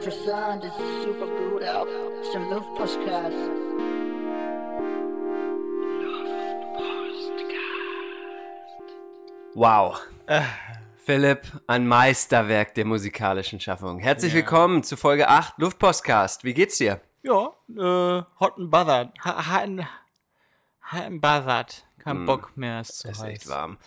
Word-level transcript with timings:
interessant, 0.00 0.64
es 0.64 0.72
ist 0.72 1.02
super 1.04 1.26
gut 1.26 1.62
auch. 1.62 1.86
Es 2.22 2.28
ist 2.28 2.36
ein 2.36 2.48
Luftpostcast. 2.50 3.36
Wow. 9.54 10.00
Philipp, 11.04 11.40
ein 11.66 11.86
Meisterwerk 11.86 12.74
der 12.74 12.84
musikalischen 12.84 13.58
Schaffung. 13.60 13.98
Herzlich 13.98 14.32
Ja. 14.32 14.36
willkommen 14.38 14.82
zu 14.84 14.96
Folge 14.96 15.28
8 15.28 15.54
Luftpostcast. 15.58 16.44
Wie 16.44 16.54
geht's 16.54 16.78
dir? 16.78 17.00
Ja, 17.22 17.50
äh, 17.68 18.22
hot 18.38 18.56
and 18.58 18.70
bothered. 18.70 19.10
Ha- 19.24 19.52
Hot 19.54 19.62
and, 19.62 19.80
hot 20.92 21.02
and 21.06 21.20
bothered. 21.20 21.84
Kein 21.98 22.24
Bock 22.26 22.56
mehr, 22.56 22.80
ist 22.80 22.98
zu 23.00 23.08
Es 23.08 23.16
ist 23.18 23.22
heiß. 23.24 23.28
echt 23.30 23.48
warm. 23.48 23.78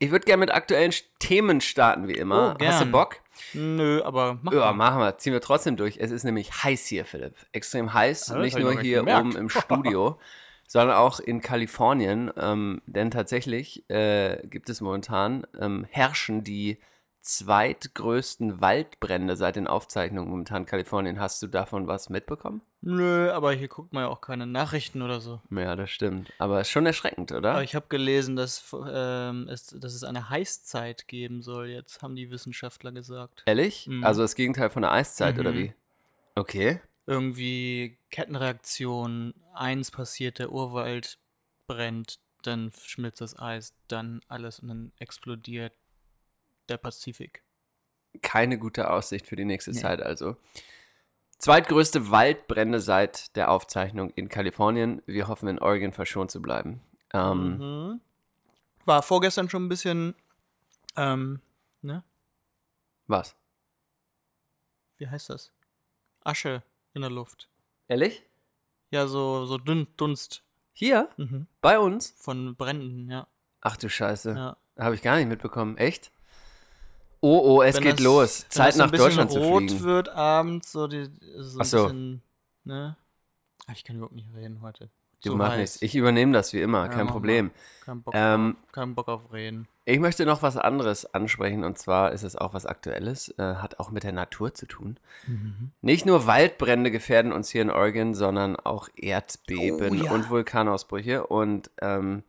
Ich 0.00 0.10
würde 0.10 0.24
gerne 0.26 0.40
mit 0.40 0.50
aktuellen 0.52 0.92
Themen 1.20 1.60
starten, 1.62 2.06
wie 2.08 2.12
immer. 2.14 2.56
Oh, 2.60 2.64
Hast 2.64 2.82
du. 2.82 2.86
Bock? 2.86 3.20
Nö, 3.54 4.02
aber 4.02 4.38
mach 4.42 4.52
Ja, 4.52 4.72
mal. 4.72 4.72
machen 4.74 5.00
wir. 5.00 5.18
Ziehen 5.18 5.32
wir 5.32 5.40
trotzdem 5.40 5.76
durch. 5.76 5.98
Es 5.98 6.10
ist 6.10 6.24
nämlich 6.24 6.62
heiß 6.64 6.86
hier, 6.86 7.04
Philipp. 7.04 7.34
Extrem 7.52 7.92
heiß. 7.92 8.28
Ja, 8.28 8.38
nicht 8.38 8.58
nur 8.58 8.78
hier 8.80 8.98
gemerkt. 9.00 9.20
oben 9.20 9.36
im 9.36 9.48
Studio, 9.48 10.18
sondern 10.66 10.96
auch 10.96 11.20
in 11.20 11.40
Kalifornien. 11.40 12.30
Ähm, 12.36 12.82
denn 12.86 13.10
tatsächlich 13.10 13.88
äh, 13.90 14.38
gibt 14.46 14.68
es 14.70 14.80
momentan, 14.80 15.46
ähm, 15.60 15.86
herrschen 15.90 16.44
die 16.44 16.78
zweitgrößten 17.26 18.60
Waldbrände 18.60 19.36
seit 19.36 19.56
den 19.56 19.66
Aufzeichnungen 19.66 20.30
momentan 20.30 20.62
in 20.62 20.66
Kalifornien. 20.66 21.18
Hast 21.20 21.42
du 21.42 21.46
davon 21.48 21.86
was 21.88 22.08
mitbekommen? 22.08 22.62
Nö, 22.80 23.30
aber 23.32 23.52
hier 23.52 23.66
guckt 23.68 23.92
man 23.92 24.04
ja 24.04 24.08
auch 24.08 24.20
keine 24.20 24.46
Nachrichten 24.46 25.02
oder 25.02 25.20
so. 25.20 25.40
Ja, 25.50 25.74
das 25.74 25.90
stimmt. 25.90 26.32
Aber 26.38 26.60
ist 26.60 26.70
schon 26.70 26.86
erschreckend, 26.86 27.32
oder? 27.32 27.52
Aber 27.52 27.62
ich 27.64 27.74
habe 27.74 27.86
gelesen, 27.88 28.36
dass, 28.36 28.74
ähm, 28.88 29.48
es, 29.48 29.66
dass 29.66 29.94
es 29.94 30.04
eine 30.04 30.30
Heißzeit 30.30 31.08
geben 31.08 31.42
soll. 31.42 31.66
Jetzt 31.68 32.00
haben 32.02 32.14
die 32.14 32.30
Wissenschaftler 32.30 32.92
gesagt. 32.92 33.42
Ehrlich? 33.46 33.86
Mhm. 33.88 34.04
Also 34.04 34.22
das 34.22 34.34
Gegenteil 34.36 34.70
von 34.70 34.82
der 34.82 34.92
Eiszeit, 34.92 35.38
oder 35.38 35.52
Mhm. 35.52 35.56
wie? 35.56 35.74
Okay. 36.36 36.80
irgendwie 37.08 37.98
Kettenreaktion, 38.10 39.32
eins 39.54 39.90
passiert, 39.92 40.38
der 40.40 40.50
Urwald 40.50 41.18
brennt, 41.68 42.18
dann 42.42 42.72
schmilzt 42.84 43.20
das 43.20 43.38
Eis, 43.38 43.74
dann 43.88 44.20
alles 44.28 44.58
und 44.60 44.68
dann 44.68 44.92
explodiert 44.98 45.72
der 46.68 46.76
Pazifik. 46.78 47.42
keine 48.22 48.58
gute 48.58 48.90
Aussicht 48.90 49.26
für 49.26 49.36
die 49.36 49.44
nächste 49.44 49.72
Nee. 49.72 49.78
Zeit 49.80 50.00
also. 50.02 50.36
Zweitgrößte 51.38 52.10
Waldbrände 52.10 52.80
seit 52.80 53.36
der 53.36 53.50
Aufzeichnung 53.50 54.10
in 54.10 54.28
Kalifornien. 54.30 55.02
Wir 55.04 55.28
hoffen 55.28 55.48
in 55.48 55.58
Oregon 55.58 55.92
verschont 55.92 56.30
zu 56.30 56.40
bleiben. 56.40 56.80
Ähm, 57.12 57.58
Mhm. 57.58 58.00
War 58.86 59.02
vorgestern 59.02 59.50
schon 59.50 59.66
ein 59.66 59.68
bisschen, 59.68 60.14
ähm, 60.96 61.40
ne? 61.82 62.02
Was? 63.06 63.36
Wie 64.96 65.08
heißt 65.08 65.28
das? 65.30 65.52
Asche 66.24 66.62
in 66.94 67.02
der 67.02 67.10
Luft. 67.10 67.50
Ehrlich? 67.88 68.22
Ja, 68.90 69.06
so, 69.06 69.44
so 69.44 69.58
dünn 69.58 69.86
Dunst 69.98 70.42
Hier? 70.72 71.10
mhm. 71.18 71.46
Bei 71.60 71.78
uns? 71.78 72.14
von 72.18 72.56
Bränden, 72.56 73.10
ja. 73.10 73.26
Ach 73.60 73.76
du 73.76 73.90
Scheiße. 73.90 74.32
ja. 74.32 74.56
Habe 74.78 74.94
ich 74.94 75.02
gar 75.02 75.16
nicht 75.16 75.28
mitbekommen. 75.28 75.76
Echt? 75.76 76.12
Oh, 77.26 77.56
oh, 77.58 77.62
es 77.62 77.76
Wenn 77.76 77.82
geht 77.82 77.92
das- 77.94 78.00
los. 78.04 78.46
Zeit 78.48 78.74
so 78.74 78.78
nach 78.78 78.84
ein 78.86 78.90
bisschen 78.92 79.06
Deutschland 79.06 79.32
zu 79.32 79.38
rot 79.40 79.62
fliegen. 79.64 79.82
wird 79.84 80.08
abends, 80.10 80.70
so, 80.70 80.86
die, 80.86 81.08
so 81.38 81.58
ein 81.60 81.64
so. 81.64 81.82
bisschen, 81.84 82.22
ne? 82.64 82.96
Ach, 83.66 83.72
ich 83.74 83.84
kann 83.84 83.96
überhaupt 83.96 84.14
nicht 84.14 84.28
reden 84.34 84.60
heute. 84.62 84.90
Du 85.24 85.30
Zu 85.30 85.36
mach 85.36 85.50
heiß. 85.52 85.58
nichts. 85.58 85.82
Ich 85.82 85.96
übernehme 85.96 86.32
das 86.32 86.52
wie 86.52 86.60
immer, 86.60 86.82
Ja, 86.82 86.88
kein 86.88 87.06
Problem. 87.08 87.50
Kein 87.84 88.02
Bock, 88.02 88.14
Ähm, 88.16 88.56
auf, 88.66 88.72
kein 88.72 88.94
Bock 88.94 89.08
auf 89.08 89.32
Reden. 89.32 89.66
Ich 89.86 89.98
möchte 89.98 90.26
noch 90.26 90.42
was 90.42 90.56
anderes 90.56 91.14
ansprechen 91.14 91.64
und 91.64 91.78
zwar 91.78 92.12
ist 92.12 92.22
es 92.22 92.36
auch 92.36 92.52
was 92.54 92.66
Aktuelles, 92.66 93.30
äh, 93.38 93.42
hat 93.56 93.80
auch 93.80 93.90
mit 93.90 94.04
der 94.04 94.12
Natur 94.12 94.52
zu 94.54 94.66
tun. 94.66 95.00
Nicht 95.80 96.06
nur 96.06 96.26
Waldbrände 96.26 96.90
gefährden 96.90 97.32
uns 97.32 97.48
hier 97.50 97.62
in 97.62 97.70
Oregon, 97.70 98.14
sondern 98.14 98.56
auch 98.56 98.88
Erdbeben 98.94 100.02
Oh, 100.02 100.04
ja. 100.04 100.12
und 100.12 100.28
Vulkanausbrüche. 100.30 101.26
Und 101.26 101.70
ähm, 101.80 102.22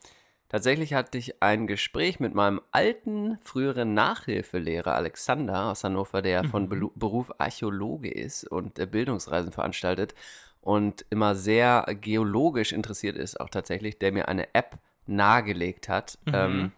tatsächlich 0.49 0.93
hatte 0.93 1.17
ich 1.17 1.41
ein 1.41 1.67
Gespräch 1.67 2.19
mit 2.19 2.33
meinem 2.33 2.61
alten, 2.71 3.37
früheren 3.41 3.93
Nachhilfelehrer 3.93 4.95
Alexander 4.95 5.65
aus 5.71 5.83
Hannover, 5.83 6.21
der 6.21 6.43
Mhm. 6.43 6.49
von 6.49 6.69
Belu- 6.69 6.91
Beruf 6.95 7.31
Archäologe 7.37 8.11
ist 8.11 8.45
und 8.45 8.79
äh, 8.79 8.85
Bildungsreisen 8.85 9.51
veranstaltet 9.51 10.15
und 10.61 11.05
immer 11.09 11.35
sehr 11.35 11.85
geologisch 12.01 12.71
interessiert 12.73 13.17
ist, 13.17 13.39
auch 13.39 13.49
tatsächlich, 13.49 13.99
der 13.99 14.11
mir 14.11 14.27
eine 14.27 14.53
App 14.53 14.77
nahegelegt 15.05 15.87
hat. 15.89 16.17
Mhm. 16.25 16.33
Ähm, 16.33 16.71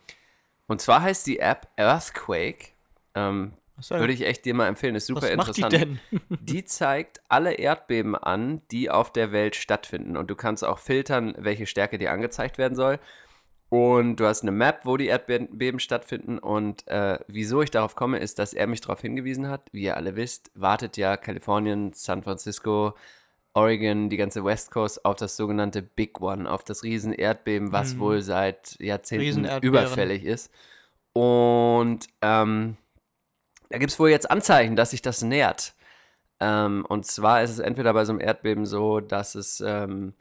und 0.67 0.81
zwar 0.81 1.01
heißt 1.01 1.25
die 1.25 1.39
App 1.39 1.67
Earthquake. 1.77 2.69
Ähm, 3.15 3.53
würde 3.89 4.13
ich 4.13 4.25
echt 4.25 4.45
dir 4.45 4.53
mal 4.53 4.67
empfehlen, 4.67 4.93
ist 4.95 5.07
super 5.07 5.21
was 5.21 5.35
macht 5.35 5.57
die 5.57 5.61
interessant. 5.61 6.01
denn? 6.11 6.29
Die 6.41 6.65
zeigt 6.65 7.21
alle 7.29 7.53
Erdbeben 7.53 8.15
an, 8.15 8.61
die 8.71 8.89
auf 8.89 9.11
der 9.11 9.31
Welt 9.31 9.55
stattfinden. 9.55 10.17
Und 10.17 10.29
du 10.29 10.35
kannst 10.35 10.63
auch 10.63 10.79
filtern, 10.79 11.33
welche 11.37 11.65
Stärke 11.65 11.97
dir 11.97 12.11
angezeigt 12.11 12.57
werden 12.57 12.75
soll. 12.75 12.99
Und 13.69 14.15
du 14.15 14.25
hast 14.25 14.41
eine 14.41 14.51
Map, 14.51 14.81
wo 14.85 14.97
die 14.97 15.05
Erdbeben 15.07 15.79
stattfinden. 15.79 16.39
Und 16.39 16.87
äh, 16.87 17.19
wieso 17.27 17.61
ich 17.61 17.69
darauf 17.69 17.95
komme, 17.95 18.17
ist, 18.17 18.39
dass 18.39 18.53
er 18.53 18.65
mich 18.65 18.81
darauf 18.81 19.01
hingewiesen 19.01 19.47
hat. 19.47 19.69
Wie 19.71 19.83
ihr 19.83 19.95
alle 19.95 20.15
wisst, 20.15 20.49
wartet 20.55 20.97
ja 20.97 21.17
Kalifornien, 21.17 21.93
San 21.93 22.23
Francisco, 22.23 22.95
Oregon, 23.53 24.09
die 24.09 24.17
ganze 24.17 24.43
West 24.43 24.71
Coast 24.71 25.05
auf 25.05 25.17
das 25.17 25.35
sogenannte 25.37 25.83
Big 25.83 26.19
One, 26.19 26.49
auf 26.49 26.63
das 26.63 26.83
Riesen-Erdbeben, 26.83 27.71
was 27.71 27.93
Mhm. 27.93 27.99
wohl 27.99 28.21
seit 28.21 28.75
Jahrzehnten 28.79 29.45
überfällig 29.61 30.23
ist. 30.23 30.51
Und 31.13 32.07
ähm, 32.21 32.77
da 33.69 33.77
gibt 33.77 33.91
es 33.91 33.99
wohl 33.99 34.09
jetzt 34.09 34.31
Anzeichen, 34.31 34.75
dass 34.75 34.91
sich 34.91 35.01
das 35.03 35.21
nähert. 35.21 35.73
Ähm, 36.39 36.85
und 36.87 37.05
zwar 37.05 37.43
ist 37.43 37.51
es 37.51 37.59
entweder 37.59 37.93
bei 37.93 38.05
so 38.05 38.13
einem 38.13 38.21
Erdbeben 38.21 38.65
so, 38.65 38.99
dass 38.99 39.35
es 39.35 39.61
ähm, 39.65 40.13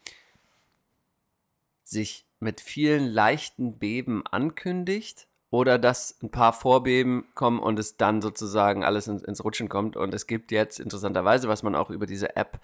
sich 1.84 2.26
mit 2.40 2.60
vielen 2.60 3.06
leichten 3.08 3.78
Beben 3.78 4.26
ankündigt 4.26 5.26
oder 5.50 5.78
dass 5.78 6.16
ein 6.22 6.30
paar 6.30 6.52
Vorbeben 6.52 7.26
kommen 7.34 7.58
und 7.58 7.78
es 7.78 7.96
dann 7.96 8.20
sozusagen 8.20 8.84
alles 8.84 9.08
ins, 9.08 9.22
ins 9.22 9.42
Rutschen 9.44 9.68
kommt. 9.68 9.96
Und 9.96 10.12
es 10.14 10.26
gibt 10.26 10.52
jetzt 10.52 10.78
interessanterweise, 10.78 11.48
was 11.48 11.62
man 11.62 11.74
auch 11.74 11.90
über 11.90 12.06
diese 12.06 12.36
App 12.36 12.60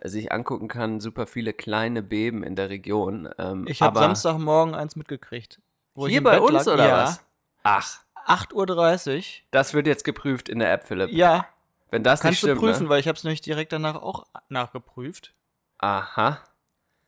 äh, 0.00 0.08
sich 0.08 0.30
angucken 0.32 0.68
kann, 0.68 1.00
super 1.00 1.26
viele 1.26 1.52
kleine 1.52 2.02
Beben 2.02 2.42
in 2.44 2.54
der 2.56 2.70
Region. 2.70 3.28
Ähm, 3.38 3.66
Ich 3.68 3.82
habe 3.82 3.98
Samstagmorgen 3.98 4.74
eins 4.74 4.94
mitgekriegt. 4.96 5.60
hier 5.96 6.22
bei 6.22 6.38
Bett 6.38 6.40
uns 6.48 6.64
lag. 6.66 6.74
oder 6.74 6.88
ja, 6.88 7.02
was? 7.04 7.20
Ach, 7.64 8.00
8.30 8.26 9.16
Uhr. 9.16 9.22
das 9.50 9.74
wird 9.74 9.86
jetzt 9.86 10.04
geprüft 10.04 10.48
in 10.48 10.58
der 10.60 10.72
App, 10.72 10.84
Philipp. 10.84 11.10
Ja, 11.10 11.46
Wenn 11.90 12.02
das 12.04 12.20
kannst 12.20 12.34
nicht 12.34 12.42
du 12.44 12.46
stimmt, 12.48 12.60
prüfen, 12.60 12.82
ne? 12.84 12.88
weil 12.90 13.00
ich 13.00 13.08
habe 13.08 13.16
es 13.16 13.24
nämlich 13.24 13.40
direkt 13.40 13.72
danach 13.72 13.96
auch 13.96 14.26
nachgeprüft. 14.48 15.34
Aha. 15.78 16.38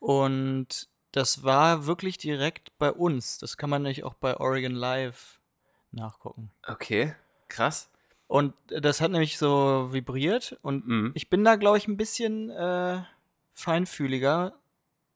Und 0.01 0.89
das 1.13 1.43
war 1.43 1.87
wirklich 1.87 2.19
direkt 2.19 2.77
bei 2.79 2.93
uns. 2.93 3.39
Das 3.39 3.57
kann 3.57 3.71
man 3.71 3.83
nämlich 3.83 4.05
auch 4.05 4.15
bei 4.15 4.37
Oregon 4.39 4.73
Live 4.73 5.41
nachgucken. 5.93 6.51
Okay, 6.67 7.15
krass. 7.49 7.91
Und 8.27 8.55
das 8.69 9.01
hat 9.01 9.11
nämlich 9.11 9.39
so 9.39 9.93
vibriert 9.93 10.57
und 10.63 10.87
Mhm. 10.87 11.11
ich 11.15 11.29
bin 11.31 11.43
da, 11.45 11.57
glaube 11.57 11.79
ich, 11.79 11.89
ein 11.89 11.97
bisschen 11.97 12.49
äh, 12.51 13.03
feinfühliger. 13.53 14.55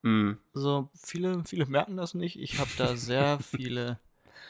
Mhm. 0.01 0.37
So 0.53 0.89
viele, 0.95 1.43
viele 1.45 1.65
merken 1.65 1.95
das 1.95 2.13
nicht. 2.13 2.37
Ich 2.39 2.59
habe 2.59 2.71
da 2.77 2.95
sehr 2.95 3.39
viele 3.41 3.99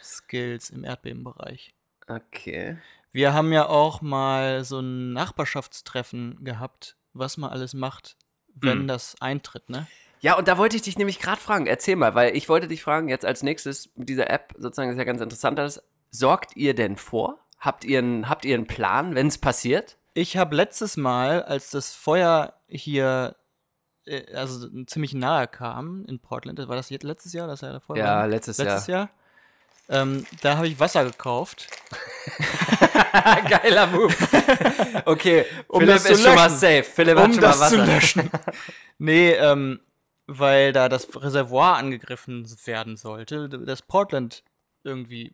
Skills 0.01 0.71
im 0.71 0.83
Erdbebenbereich. 0.83 1.75
Okay. 2.07 2.77
Wir 3.11 3.33
haben 3.33 3.53
ja 3.53 3.67
auch 3.67 4.01
mal 4.01 4.63
so 4.65 4.79
ein 4.79 5.13
Nachbarschaftstreffen 5.13 6.43
gehabt, 6.43 6.97
was 7.13 7.37
man 7.37 7.51
alles 7.51 7.73
macht, 7.73 8.17
wenn 8.55 8.83
Mhm. 8.83 8.87
das 8.87 9.21
eintritt, 9.21 9.69
ne? 9.69 9.87
Ja, 10.25 10.35
und 10.39 10.47
da 10.47 10.57
wollte 10.57 10.75
ich 10.75 10.81
dich 10.81 10.97
nämlich 10.97 11.19
gerade 11.19 11.39
fragen. 11.39 11.67
Erzähl 11.67 11.95
mal, 11.95 12.15
weil 12.15 12.35
ich 12.35 12.49
wollte 12.49 12.67
dich 12.67 12.81
fragen, 12.81 13.09
jetzt 13.09 13.23
als 13.23 13.43
nächstes 13.43 13.91
mit 13.95 14.09
dieser 14.09 14.27
App, 14.31 14.55
sozusagen, 14.57 14.89
das 14.89 14.95
ist 14.95 14.97
ja 14.97 15.03
ganz 15.03 15.21
interessant, 15.21 15.59
alles. 15.59 15.83
Sorgt 16.09 16.55
ihr 16.57 16.73
denn 16.73 16.95
vor? 16.95 17.37
Habt 17.59 17.85
ihr 17.85 17.99
einen, 17.99 18.27
habt 18.27 18.43
ihr 18.43 18.55
einen 18.55 18.65
Plan, 18.65 19.13
wenn 19.13 19.27
es 19.27 19.37
passiert? 19.37 19.99
Ich 20.15 20.35
habe 20.35 20.55
letztes 20.55 20.97
Mal, 20.97 21.43
als 21.43 21.69
das 21.69 21.93
Feuer 21.93 22.55
hier 22.67 23.35
äh, 24.07 24.33
also 24.33 24.67
ziemlich 24.85 25.13
nahe 25.13 25.47
kam 25.47 26.05
in 26.07 26.17
Portland, 26.17 26.57
war 26.57 26.75
das 26.75 26.89
jetzt 26.89 27.03
letztes 27.03 27.33
Jahr? 27.33 27.47
Das 27.47 27.61
Jahr 27.61 27.73
davor? 27.73 27.95
Ja, 27.95 28.05
war? 28.21 28.27
letztes, 28.27 28.57
letztes 28.57 28.87
Jahr. 28.87 29.11
Ähm, 29.89 30.25
da 30.41 30.57
habe 30.57 30.67
ich 30.67 30.79
Wasser 30.79 31.05
gekauft. 31.05 31.67
Geiler 33.47 33.85
Move. 33.85 34.15
Okay, 35.05 35.45
Um 35.67 35.81
Philipp 35.81 35.93
das 35.93 36.03
zu 36.05 36.13
ist 36.13 36.23
schon 36.23 36.33
mal 36.33 36.49
safe. 36.49 36.83
Philipp 36.83 37.15
hat 37.15 37.25
um 37.25 37.33
schon 37.33 37.41
das 37.41 37.59
mal 37.59 37.69
zu 37.69 37.77
Wasser. 37.77 37.85
löschen. 37.85 38.31
nee, 38.97 39.33
ähm, 39.33 39.81
weil 40.27 40.73
da 40.73 40.89
das 40.89 41.07
Reservoir 41.15 41.77
angegriffen 41.77 42.45
werden 42.65 42.97
sollte, 42.97 43.47
das 43.49 43.81
Portland 43.81 44.43
irgendwie 44.83 45.33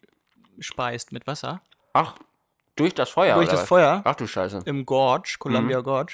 speist 0.59 1.11
mit 1.11 1.27
Wasser. 1.27 1.61
Ach, 1.93 2.15
durch 2.75 2.93
das 2.93 3.09
Feuer. 3.09 3.35
durch 3.35 3.49
das 3.49 3.61
was? 3.61 3.67
Feuer 3.67 4.01
Ach 4.05 4.15
du 4.15 4.27
Scheiße. 4.27 4.61
im 4.65 4.85
Gorge, 4.85 5.35
Columbia 5.39 5.79
Mhm. 5.79 5.83
Gorge. 5.83 6.13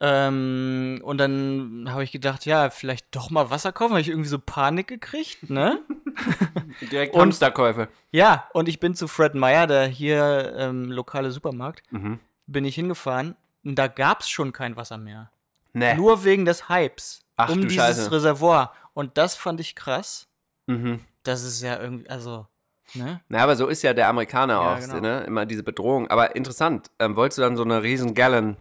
Ähm, 0.00 1.00
und 1.04 1.18
dann 1.18 1.86
habe 1.88 2.02
ich 2.04 2.10
gedacht, 2.12 2.44
ja, 2.46 2.68
vielleicht 2.70 3.14
doch 3.14 3.30
mal 3.30 3.50
Wasser 3.50 3.72
kaufen, 3.72 3.92
habe 3.92 4.00
ich 4.00 4.08
irgendwie 4.08 4.28
so 4.28 4.38
Panik 4.38 4.88
gekriegt, 4.88 5.48
ne? 5.50 5.80
Direkt 6.90 7.14
Und- 7.14 7.20
Hamsterkäufe. 7.22 7.88
ja, 8.10 8.48
und 8.52 8.68
ich 8.68 8.80
bin 8.80 8.94
zu 8.94 9.06
Fred 9.08 9.34
Meyer, 9.34 9.66
der 9.66 9.86
hier 9.86 10.54
ähm, 10.58 10.90
lokale 10.90 11.30
Supermarkt, 11.30 11.82
Mhm. 11.92 12.18
bin 12.46 12.64
ich 12.64 12.74
hingefahren 12.74 13.36
und 13.64 13.76
da 13.76 13.86
gab 13.86 14.20
es 14.20 14.28
schon 14.28 14.52
kein 14.52 14.76
Wasser 14.76 14.98
mehr. 14.98 15.30
Nee. 15.72 15.94
Nur 15.94 16.24
wegen 16.24 16.44
des 16.44 16.68
Hypes 16.68 17.23
Ach 17.36 17.50
um 17.50 17.62
dieses 17.62 17.76
Scheiße. 17.76 18.12
Reservoir. 18.12 18.72
Und 18.92 19.18
das 19.18 19.34
fand 19.34 19.60
ich 19.60 19.74
krass. 19.74 20.28
Mhm. 20.66 21.00
Das 21.22 21.42
ist 21.42 21.62
ja 21.62 21.80
irgendwie, 21.80 22.08
also, 22.08 22.46
ne? 22.94 23.20
Na, 23.28 23.42
aber 23.42 23.56
so 23.56 23.66
ist 23.66 23.82
ja 23.82 23.94
der 23.94 24.08
Amerikaner 24.08 24.54
Ja, 24.54 24.74
auch, 24.74 24.80
genau. 24.80 25.00
ne? 25.00 25.24
Immer 25.24 25.46
diese 25.46 25.62
Bedrohung. 25.62 26.08
Aber 26.08 26.36
interessant. 26.36 26.90
Ähm, 26.98 27.16
wolltest 27.16 27.38
du 27.38 27.42
dann 27.42 27.56
so 27.56 27.64
eine 27.64 27.82
riesen 27.82 28.14
Gallon? 28.14 28.56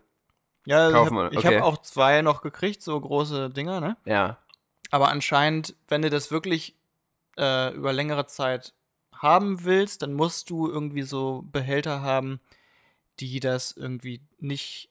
Ja, 0.65 0.87
ich 0.87 0.93
Kaufen 0.93 1.17
habe 1.17 1.31
wir, 1.31 1.37
okay. 1.37 1.57
hab 1.57 1.63
auch 1.63 1.77
zwei 1.79 2.21
noch 2.21 2.41
gekriegt, 2.41 2.81
so 2.81 2.99
große 2.99 3.49
Dinger, 3.49 3.81
ne? 3.81 3.97
Ja. 4.05 4.37
Aber 4.91 5.09
anscheinend, 5.09 5.75
wenn 5.87 6.01
du 6.01 6.09
das 6.09 6.31
wirklich 6.31 6.75
äh, 7.37 7.73
über 7.73 7.91
längere 7.91 8.27
Zeit 8.27 8.73
haben 9.13 9.63
willst, 9.63 10.01
dann 10.03 10.13
musst 10.13 10.49
du 10.49 10.69
irgendwie 10.69 11.01
so 11.01 11.43
Behälter 11.51 12.01
haben, 12.01 12.39
die 13.19 13.39
das 13.39 13.71
irgendwie 13.71 14.21
nicht, 14.39 14.89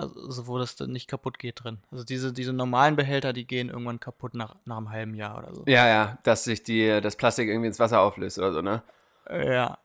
also 0.00 0.46
wo 0.46 0.58
das 0.58 0.76
dann 0.76 0.90
nicht 0.92 1.08
kaputt 1.08 1.38
geht 1.38 1.62
drin. 1.64 1.78
Also 1.90 2.04
diese, 2.04 2.32
diese 2.32 2.52
normalen 2.52 2.96
Behälter, 2.96 3.32
die 3.32 3.46
gehen 3.46 3.68
irgendwann 3.68 4.00
kaputt 4.00 4.34
nach, 4.34 4.56
nach 4.64 4.76
einem 4.76 4.90
halben 4.90 5.14
Jahr 5.14 5.38
oder 5.38 5.54
so. 5.54 5.64
Ja, 5.66 5.86
ja, 5.88 6.18
dass 6.22 6.44
sich 6.44 6.62
die, 6.62 7.00
das 7.00 7.16
Plastik 7.16 7.48
irgendwie 7.48 7.68
ins 7.68 7.78
Wasser 7.80 8.00
auflöst 8.00 8.38
oder 8.38 8.52
so, 8.52 8.62
ne? 8.62 8.82
Ja. 9.30 9.78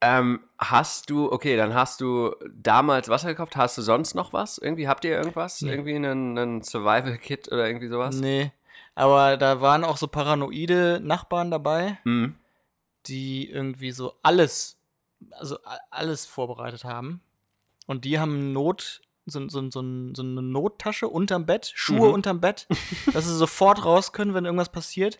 Ähm, 0.00 0.40
hast 0.58 1.10
du, 1.10 1.30
okay, 1.30 1.56
dann 1.56 1.74
hast 1.74 2.00
du 2.00 2.34
damals 2.52 3.08
Wasser 3.08 3.28
gekauft. 3.28 3.56
Hast 3.56 3.78
du 3.78 3.82
sonst 3.82 4.14
noch 4.14 4.32
was? 4.32 4.58
Irgendwie, 4.58 4.88
habt 4.88 5.04
ihr 5.04 5.12
irgendwas? 5.12 5.60
Nee. 5.62 5.70
Irgendwie 5.70 5.94
einen, 5.94 6.36
einen 6.38 6.62
Survival-Kit 6.62 7.52
oder 7.52 7.66
irgendwie 7.66 7.88
sowas? 7.88 8.16
Nee. 8.16 8.50
Aber 8.96 9.36
da 9.36 9.60
waren 9.60 9.84
auch 9.84 9.96
so 9.96 10.08
paranoide 10.08 11.00
Nachbarn 11.02 11.50
dabei, 11.50 11.98
Mhm. 12.04 12.34
die 13.06 13.48
irgendwie 13.48 13.92
so 13.92 14.14
alles, 14.22 14.76
also 15.38 15.56
alles 15.90 16.26
vorbereitet 16.26 16.84
haben. 16.84 17.20
Und 17.86 18.04
die 18.04 18.18
haben 18.18 18.52
Not, 18.52 19.00
so, 19.26 19.48
so, 19.48 19.60
so, 19.70 19.70
so 19.70 19.82
eine 20.22 20.42
Nottasche 20.42 21.08
unterm 21.08 21.46
Bett, 21.46 21.70
Schuhe 21.74 22.08
Mhm. 22.08 22.14
unterm 22.14 22.40
Bett, 22.40 22.66
dass 23.12 23.24
sie 23.26 23.36
sofort 23.36 23.84
raus 23.84 24.12
können, 24.12 24.34
wenn 24.34 24.44
irgendwas 24.44 24.70
passiert. 24.72 25.18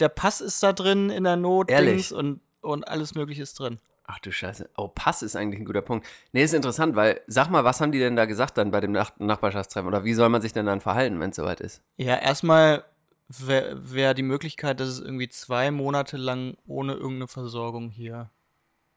Der 0.00 0.08
Pass 0.08 0.40
ist 0.40 0.62
da 0.62 0.72
drin 0.72 1.10
in 1.10 1.24
der 1.24 1.36
Not 1.36 1.70
Ehrlich? 1.70 2.12
und, 2.12 2.40
und 2.62 2.86
alles 2.88 3.14
Mögliche 3.14 3.42
ist 3.42 3.58
drin. 3.60 3.78
Ach 4.06 4.18
du 4.18 4.30
Scheiße. 4.32 4.68
Oh, 4.76 4.88
Pass 4.88 5.22
ist 5.22 5.34
eigentlich 5.36 5.60
ein 5.60 5.64
guter 5.64 5.80
Punkt. 5.80 6.06
Nee, 6.32 6.42
ist 6.42 6.52
interessant, 6.52 6.94
weil, 6.94 7.20
sag 7.26 7.48
mal, 7.48 7.64
was 7.64 7.80
haben 7.80 7.92
die 7.92 7.98
denn 8.00 8.16
da 8.16 8.26
gesagt 8.26 8.58
dann 8.58 8.70
bei 8.70 8.80
dem 8.80 8.92
Nach 8.92 9.12
Nachbarschaftstreffen? 9.18 9.88
Oder 9.88 10.04
wie 10.04 10.12
soll 10.14 10.28
man 10.28 10.42
sich 10.42 10.52
denn 10.52 10.66
dann 10.66 10.80
verhalten, 10.82 11.20
wenn 11.20 11.30
es 11.30 11.36
soweit 11.36 11.60
ist? 11.60 11.80
Ja, 11.96 12.16
erstmal 12.16 12.84
wäre 13.28 13.92
wär 13.94 14.12
die 14.12 14.22
Möglichkeit, 14.22 14.80
dass 14.80 14.88
es 14.88 15.00
irgendwie 15.00 15.30
zwei 15.30 15.70
Monate 15.70 16.18
lang 16.18 16.56
ohne 16.66 16.92
irgendeine 16.94 17.28
Versorgung 17.28 17.88
hier 17.88 18.30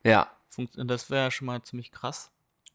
Ja. 0.04 0.28
funktioniert. 0.50 0.92
Das 0.92 1.10
wäre 1.10 1.26
ja 1.26 1.32
schon 1.32 1.46
mal 1.46 1.62
ziemlich 1.62 1.92
krass. 1.92 2.30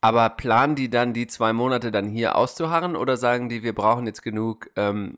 Aber 0.05 0.29
planen 0.31 0.75
die 0.75 0.91
dann 0.91 1.15
die 1.15 1.29
zwei 1.29 1.53
Monate 1.53 1.93
dann 1.93 2.09
hier 2.09 2.35
auszuharren 2.37 2.97
oder 2.97 3.17
sagen 3.17 3.49
die, 3.49 3.63
wir 3.63 3.73
brauchen 3.73 4.05
jetzt 4.05 4.23
genug 4.23 4.69
ähm, 4.75 5.17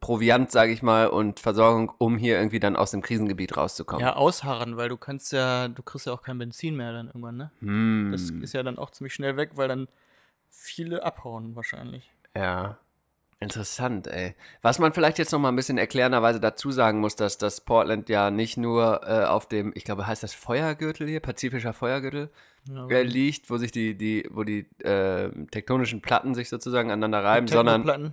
Proviant, 0.00 0.50
sage 0.50 0.72
ich 0.72 0.82
mal, 0.82 1.08
und 1.08 1.40
Versorgung, 1.40 1.92
um 1.98 2.16
hier 2.16 2.38
irgendwie 2.38 2.58
dann 2.58 2.74
aus 2.74 2.90
dem 2.90 3.02
Krisengebiet 3.02 3.56
rauszukommen? 3.56 4.04
Ja, 4.04 4.16
ausharren, 4.16 4.78
weil 4.78 4.88
du 4.88 4.96
kannst 4.96 5.32
ja, 5.32 5.68
du 5.68 5.82
kriegst 5.82 6.06
ja 6.06 6.14
auch 6.14 6.22
kein 6.22 6.38
Benzin 6.38 6.74
mehr 6.74 6.92
dann 6.92 7.08
irgendwann, 7.08 7.36
ne? 7.36 7.50
Hm, 7.60 8.08
Das 8.10 8.30
ist 8.30 8.54
ja 8.54 8.62
dann 8.62 8.78
auch 8.78 8.90
ziemlich 8.90 9.12
schnell 9.12 9.36
weg, 9.36 9.50
weil 9.56 9.68
dann 9.68 9.88
viele 10.50 11.02
abhauen 11.04 11.54
wahrscheinlich. 11.54 12.10
ja. 12.34 12.78
Interessant, 13.40 14.08
ey. 14.08 14.34
Was 14.62 14.80
man 14.80 14.92
vielleicht 14.92 15.18
jetzt 15.18 15.30
noch 15.30 15.38
mal 15.38 15.50
ein 15.50 15.56
bisschen 15.56 15.78
erklärenderweise 15.78 16.40
dazu 16.40 16.72
sagen 16.72 16.98
muss, 16.98 17.14
dass 17.14 17.38
das 17.38 17.60
Portland 17.60 18.08
ja 18.08 18.32
nicht 18.32 18.56
nur 18.56 19.02
äh, 19.06 19.26
auf 19.26 19.46
dem, 19.46 19.72
ich 19.76 19.84
glaube, 19.84 20.08
heißt 20.08 20.24
das 20.24 20.34
Feuergürtel 20.34 21.06
hier, 21.06 21.20
pazifischer 21.20 21.72
Feuergürtel, 21.72 22.30
Ja, 22.64 22.88
äh, 22.88 23.02
liegt, 23.02 23.48
wo 23.48 23.56
sich 23.56 23.70
die, 23.70 23.96
die, 23.96 24.28
wo 24.30 24.42
die 24.42 24.66
äh, 24.82 25.30
tektonischen 25.52 26.02
Platten 26.02 26.34
sich 26.34 26.48
sozusagen 26.48 26.90
aneinander 26.90 27.22
reiben, 27.22 27.46
sondern 27.46 28.12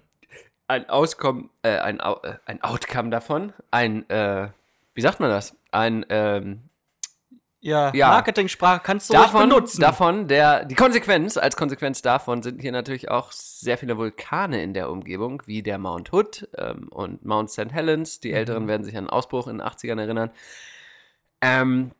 ein 0.67 0.89
Auskommen, 0.89 1.49
äh, 1.63 1.79
ein, 1.79 1.99
äh, 1.99 2.35
ein 2.45 2.61
Outcome 2.61 3.09
davon, 3.09 3.51
ein, 3.71 4.07
äh, 4.11 4.49
wie 4.93 5.01
sagt 5.01 5.19
man 5.19 5.29
das? 5.31 5.55
Ein, 5.71 6.05
ähm, 6.09 6.61
Ja, 7.65 7.91
Ja. 7.95 8.09
Marketing-Sprache 8.09 8.81
kannst 8.83 9.09
du 9.09 9.13
davon, 9.13 9.49
benutzen. 9.49 9.81
davon, 9.81 10.27
der, 10.27 10.65
die 10.65 10.75
Konsequenz, 10.75 11.35
als 11.35 11.55
Konsequenz 11.55 12.03
davon 12.03 12.43
sind 12.43 12.61
hier 12.61 12.71
natürlich 12.71 13.09
auch 13.09 13.31
sehr 13.31 13.79
viele 13.79 13.97
Vulkane 13.97 14.61
in 14.61 14.75
der 14.75 14.91
Umgebung, 14.91 15.41
wie 15.47 15.63
der 15.63 15.79
Mount 15.79 16.13
Hood 16.13 16.47
ähm, 16.57 16.89
und 16.89 17.25
Mount 17.25 17.49
St. 17.49 17.71
Helens. 17.71 18.19
Die 18.19 18.33
Älteren 18.33 18.67
werden 18.67 18.83
sich 18.83 18.95
an 18.95 19.05
den 19.05 19.09
Ausbruch 19.09 19.47
in 19.47 19.57
den 19.57 19.67
80ern 19.67 19.99
erinnern. 19.99 20.29
Ähm, 21.41 21.91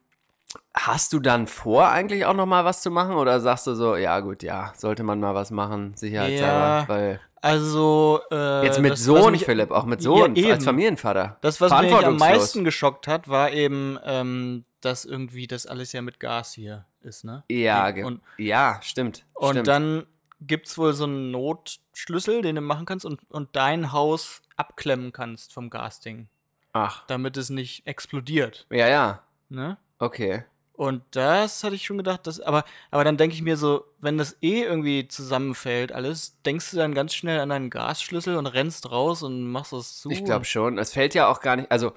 hast 0.74 1.12
du 1.12 1.18
dann 1.18 1.48
vor, 1.48 1.88
eigentlich 1.88 2.24
auch 2.26 2.34
noch 2.34 2.46
mal 2.46 2.64
was 2.64 2.80
zu 2.82 2.90
machen? 2.92 3.16
Oder 3.16 3.40
sagst 3.40 3.66
du 3.66 3.74
so, 3.74 3.96
ja 3.96 4.20
gut, 4.20 4.44
ja, 4.44 4.72
sollte 4.76 5.02
man 5.02 5.18
mal 5.18 5.34
was 5.34 5.50
machen, 5.50 5.94
sicherheitshalber, 5.96 6.66
Ja, 6.82 6.84
weil 6.88 7.20
Also, 7.46 8.20
äh, 8.30 8.64
Jetzt 8.64 8.80
mit 8.80 8.92
das, 8.92 9.04
Sohn, 9.04 9.32
mich- 9.32 9.44
Philipp, 9.44 9.70
auch 9.70 9.84
mit 9.84 10.00
Ja, 10.00 10.04
Sohn, 10.04 10.36
eben. 10.36 10.50
als 10.50 10.64
Familienvater. 10.64 11.38
Das, 11.40 11.60
was 11.60 11.70
mich 11.82 11.92
am 11.92 12.16
meisten 12.16 12.64
geschockt 12.64 13.06
hat, 13.06 13.28
war 13.28 13.52
eben, 13.52 13.98
ähm, 14.04 14.64
dass 14.80 15.04
irgendwie 15.04 15.46
das 15.46 15.66
alles 15.66 15.92
ja 15.92 16.02
mit 16.02 16.20
Gas 16.20 16.52
hier 16.52 16.86
ist, 17.02 17.24
ne? 17.24 17.44
Ja, 17.50 17.88
Und, 18.04 18.20
ja, 18.38 18.80
stimmt. 18.82 19.24
und 19.34 19.50
stimmt. 19.52 19.66
dann 19.68 20.06
gibt 20.40 20.66
es 20.66 20.76
wohl 20.76 20.92
so 20.92 21.04
einen 21.04 21.30
Notschlüssel, 21.30 22.42
den 22.42 22.56
du 22.56 22.60
machen 22.60 22.84
kannst 22.84 23.06
und, 23.06 23.20
und 23.30 23.54
dein 23.56 23.92
Haus 23.92 24.42
abklemmen 24.56 25.12
kannst 25.12 25.52
vom 25.52 25.70
Gasding, 25.70 26.28
Ach, 26.72 27.04
damit 27.06 27.36
es 27.36 27.48
nicht 27.50 27.86
explodiert, 27.86 28.66
ja, 28.70 28.86
ja, 28.88 29.22
ne? 29.48 29.78
okay. 29.98 30.44
Und 30.76 31.02
das 31.12 31.64
hatte 31.64 31.74
ich 31.74 31.86
schon 31.86 31.96
gedacht, 31.96 32.26
dass, 32.26 32.38
aber, 32.40 32.64
aber 32.90 33.02
dann 33.02 33.16
denke 33.16 33.34
ich 33.34 33.42
mir 33.42 33.56
so, 33.56 33.84
wenn 33.98 34.18
das 34.18 34.36
eh 34.42 34.62
irgendwie 34.62 35.08
zusammenfällt, 35.08 35.90
alles, 35.90 36.36
denkst 36.44 36.70
du 36.70 36.76
dann 36.76 36.94
ganz 36.94 37.14
schnell 37.14 37.40
an 37.40 37.48
deinen 37.48 37.70
Gasschlüssel 37.70 38.36
und 38.36 38.46
rennst 38.46 38.90
raus 38.90 39.22
und 39.22 39.50
machst 39.50 39.72
das 39.72 39.98
zu. 39.98 40.10
Ich 40.10 40.24
glaube 40.24 40.44
schon. 40.44 40.76
Es 40.76 40.92
fällt 40.92 41.14
ja 41.14 41.28
auch 41.28 41.40
gar 41.40 41.56
nicht, 41.56 41.72
also 41.72 41.92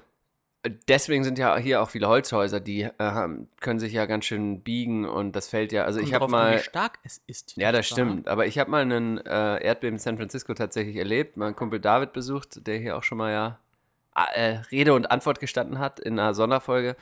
äh, 0.62 0.70
deswegen 0.88 1.24
sind 1.24 1.38
ja 1.38 1.58
hier 1.58 1.82
auch 1.82 1.90
viele 1.90 2.08
Holzhäuser, 2.08 2.58
die 2.58 2.84
äh, 2.84 3.28
können 3.60 3.80
sich 3.80 3.92
ja 3.92 4.06
ganz 4.06 4.24
schön 4.24 4.62
biegen 4.62 5.04
und 5.04 5.32
das 5.32 5.48
fällt 5.48 5.72
ja, 5.72 5.84
also 5.84 5.98
Kommt 5.98 6.08
ich 6.08 6.14
habe 6.14 6.24
drauf 6.24 6.34
an, 6.34 6.40
mal, 6.40 6.56
wie 6.56 6.62
stark 6.62 6.98
es 7.02 7.20
ist. 7.26 7.56
ja, 7.56 7.72
das 7.72 7.86
stimmt, 7.86 8.28
aber 8.28 8.46
ich 8.46 8.58
habe 8.58 8.70
mal 8.70 8.80
einen 8.80 9.18
äh, 9.18 9.62
Erdbeben 9.62 9.96
in 9.96 10.00
San 10.00 10.16
Francisco 10.16 10.54
tatsächlich 10.54 10.96
erlebt, 10.96 11.36
mein 11.36 11.54
Kumpel 11.54 11.80
David 11.80 12.14
besucht, 12.14 12.66
der 12.66 12.78
hier 12.78 12.96
auch 12.96 13.02
schon 13.02 13.18
mal 13.18 13.30
ja 13.30 13.58
äh, 14.34 14.58
Rede 14.70 14.94
und 14.94 15.10
Antwort 15.10 15.38
gestanden 15.38 15.78
hat 15.78 16.00
in 16.00 16.18
einer 16.18 16.32
Sonderfolge 16.34 16.96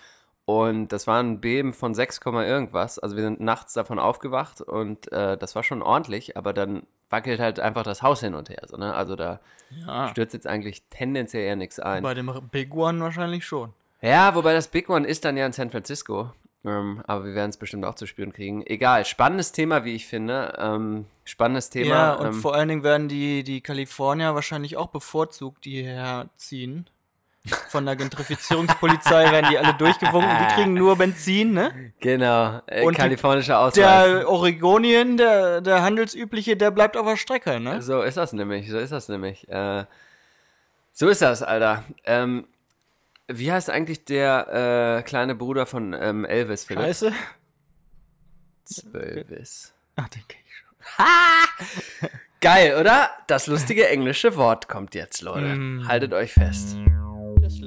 und 0.48 0.88
das 0.88 1.06
war 1.06 1.20
ein 1.22 1.40
Beben 1.42 1.74
von 1.74 1.94
6, 1.94 2.22
Komma 2.22 2.42
irgendwas, 2.44 2.98
also 2.98 3.16
wir 3.16 3.22
sind 3.22 3.38
nachts 3.38 3.74
davon 3.74 3.98
aufgewacht 3.98 4.62
und 4.62 5.12
äh, 5.12 5.36
das 5.36 5.54
war 5.54 5.62
schon 5.62 5.82
ordentlich, 5.82 6.38
aber 6.38 6.54
dann 6.54 6.84
wackelt 7.10 7.38
halt 7.38 7.60
einfach 7.60 7.82
das 7.82 8.02
Haus 8.02 8.20
hin 8.20 8.34
und 8.34 8.48
her, 8.48 8.62
so, 8.66 8.78
ne? 8.78 8.94
also 8.94 9.14
da 9.14 9.40
Ja, 9.86 10.08
stürzt 10.08 10.32
jetzt 10.32 10.46
eigentlich 10.46 10.84
tendenziell 10.88 11.42
eher 11.44 11.56
nichts 11.56 11.78
ein. 11.78 12.02
bei 12.02 12.14
dem 12.14 12.32
Big 12.50 12.74
One 12.74 13.00
wahrscheinlich 13.00 13.44
schon. 13.44 13.74
Ja, 14.00 14.34
wobei 14.34 14.54
das 14.54 14.68
Big 14.68 14.88
One 14.88 15.06
ist 15.06 15.26
dann 15.26 15.36
ja 15.36 15.44
in 15.44 15.52
San 15.52 15.68
Francisco. 15.70 16.32
Ähm, 16.64 17.02
aber 17.06 17.24
wir 17.26 17.34
werden 17.34 17.50
es 17.50 17.56
bestimmt 17.58 17.84
auch 17.84 17.94
zu 17.94 18.06
spüren 18.06 18.32
kriegen. 18.32 18.64
Egal, 18.66 19.04
spannendes 19.04 19.52
Thema, 19.52 19.84
wie 19.84 19.94
ich 19.94 20.06
finde. 20.06 20.54
Ähm, 20.58 21.04
spannendes 21.24 21.68
Thema. 21.70 21.90
ja, 21.90 22.14
und 22.14 22.26
ähm, 22.26 22.32
vor 22.34 22.54
allen 22.54 22.68
Dingen 22.68 22.82
werden 22.82 23.08
die, 23.08 23.44
die 23.44 23.60
Kalifornier 23.60 24.34
wahrscheinlich 24.34 24.76
auch 24.76 24.88
bevorzugt, 24.88 25.64
die 25.66 25.82
herziehen. 25.84 26.88
Von 27.68 27.86
der 27.86 27.96
Gentrifizierungspolizei 27.96 29.30
werden 29.32 29.50
die 29.50 29.58
alle 29.58 29.74
durchgewunken. 29.74 30.30
Die 30.40 30.54
kriegen 30.54 30.74
nur 30.74 30.96
Benzin, 30.96 31.52
ne? 31.52 31.92
genau, 32.00 32.60
äh, 32.66 32.82
und 32.84 32.96
kalifornischer 32.96 33.58
Ausweis. 33.58 33.74
Der 33.74 34.28
Oregonien, 34.28 35.16
der, 35.16 35.60
der 35.60 35.82
handelsübliche, 35.82 36.56
der 36.56 36.70
bleibt 36.70 36.96
auf 36.96 37.06
der 37.06 37.16
Strecke, 37.16 37.60
ne? 37.60 37.82
So 37.82 38.02
ist 38.02 38.16
das 38.16 38.32
nämlich, 38.32 38.70
so 38.70 38.78
ist 38.78 38.90
das 38.92 39.08
nämlich. 39.08 39.48
Äh, 39.48 39.84
So 40.92 41.08
ist 41.08 41.22
das, 41.22 41.42
Alter. 41.44 41.84
Ähm, 42.04 42.46
wie 43.28 43.52
heißt 43.52 43.70
eigentlich 43.70 44.04
der 44.04 44.98
äh, 44.98 45.02
kleine 45.02 45.34
Bruder 45.36 45.64
von 45.66 45.92
ähm, 45.92 46.24
Elvis, 46.24 46.64
Philipp? 46.64 46.82
Scheiße. 46.84 47.12
Zwölvis. 48.64 49.72
Ach, 49.96 50.08
den 50.08 50.22
kenn 50.26 50.40
ich 50.46 50.54
schon. 50.56 52.08
Geil, 52.40 52.76
oder? 52.80 53.10
Das 53.26 53.46
lustige 53.46 53.88
englische 53.88 54.36
Wort 54.36 54.68
kommt 54.68 54.94
jetzt, 54.94 55.22
Leute. 55.22 55.54
Mm. 55.56 55.88
Haltet 55.88 56.12
euch 56.14 56.32
fest. 56.32 56.76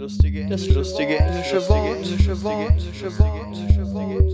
Das 0.01 0.13
lustige, 0.13 0.48
das 0.50 0.67
lustige 0.67 1.15
englische 1.20 1.70
Wort. 1.70 1.98
Englische 1.98 2.41
Wort. 2.41 2.72
Englische 2.72 3.20
Wort. 3.20 3.55
Englische 3.55 3.88
Wort. 3.93 4.31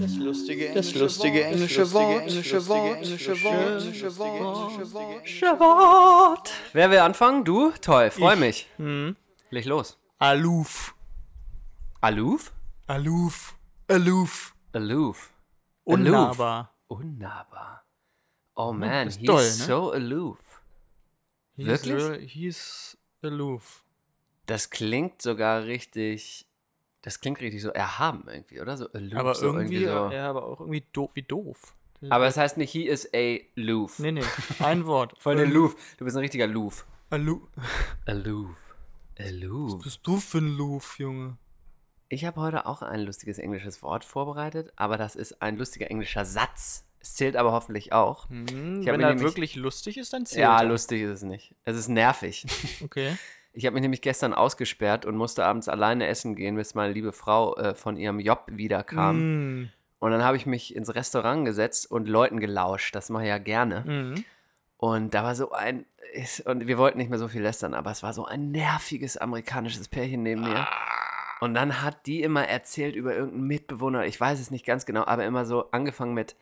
Das 0.00 0.14
lustige, 0.16 0.72
das 0.72 0.94
lustige 0.94 1.42
englische 1.44 1.92
Wort. 1.92 2.22
Englische 2.22 2.68
Wort. 2.68 2.96
Englische 3.02 3.42
Wort. 3.42 3.82
Englische 3.82 4.16
Wort. 4.18 5.16
Englische 5.16 5.58
Wort. 5.58 6.52
Wer 6.72 6.90
will 6.92 6.98
anfangen? 7.00 7.44
Du? 7.44 7.72
Toll, 7.80 8.12
freu 8.12 8.34
Ich. 8.34 8.38
mich. 8.38 8.68
Hm. 8.76 9.16
Leg 9.50 9.64
los. 9.64 9.98
Aloof. 10.20 10.94
Aloof? 12.00 12.52
Aloof. 12.86 13.56
Aloof. 13.88 14.55
Aloof. 14.76 15.32
Unnahbar. 15.84 16.74
Unnahbar. 16.88 17.84
Oh 18.54 18.72
man, 18.72 19.06
he's 19.08 19.18
doll, 19.22 19.42
ne? 19.42 19.50
so 19.50 19.92
aloof. 19.92 20.38
He's 21.56 21.66
Wirklich? 21.66 21.94
real- 21.94 22.20
He's 22.20 22.96
aloof. 23.22 23.84
Das 24.46 24.70
klingt 24.70 25.22
sogar 25.22 25.64
richtig. 25.64 26.46
Das 27.02 27.20
klingt 27.20 27.40
richtig 27.40 27.62
so 27.62 27.70
erhaben 27.70 28.24
irgendwie, 28.28 28.60
oder? 28.60 28.76
So 28.76 28.90
aloof. 28.92 29.18
Aber 29.18 29.34
so 29.34 29.46
irgendwie, 29.56 29.84
so. 29.84 30.10
ja, 30.10 30.28
aber 30.30 30.44
auch 30.44 30.60
irgendwie 30.60 30.84
doof, 30.92 31.10
wie 31.14 31.22
doof. 31.22 31.74
Aber 32.10 32.26
es 32.26 32.36
heißt 32.36 32.56
nicht, 32.58 32.70
he 32.72 32.86
is 32.86 33.08
a 33.14 33.38
loof. 33.54 33.98
Nee, 33.98 34.12
nee, 34.12 34.22
ein 34.60 34.84
Wort. 34.86 35.14
Voll 35.22 35.36
der 35.36 35.46
Loof. 35.46 35.74
Du 35.96 36.04
bist 36.04 36.16
ein 36.16 36.20
richtiger 36.20 36.46
Loof. 36.46 36.84
Aloof. 37.10 37.42
Aloof. 38.04 38.74
Aloof. 39.18 39.72
Was 39.76 39.82
bist 39.84 40.00
du 40.06 40.18
für 40.18 40.38
ein 40.38 40.56
Loof, 40.56 40.98
Junge? 40.98 41.38
Ich 42.08 42.24
habe 42.24 42.40
heute 42.40 42.66
auch 42.66 42.82
ein 42.82 43.00
lustiges 43.00 43.38
englisches 43.38 43.82
Wort 43.82 44.04
vorbereitet, 44.04 44.72
aber 44.76 44.96
das 44.96 45.16
ist 45.16 45.42
ein 45.42 45.56
lustiger 45.56 45.90
englischer 45.90 46.24
Satz. 46.24 46.84
Es 47.00 47.14
zählt 47.14 47.36
aber 47.36 47.52
hoffentlich 47.52 47.92
auch. 47.92 48.28
Hm, 48.28 48.80
Ich 48.80 48.88
hab 48.88 48.94
wenn 48.94 49.00
er 49.00 49.18
wirklich 49.20 49.56
lustig 49.56 49.96
ist, 49.98 50.12
dann 50.12 50.26
zählt 50.26 50.42
Ja, 50.42 50.58
er. 50.60 50.64
lustig 50.68 51.02
ist 51.02 51.10
es 51.10 51.22
nicht. 51.22 51.54
Es 51.64 51.76
ist 51.76 51.88
nervig. 51.88 52.46
Okay. 52.84 53.16
Ich 53.52 53.64
habe 53.64 53.72
mich 53.72 53.80
nämlich 53.80 54.02
gestern 54.02 54.34
ausgesperrt 54.34 55.06
und 55.06 55.16
musste 55.16 55.42
abends 55.46 55.66
alleine 55.68 56.06
essen 56.08 56.36
gehen, 56.36 56.56
bis 56.56 56.74
meine 56.74 56.92
liebe 56.92 57.12
Frau 57.12 57.56
äh, 57.56 57.74
von 57.74 57.96
ihrem 57.96 58.20
Job 58.20 58.44
wiederkam. 58.48 59.62
Mm. 59.62 59.70
Und 59.98 60.10
dann 60.10 60.22
habe 60.22 60.36
ich 60.36 60.44
mich 60.44 60.76
ins 60.76 60.94
Restaurant 60.94 61.46
gesetzt 61.46 61.90
und 61.90 62.06
Leuten 62.06 62.38
gelauscht. 62.38 62.94
Das 62.94 63.08
mache 63.08 63.22
ich 63.22 63.28
ja 63.30 63.38
gerne. 63.38 63.80
Mhm. 63.86 64.24
Und 64.76 65.14
da 65.14 65.24
war 65.24 65.34
so 65.34 65.52
ein, 65.52 65.86
und 66.44 66.66
wir 66.66 66.76
wollten 66.76 66.98
nicht 66.98 67.08
mehr 67.08 67.18
so 67.18 67.28
viel 67.28 67.40
lästern, 67.40 67.72
aber 67.72 67.90
es 67.90 68.02
war 68.02 68.12
so 68.12 68.26
ein 68.26 68.50
nerviges 68.50 69.16
amerikanisches 69.16 69.88
Pärchen 69.88 70.22
neben 70.22 70.42
mir. 70.42 70.68
Und 71.40 71.54
dann 71.54 71.82
hat 71.82 72.06
die 72.06 72.22
immer 72.22 72.48
erzählt 72.48 72.96
über 72.96 73.14
irgendeinen 73.14 73.46
Mitbewohner, 73.46 74.06
ich 74.06 74.18
weiß 74.20 74.40
es 74.40 74.50
nicht 74.50 74.64
ganz 74.64 74.86
genau, 74.86 75.04
aber 75.04 75.24
immer 75.26 75.44
so 75.44 75.70
angefangen 75.70 76.14
mit 76.14 76.34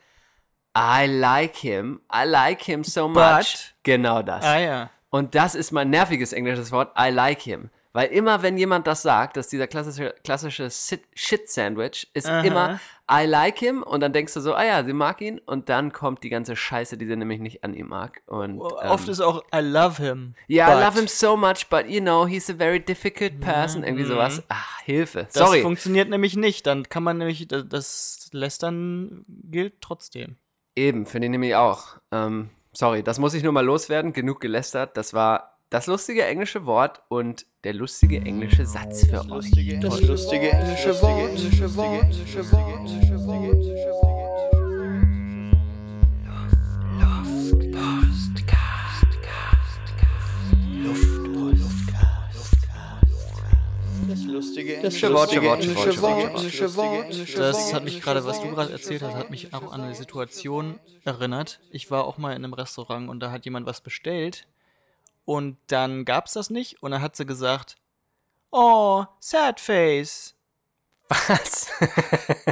I 0.76 1.06
like 1.06 1.56
him, 1.56 2.00
I 2.12 2.24
like 2.26 2.62
him 2.62 2.84
so 2.84 3.08
much. 3.08 3.14
But- 3.16 3.74
Genau 3.82 4.22
das. 4.22 4.44
Ah 4.44 4.58
ja. 4.58 4.90
Und 5.10 5.34
das 5.34 5.54
ist 5.54 5.70
mein 5.72 5.90
nerviges 5.90 6.32
englisches 6.32 6.72
Wort, 6.72 6.92
I 6.98 7.10
like 7.10 7.40
him. 7.40 7.70
Weil 7.94 8.08
immer, 8.08 8.42
wenn 8.42 8.58
jemand 8.58 8.86
das 8.88 9.02
sagt, 9.02 9.36
dass 9.36 9.46
dieser 9.48 9.68
klassische, 9.68 10.14
klassische 10.24 10.68
Shit-Sandwich 11.14 12.10
ist 12.12 12.26
Aha. 12.28 12.40
immer 12.42 12.80
I 13.10 13.24
like 13.26 13.58
him 13.58 13.82
und 13.82 14.00
dann 14.00 14.12
denkst 14.12 14.34
du 14.34 14.40
so, 14.40 14.54
ah 14.54 14.64
ja, 14.64 14.82
sie 14.82 14.92
mag 14.94 15.20
ihn 15.20 15.38
und 15.38 15.68
dann 15.68 15.92
kommt 15.92 16.22
die 16.24 16.28
ganze 16.30 16.56
Scheiße, 16.56 16.96
die 16.96 17.06
sie 17.06 17.14
nämlich 17.16 17.38
nicht 17.38 17.62
an 17.62 17.74
ihm 17.74 17.88
mag. 17.88 18.22
Und, 18.26 18.60
Oft 18.60 19.04
ähm, 19.06 19.10
ist 19.12 19.20
auch 19.20 19.44
I 19.54 19.60
love 19.60 20.02
him. 20.02 20.34
ja, 20.48 20.68
I 20.70 20.74
but 20.74 20.84
love 20.84 20.98
him 20.98 21.06
so 21.08 21.36
much, 21.36 21.68
but 21.70 21.86
you 21.88 22.00
know, 22.00 22.26
he's 22.26 22.50
a 22.50 22.54
very 22.54 22.80
difficult 22.80 23.40
person. 23.40 23.84
Irgendwie 23.84 24.04
sowas. 24.04 24.42
Ah, 24.48 24.56
Hilfe. 24.84 25.28
Das 25.32 25.34
Sorry. 25.34 25.60
funktioniert 25.62 26.08
nämlich 26.08 26.34
nicht. 26.36 26.66
Dann 26.66 26.88
kann 26.88 27.02
man 27.02 27.18
nämlich, 27.18 27.46
das- 27.46 27.68
das 27.68 28.28
Lästern 28.32 29.24
gilt 29.28 29.80
trotzdem. 29.80 30.36
Eben, 30.74 31.06
finde 31.06 31.26
ich 31.26 31.30
nämlich 31.30 31.54
auch. 31.54 31.98
Ähm, 32.10 32.50
sorry, 32.72 33.02
das 33.04 33.18
muss 33.20 33.34
ich 33.34 33.42
nur 33.44 33.52
mal 33.52 33.64
loswerden. 33.64 34.12
Genug 34.12 34.40
gelästert. 34.40 34.96
Das 34.96 35.14
war 35.14 35.53
das 35.70 35.86
lustige 35.86 36.24
englische 36.24 36.66
Wort 36.66 37.02
und 37.08 37.46
der 37.64 37.74
lustige 37.74 38.18
englische 38.18 38.66
Satz 38.66 39.06
für 39.06 39.28
euch. 39.30 39.50
Das 39.80 40.00
lustige 40.02 40.50
englische 40.50 41.02
Wort. 41.02 41.30
Englische 41.30 41.76
Wort. 41.76 42.04
Englische 42.04 42.52
Wort. 42.52 42.80
Englische 42.80 43.26
Wort. 43.26 43.64
Das 54.06 54.24
lustige 54.26 54.76
englische 54.76 55.12
Wort, 55.12 55.32
englische 55.32 56.76
Wort, 56.76 57.38
Das 57.38 57.72
hat 57.72 57.84
mich 57.84 58.00
gerade, 58.00 58.24
was 58.24 58.40
du 58.40 58.48
gerade 58.50 58.72
erzählt 58.72 59.02
hast, 59.02 59.14
hat 59.14 59.30
mich 59.30 59.54
auch 59.54 59.72
an 59.72 59.80
eine 59.80 59.94
Situation 59.94 60.78
erinnert. 61.04 61.60
Ich 61.70 61.90
war 61.90 62.04
auch 62.04 62.18
mal 62.18 62.30
in 62.30 62.44
einem 62.44 62.52
Restaurant 62.52 63.08
und 63.08 63.20
da 63.20 63.30
hat 63.30 63.44
jemand 63.44 63.66
was 63.66 63.80
bestellt 63.80 64.46
und 65.24 65.56
dann 65.68 66.04
gab 66.04 66.26
es 66.26 66.32
das 66.34 66.50
nicht 66.50 66.82
und 66.82 66.90
dann 66.90 67.00
hat 67.02 67.14
sie 67.16 67.24
gesagt, 67.26 67.76
oh, 68.50 69.04
sad 69.20 69.60
face. 69.60 70.34
Was? 71.08 71.70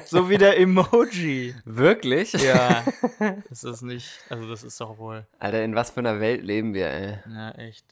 So 0.07 0.29
wie 0.29 0.37
der 0.37 0.59
Emoji. 0.59 1.55
Wirklich? 1.65 2.33
Ja, 2.35 2.85
das 3.49 3.65
ist 3.65 3.81
nicht, 3.83 4.11
also 4.29 4.47
das 4.49 4.63
ist 4.63 4.79
doch 4.81 4.99
wohl, 4.99 5.27
Alter, 5.39 5.65
in 5.65 5.75
was 5.75 5.91
für 5.91 6.01
einer 6.01 6.21
Welt 6.21 6.43
leben 6.45 6.75
wir, 6.75 6.91
ey? 6.91 7.19
na 7.27 7.53
echt. 7.53 7.87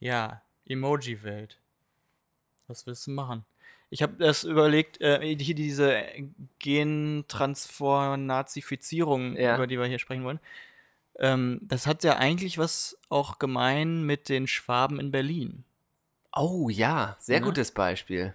Ja, 0.00 0.42
Emoji-Welt. 0.66 1.58
Was 2.66 2.86
willst 2.86 3.06
du 3.06 3.12
machen? 3.12 3.44
Ich 3.90 4.02
habe 4.02 4.14
das 4.14 4.42
überlegt, 4.42 5.00
äh, 5.00 5.36
hier 5.38 5.54
diese 5.54 6.02
Gentransform-Nazifizierung, 6.58 9.36
Ja. 9.36 9.54
über 9.56 9.66
die 9.66 9.78
wir 9.78 9.86
hier 9.86 9.98
sprechen 9.98 10.24
wollen. 10.24 10.40
Ähm, 11.18 11.60
das 11.62 11.86
hat 11.86 12.04
ja 12.04 12.16
eigentlich 12.16 12.58
was 12.58 12.98
auch 13.08 13.38
gemein 13.38 14.04
mit 14.04 14.28
den 14.28 14.46
Schwaben 14.46 14.98
in 14.98 15.10
Berlin. 15.10 15.64
Oh 16.34 16.68
ja, 16.70 17.16
sehr 17.18 17.40
Ne? 17.40 17.46
gutes 17.46 17.72
Beispiel. 17.72 18.34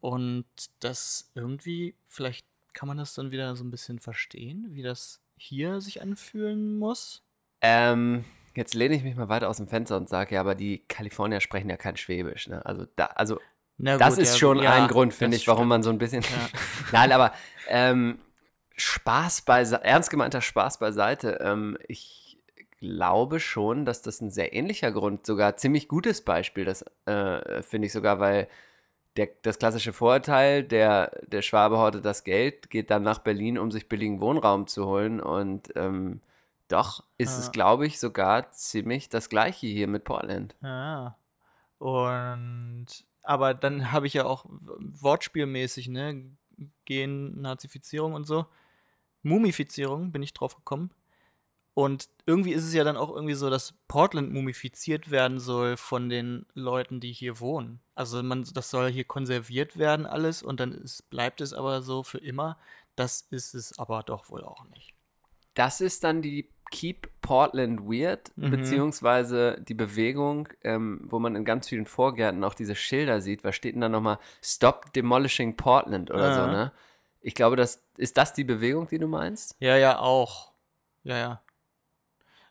Und 0.00 0.44
das 0.80 1.30
irgendwie, 1.34 1.96
vielleicht 2.06 2.46
kann 2.74 2.86
man 2.86 2.98
das 2.98 3.14
dann 3.14 3.30
wieder 3.30 3.56
so 3.56 3.64
ein 3.64 3.70
bisschen 3.70 3.98
verstehen, 3.98 4.66
wie 4.70 4.82
das 4.82 5.20
hier 5.36 5.80
sich 5.80 6.02
anfühlen 6.02 6.78
muss. 6.78 7.24
Ähm, 7.62 8.24
jetzt 8.54 8.74
lehne 8.74 8.94
ich 8.94 9.02
mich 9.02 9.16
mal 9.16 9.28
weiter 9.28 9.48
aus 9.48 9.56
dem 9.56 9.66
Fenster 9.68 9.96
und 9.96 10.08
sage, 10.08 10.34
ja, 10.34 10.40
aber 10.40 10.54
die 10.54 10.84
Kalifornier 10.86 11.40
sprechen 11.40 11.70
ja 11.70 11.76
kein 11.76 11.96
Schwäbisch, 11.96 12.48
ne? 12.48 12.64
Also 12.64 12.86
da, 12.96 13.06
also 13.06 13.40
Na 13.78 13.96
das 13.96 14.14
gut, 14.14 14.22
ist 14.22 14.32
ja, 14.34 14.38
schon 14.38 14.62
ja, 14.62 14.74
ein 14.74 14.88
Grund, 14.88 15.14
finde 15.14 15.36
ich, 15.36 15.48
warum 15.48 15.62
stimmt. 15.62 15.68
man 15.70 15.82
so 15.82 15.90
ein 15.90 15.98
bisschen. 15.98 16.22
Ja. 16.22 16.28
Nein, 16.92 17.12
aber 17.12 17.32
ähm, 17.68 18.18
Spaß 18.78 19.42
beiseite, 19.42 19.84
ernst 19.84 20.10
gemeinter 20.10 20.40
Spaß 20.40 20.78
beiseite. 20.78 21.38
Ähm, 21.42 21.76
ich 21.88 22.38
glaube 22.78 23.40
schon, 23.40 23.84
dass 23.84 24.02
das 24.02 24.20
ein 24.20 24.30
sehr 24.30 24.54
ähnlicher 24.54 24.92
Grund, 24.92 25.26
sogar 25.26 25.56
ziemlich 25.56 25.88
gutes 25.88 26.22
Beispiel, 26.24 26.64
das 26.64 26.84
äh, 27.06 27.62
finde 27.62 27.86
ich 27.86 27.92
sogar, 27.92 28.20
weil 28.20 28.48
der, 29.16 29.28
das 29.42 29.58
klassische 29.58 29.92
Vorurteil, 29.92 30.62
der, 30.62 31.10
der 31.26 31.42
Schwabe 31.42 31.78
hortet 31.78 32.04
das 32.04 32.22
Geld, 32.22 32.70
geht 32.70 32.90
dann 32.90 33.02
nach 33.02 33.18
Berlin, 33.18 33.58
um 33.58 33.72
sich 33.72 33.88
billigen 33.88 34.20
Wohnraum 34.20 34.68
zu 34.68 34.86
holen 34.86 35.20
und 35.20 35.72
ähm, 35.74 36.20
doch 36.68 37.02
ist 37.16 37.36
es, 37.38 37.46
Ja. 37.46 37.52
glaube 37.52 37.86
ich, 37.86 37.98
sogar 37.98 38.52
ziemlich 38.52 39.08
das 39.08 39.28
gleiche 39.28 39.66
hier 39.66 39.88
mit 39.88 40.04
Portland. 40.04 40.54
Ja. 40.62 41.16
Und 41.78 42.86
aber 43.22 43.54
dann 43.54 43.92
habe 43.92 44.06
ich 44.06 44.14
ja 44.14 44.24
auch 44.24 44.46
wortspielmäßig, 44.78 45.88
ne, 45.88 46.24
Gen-Nazifizierung 46.84 48.14
und 48.14 48.24
so, 48.24 48.46
Mumifizierung 49.22 50.12
bin 50.12 50.22
ich 50.22 50.32
drauf 50.34 50.54
gekommen. 50.56 50.90
Und 51.74 52.08
irgendwie 52.26 52.52
ist 52.52 52.64
es 52.64 52.74
ja 52.74 52.82
dann 52.82 52.96
auch 52.96 53.14
irgendwie 53.14 53.34
so, 53.34 53.50
dass 53.50 53.72
Portland 53.86 54.32
mumifiziert 54.32 55.12
werden 55.12 55.38
soll 55.38 55.76
von 55.76 56.08
den 56.08 56.44
Leuten, 56.54 56.98
die 56.98 57.12
hier 57.12 57.38
wohnen. 57.38 57.78
Also 57.94 58.20
man, 58.22 58.44
das 58.52 58.70
soll 58.70 58.90
hier 58.90 59.04
konserviert 59.04 59.78
werden 59.78 60.04
alles 60.04 60.42
und 60.42 60.58
dann 60.58 60.72
ist, 60.72 61.08
bleibt 61.08 61.40
es 61.40 61.54
aber 61.54 61.80
so 61.82 62.02
für 62.02 62.18
immer. 62.18 62.58
Das 62.96 63.20
ist 63.30 63.54
es 63.54 63.78
aber 63.78 64.02
doch 64.02 64.28
wohl 64.28 64.42
auch 64.42 64.64
nicht. 64.70 64.92
Das 65.54 65.80
ist 65.80 66.02
dann 66.02 66.20
die 66.20 66.48
Keep 66.72 67.08
Portland 67.22 67.82
Weird, 67.82 68.32
Mhm. 68.36 68.50
beziehungsweise 68.50 69.60
die 69.66 69.74
Bewegung, 69.74 70.48
ähm, 70.64 71.00
wo 71.04 71.20
man 71.20 71.36
in 71.36 71.44
ganz 71.44 71.68
vielen 71.68 71.86
Vorgärten 71.86 72.42
auch 72.42 72.54
diese 72.54 72.74
Schilder 72.74 73.20
sieht. 73.20 73.44
Was 73.44 73.54
steht 73.54 73.74
denn 73.74 73.82
da 73.82 73.88
nochmal? 73.88 74.18
Stop 74.42 74.92
Demolishing 74.94 75.56
Portland 75.56 76.10
oder 76.10 76.32
so, 76.32 76.40
Ja. 76.40 76.46
ne? 76.50 76.72
Ich 77.20 77.34
glaube, 77.34 77.56
das 77.56 77.82
ist 77.96 78.16
das 78.16 78.32
die 78.32 78.44
Bewegung, 78.44 78.86
die 78.88 78.98
du 78.98 79.08
meinst? 79.08 79.56
Ja, 79.58 79.76
ja, 79.76 79.98
auch. 79.98 80.52
Ja, 81.04 81.16
ja. 81.18 81.42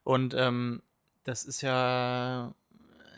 Und 0.04 0.34
ähm, 0.34 0.82
das 1.24 1.44
ist 1.46 1.62
ja, 1.62 2.54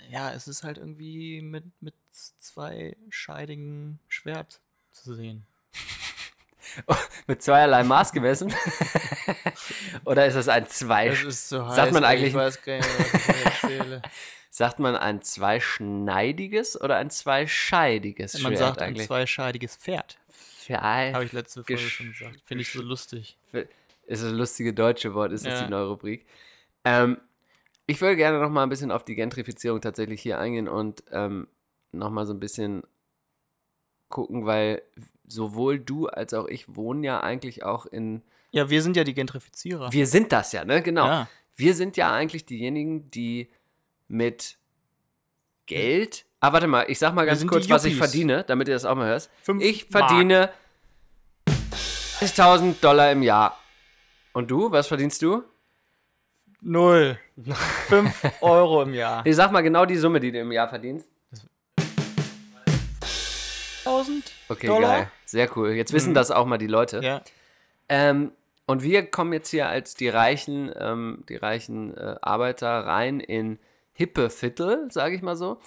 ja, 0.09 0.31
es 0.33 0.47
ist 0.47 0.63
halt 0.63 0.77
irgendwie 0.77 1.41
mit, 1.41 1.63
mit 1.81 1.93
zweischeidigem 2.39 3.99
Schwert 4.07 4.59
zu 4.91 5.13
sehen. 5.15 5.45
Mit 7.25 7.41
zweierlei 7.41 7.83
Maß 7.83 8.11
gemessen? 8.11 8.53
Oder 10.05 10.27
ist 10.27 10.35
das 10.35 10.47
ein 10.47 10.67
zwei? 10.67 11.09
Das 11.09 11.23
ist 11.23 11.49
so 11.49 11.65
heiß. 11.65 11.75
Sagt 11.75 11.93
man 11.93 12.03
eigentlich- 12.03 12.29
Ich 12.29 12.35
weiß 12.35 12.61
gar 12.61 12.77
nicht, 12.77 12.87
was 12.99 13.13
ich 13.29 13.45
erzähle. 13.45 14.01
Sagt 14.51 14.77
man 14.77 14.95
ein 14.95 15.21
zweischneidiges 15.23 16.79
oder 16.79 16.97
ein 16.97 17.09
zweischeidiges 17.11 18.33
Man 18.41 18.51
Schwert 18.53 18.57
sagt 18.59 18.81
ein 18.81 18.89
eigentlich? 18.89 19.07
zweischeidiges 19.07 19.77
Pferd. 19.77 20.18
Zwei- 20.77 21.13
Habe 21.13 21.25
ich 21.25 21.31
letzte 21.31 21.63
Folge 21.63 21.81
Gesch- 21.81 21.89
schon 21.89 22.11
gesagt. 22.11 22.41
Finde 22.45 22.61
ich 22.61 22.71
so 22.71 22.81
lustig. 22.81 23.37
ist 23.51 24.23
das 24.23 24.31
lustige 24.31 24.73
deutsche 24.73 25.13
Wort, 25.13 25.31
ist 25.31 25.45
das 25.45 25.59
Ja. 25.59 25.65
die 25.65 25.71
neue 25.71 25.87
Rubrik. 25.87 26.25
Ähm, 26.83 27.17
ich 27.87 27.99
würde 28.01 28.15
gerne 28.15 28.39
noch 28.39 28.49
mal 28.49 28.63
ein 28.63 28.69
bisschen 28.69 28.91
auf 28.91 29.03
die 29.05 29.15
Gentrifizierung 29.15 29.81
tatsächlich 29.81 30.21
hier 30.21 30.39
eingehen 30.39 30.67
und 30.67 31.03
ähm, 31.11 31.47
noch 31.91 32.09
mal 32.11 32.25
so 32.25 32.33
ein 32.33 32.39
bisschen 32.39 32.83
gucken, 34.09 34.45
weil 34.45 34.81
sowohl 35.27 35.79
du 35.79 36.07
als 36.07 36.33
auch 36.33 36.47
ich 36.47 36.75
wohnen 36.75 37.03
ja 37.03 37.21
eigentlich 37.21 37.63
auch 37.63 37.85
in. 37.85 38.21
Ja, 38.51 38.69
wir 38.69 38.81
sind 38.81 38.95
ja 38.97 39.03
die 39.03 39.13
Gentrifizierer. 39.13 39.91
Wir 39.91 40.07
sind 40.07 40.31
das 40.31 40.51
ja, 40.53 40.65
ne? 40.65 40.81
Genau. 40.81 41.05
Ja. 41.05 41.29
Wir 41.55 41.73
sind 41.75 41.97
ja 41.97 42.11
eigentlich 42.11 42.45
diejenigen, 42.45 43.11
die 43.11 43.49
mit 44.07 44.57
Geld. 45.67 46.25
Ah, 46.39 46.53
warte 46.53 46.67
mal, 46.67 46.85
ich 46.87 46.97
sag 46.97 47.13
mal 47.13 47.25
ganz 47.25 47.45
kurz, 47.45 47.65
die 47.67 47.71
was 47.71 47.85
ich 47.85 47.95
verdiene, 47.95 48.43
damit 48.47 48.67
ihr 48.69 48.73
das 48.73 48.85
auch 48.85 48.95
mal 48.95 49.07
hörst. 49.07 49.29
Fünf 49.43 49.61
Ich 49.61 49.89
Mark. 49.91 50.09
Verdiene 52.19 52.73
30.000 52.73 52.81
Dollar 52.81 53.11
im 53.11 53.23
Jahr. 53.23 53.57
Und 54.33 54.49
du, 54.51 54.71
was 54.71 54.87
verdienst 54.87 55.21
du? 55.21 55.43
Null. 56.61 57.17
Fünf 57.87 58.21
Euro 58.41 58.83
im 58.83 58.93
Jahr. 58.93 59.25
Ich 59.25 59.35
sag 59.35 59.51
mal 59.51 59.61
genau 59.61 59.85
die 59.85 59.95
Summe, 59.95 60.19
die 60.19 60.31
du 60.31 60.39
im 60.39 60.51
Jahr 60.51 60.67
verdienst. 60.67 61.07
1000 63.85 64.31
Okay, 64.49 64.67
Dollar? 64.67 64.97
geil. 64.97 65.11
Sehr 65.25 65.57
cool. 65.57 65.71
Jetzt 65.71 65.93
wissen 65.93 66.09
Mhm. 66.11 66.15
das 66.15 66.31
auch 66.31 66.45
mal 66.45 66.57
die 66.57 66.67
Leute. 66.67 66.99
Ja. 67.03 67.21
Ähm, 67.87 68.31
und 68.65 68.83
wir 68.83 69.09
kommen 69.09 69.33
jetzt 69.33 69.49
hier 69.49 69.67
als 69.67 69.95
die 69.95 70.09
reichen, 70.09 70.71
ähm, 70.77 71.23
die 71.29 71.37
reichen 71.37 71.95
äh, 71.97 72.15
Arbeiter 72.21 72.85
rein 72.85 73.19
in 73.19 73.57
hippe 73.93 74.29
Viertel, 74.29 74.87
sage 74.91 75.15
ich 75.15 75.21
mal 75.21 75.35
so. 75.35 75.59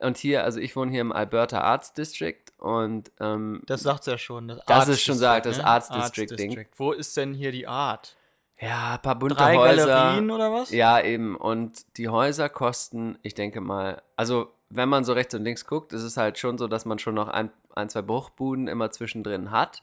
Und 0.00 0.16
hier, 0.16 0.44
also 0.44 0.58
ich 0.60 0.74
wohne 0.76 0.90
hier 0.90 1.02
im 1.02 1.12
Alberta 1.12 1.60
Arts 1.60 1.92
District 1.92 2.42
und 2.58 3.12
ähm, 3.20 3.62
Das 3.66 3.82
sagt's 3.82 4.06
ja 4.06 4.16
schon. 4.18 4.48
Das, 4.48 4.64
Das 4.66 4.88
ist 4.88 5.02
schon 5.02 5.18
sagt, 5.18 5.46
das 5.46 5.58
ne? 5.58 5.64
Arts 5.66 5.88
District 5.90 6.28
Ding. 6.38 6.50
District. 6.50 6.70
Wo 6.76 6.92
ist 6.92 7.16
denn 7.16 7.34
hier 7.34 7.52
die 7.52 7.66
Art? 7.66 8.16
ja, 8.60 8.94
ein 8.94 9.02
paar 9.02 9.14
bunte 9.18 9.36
Drei 9.36 9.56
Häuser. 9.56 9.86
Galerien 9.86 10.30
oder 10.30 10.52
was? 10.52 10.70
Ja, 10.70 11.00
eben. 11.00 11.34
Und 11.36 11.96
die 11.96 12.08
Häuser 12.08 12.48
kosten, 12.50 13.18
ich 13.22 13.34
denke 13.34 13.60
mal, 13.60 14.02
also 14.16 14.52
wenn 14.68 14.88
man 14.88 15.04
so 15.04 15.14
rechts 15.14 15.34
und 15.34 15.44
links 15.44 15.64
guckt, 15.64 15.92
ist 15.92 16.02
es 16.02 16.16
halt 16.16 16.38
schon 16.38 16.58
so, 16.58 16.68
dass 16.68 16.84
man 16.84 16.98
schon 16.98 17.14
noch 17.14 17.28
ein, 17.28 17.50
ein 17.74 17.88
zwei 17.88 18.02
Bruchbuden 18.02 18.68
immer 18.68 18.90
zwischendrin 18.90 19.50
hat. 19.50 19.82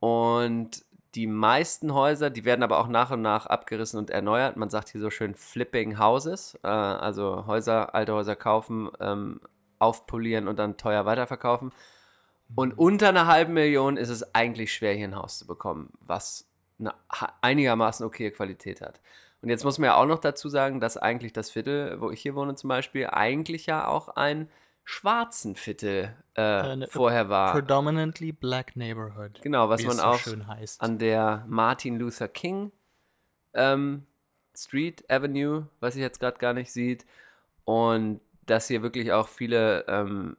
Und 0.00 0.84
die 1.18 1.26
meisten 1.26 1.94
Häuser, 1.94 2.30
die 2.30 2.44
werden 2.44 2.62
aber 2.62 2.78
auch 2.78 2.86
nach 2.86 3.10
und 3.10 3.22
nach 3.22 3.46
abgerissen 3.46 3.98
und 3.98 4.08
erneuert. 4.08 4.56
Man 4.56 4.70
sagt 4.70 4.90
hier 4.90 5.00
so 5.00 5.10
schön 5.10 5.34
Flipping 5.34 5.98
Houses, 5.98 6.56
äh, 6.62 6.68
also 6.68 7.44
Häuser, 7.48 7.92
alte 7.92 8.12
Häuser 8.12 8.36
kaufen, 8.36 8.88
ähm, 9.00 9.40
aufpolieren 9.80 10.46
und 10.46 10.60
dann 10.60 10.76
teuer 10.76 11.06
weiterverkaufen. 11.06 11.72
Und 12.54 12.78
unter 12.78 13.08
einer 13.08 13.26
halben 13.26 13.54
Million 13.54 13.96
ist 13.96 14.10
es 14.10 14.32
eigentlich 14.32 14.72
schwer, 14.72 14.94
hier 14.94 15.08
ein 15.08 15.16
Haus 15.16 15.38
zu 15.38 15.46
bekommen, 15.48 15.90
was 16.00 16.48
eine 16.78 16.94
einigermaßen 17.40 18.06
okay 18.06 18.30
Qualität 18.30 18.80
hat. 18.80 19.00
Und 19.42 19.48
jetzt 19.48 19.64
muss 19.64 19.78
man 19.78 19.86
ja 19.86 19.96
auch 19.96 20.06
noch 20.06 20.20
dazu 20.20 20.48
sagen, 20.48 20.78
dass 20.78 20.96
eigentlich 20.96 21.32
das 21.32 21.50
Viertel, 21.50 22.00
wo 22.00 22.12
ich 22.12 22.22
hier 22.22 22.36
wohne 22.36 22.54
zum 22.54 22.68
Beispiel, 22.68 23.08
eigentlich 23.08 23.66
ja 23.66 23.88
auch 23.88 24.10
ein 24.10 24.48
schwarzen 24.90 25.54
Viertel 25.54 26.14
äh, 26.34 26.40
Eine- 26.40 26.86
vorher 26.88 27.28
war. 27.28 27.52
Predominantly 27.52 28.32
Black 28.32 28.74
Neighborhood. 28.74 29.38
Genau, 29.42 29.68
was 29.68 29.82
man 29.82 29.96
so 29.98 30.02
auch 30.02 30.18
schön 30.18 30.46
heißt. 30.46 30.80
an 30.80 30.98
der 30.98 31.44
Martin 31.46 31.98
Luther 31.98 32.26
King 32.26 32.72
ähm, 33.52 34.06
Street 34.56 35.04
Avenue, 35.10 35.68
was 35.80 35.94
ich 35.94 36.00
jetzt 36.00 36.20
gerade 36.20 36.38
gar 36.38 36.54
nicht 36.54 36.72
sieht. 36.72 37.04
Und 37.64 38.22
dass 38.46 38.68
hier 38.68 38.82
wirklich 38.82 39.12
auch 39.12 39.28
viele 39.28 39.84
ähm, 39.88 40.38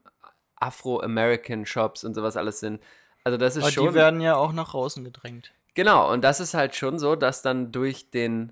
Afro-American 0.56 1.68
Shops 1.68 2.04
und 2.04 2.16
sowas 2.16 2.36
alles 2.36 2.60
sind. 2.60 2.82
Also 3.24 3.38
das 3.38 3.56
ist 3.56 3.64
Aber 3.64 3.72
schon. 3.72 3.88
die 3.90 3.94
werden 3.94 4.20
ja 4.20 4.36
auch 4.36 4.52
nach 4.52 4.74
außen 4.74 5.04
gedrängt. 5.04 5.54
Genau, 5.76 6.12
und 6.12 6.24
das 6.24 6.40
ist 6.40 6.56
halt 6.56 6.76
schon 6.76 6.98
so, 6.98 7.16
dass 7.16 7.44
dann 7.44 7.72
durch 7.72 8.10
den 8.10 8.52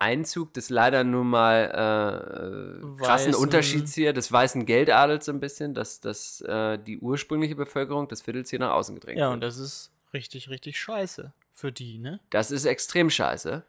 Einzug 0.00 0.54
des 0.54 0.70
leider 0.70 1.02
nun 1.04 1.28
mal 1.28 1.64
äh, 1.64 3.02
krassen 3.04 3.32
Weißen- 3.32 3.36
Unterschieds 3.36 3.94
hier, 3.94 4.12
des 4.12 4.30
weißen 4.30 4.64
Geldadels 4.64 5.24
so 5.26 5.32
ein 5.32 5.40
bisschen, 5.40 5.74
dass, 5.74 6.00
dass 6.00 6.40
äh, 6.42 6.78
die 6.78 6.98
ursprüngliche 6.98 7.56
Bevölkerung 7.56 8.06
des 8.08 8.22
Viertels 8.22 8.50
hier 8.50 8.60
nach 8.60 8.72
außen 8.72 8.94
gedrängt 8.94 9.18
Ja, 9.18 9.26
wird. 9.26 9.34
und 9.34 9.40
das 9.40 9.58
ist 9.58 9.90
richtig, 10.12 10.50
richtig 10.50 10.78
scheiße 10.78 11.32
für 11.52 11.72
die, 11.72 11.98
ne? 11.98 12.20
Das 12.30 12.50
ist 12.50 12.64
extrem 12.64 13.10
scheiße. 13.10 13.64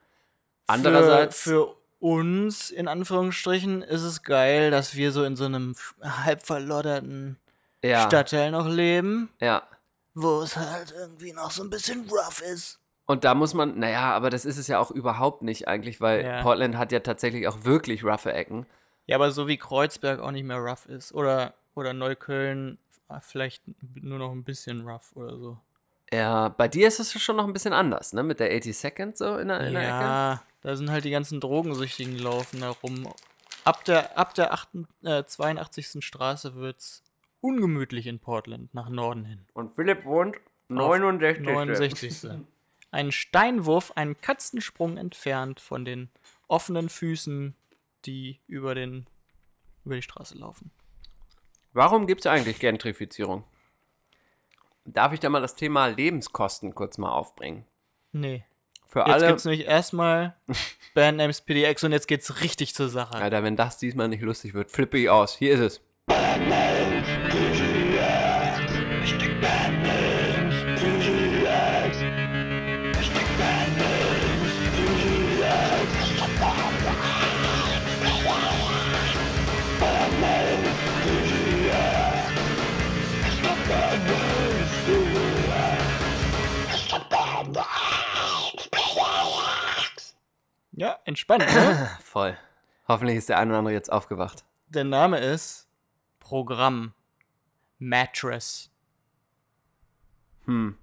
Andererseits, 0.68 1.42
Für, 1.42 1.50
für 1.50 1.76
uns, 2.00 2.70
in 2.70 2.88
Anführungsstrichen, 2.88 3.82
ist 3.82 4.04
es 4.04 4.22
geil, 4.24 4.72
dass 4.72 4.96
wir 4.96 5.12
so 5.12 5.24
in 5.24 5.36
so 5.36 5.46
einem 5.46 5.76
halb 6.02 6.46
verlodderten 6.46 7.38
ja, 7.84 8.06
Stadtteil 8.06 8.52
noch 8.52 8.68
leben, 8.68 9.30
ja. 9.42 9.68
wo 10.14 10.42
es 10.42 10.56
halt 10.56 10.94
irgendwie 10.96 11.34
noch 11.34 11.50
so 11.52 11.64
ein 11.64 11.70
bisschen 11.70 12.08
rough 12.10 12.42
ist. 12.42 12.79
Und 13.10 13.24
da 13.24 13.34
muss 13.34 13.56
man, 13.56 13.80
naja, 13.80 14.14
aber 14.14 14.30
das 14.30 14.46
ist 14.46 14.60
es 14.60 14.68
ja 14.68 14.78
auch 14.78 14.92
überhaupt 14.92 15.42
nicht 15.42 15.68
eigentlich, 15.68 16.00
weil 16.00 16.24
Ja. 16.24 16.44
Portland 16.44 16.78
hat 16.78 16.92
ja 16.92 17.00
tatsächlich 17.00 17.48
auch 17.48 17.64
wirklich 17.64 18.04
roughe 18.04 18.32
Ecken. 18.32 18.68
Ja, 19.08 19.16
aber 19.16 19.32
so 19.32 19.48
wie 19.48 19.58
Kreuzberg 19.58 20.20
auch 20.20 20.30
nicht 20.30 20.44
mehr 20.44 20.60
rough 20.60 20.86
ist. 20.86 21.12
Oder, 21.16 21.56
oder 21.74 21.94
Neukölln 21.94 22.78
ah, 23.08 23.20
vielleicht 23.20 23.64
nur 23.96 24.20
noch 24.20 24.32
ein 24.32 24.44
bisschen 24.44 24.88
rough 24.88 25.16
oder 25.16 25.40
so. 25.40 25.58
Ja, 26.14 26.50
bei 26.50 26.68
dir 26.68 26.88
ist 26.88 27.00
es 27.00 27.20
schon 27.20 27.38
noch 27.38 27.48
ein 27.48 27.54
bisschen 27.54 27.74
anders, 27.74 28.14
ne? 28.14 28.22
Mit 28.22 28.40
der 28.40 28.56
80 28.56 28.78
Second 28.78 29.18
so 29.18 29.38
in 29.38 29.48
der, 29.48 29.62
in 29.62 29.74
der 29.74 29.82
Ecke. 29.82 29.90
Ja, 29.90 30.44
da 30.62 30.76
sind 30.76 30.92
halt 30.92 31.04
die 31.04 31.10
ganzen 31.10 31.40
Drogensüchtigen 31.40 32.16
laufen 32.20 32.62
da 32.62 32.70
rum. 32.70 33.12
Ab 33.64 33.86
der, 33.86 34.20
ab 34.20 34.36
der 34.36 34.54
8, 34.54 34.70
äh, 35.02 35.24
82. 35.24 36.06
Straße 36.06 36.54
wird's 36.54 37.02
ungemütlich 37.42 38.06
in 38.06 38.20
Portland 38.20 38.72
nach 38.76 38.90
Norden 38.90 39.26
hin. 39.26 39.48
Und 39.54 39.76
Philipp 39.76 40.06
wohnt 40.06 40.36
Auf 40.70 41.00
69. 41.00 41.44
69. 41.44 42.30
Ein 42.92 43.12
Steinwurf, 43.12 43.92
einen 43.96 44.20
Katzensprung 44.20 44.98
entfernt 44.98 45.60
von 45.60 45.86
den 45.86 46.10
offenen 46.48 46.90
Füßen, 46.90 47.56
die 48.06 48.40
über, 48.48 48.76
den, 48.76 49.08
über 49.86 49.96
die 49.96 50.02
Straße 50.02 50.38
laufen. 50.38 50.72
Warum 51.74 52.08
gibt 52.08 52.22
es 52.22 52.28
eigentlich 52.28 52.60
Gentrifizierung? 52.60 53.44
Darf 54.86 55.14
ich 55.14 55.20
da 55.20 55.30
mal 55.30 55.42
das 55.42 55.56
Thema 55.56 55.86
Lebenskosten 55.88 56.74
kurz 56.74 56.98
mal 56.98 57.12
aufbringen? 57.12 57.66
Nee. 58.12 58.44
Für 58.88 59.02
Jetzt 59.02 59.10
alle. 59.10 59.28
gibt's 59.28 59.46
nämlich 59.46 59.68
erstmal 59.68 60.36
Bandnames 60.96 61.42
PDX 61.42 61.84
und 61.84 61.92
jetzt 61.92 62.08
geht's 62.08 62.42
richtig 62.42 62.74
zur 62.74 62.90
Sache. 62.90 63.16
Alter, 63.16 63.44
wenn 63.44 63.56
das 63.56 63.78
diesmal 63.78 64.08
nicht 64.08 64.22
lustig 64.22 64.56
wird, 64.56 64.72
flippe 64.72 64.98
ich 64.98 65.10
aus. 65.10 65.38
Hier 65.38 65.54
ist 65.54 65.60
es. 65.60 65.82
Ja, 90.80 90.98
entspannt, 91.04 91.46
ne? 91.54 91.90
Voll. 92.02 92.38
Hoffentlich 92.88 93.18
ist 93.18 93.28
der 93.28 93.38
ein 93.38 93.50
oder 93.50 93.58
andere 93.58 93.74
jetzt 93.74 93.92
aufgewacht. 93.92 94.46
Der 94.70 94.86
Name 94.86 95.20
ist 95.20 95.68
Programm 96.22 96.94
Mattress. 97.80 98.72
Hm. 100.46 100.78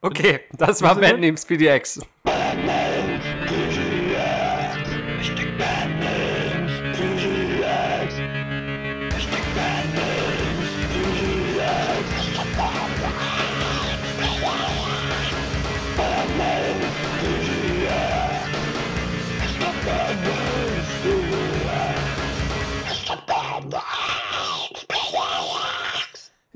Okay, 0.00 0.40
das 0.54 0.82
war 0.82 0.96
Wieso? 0.96 1.08
Bandnames 1.08 1.44
PDX. 1.44 2.00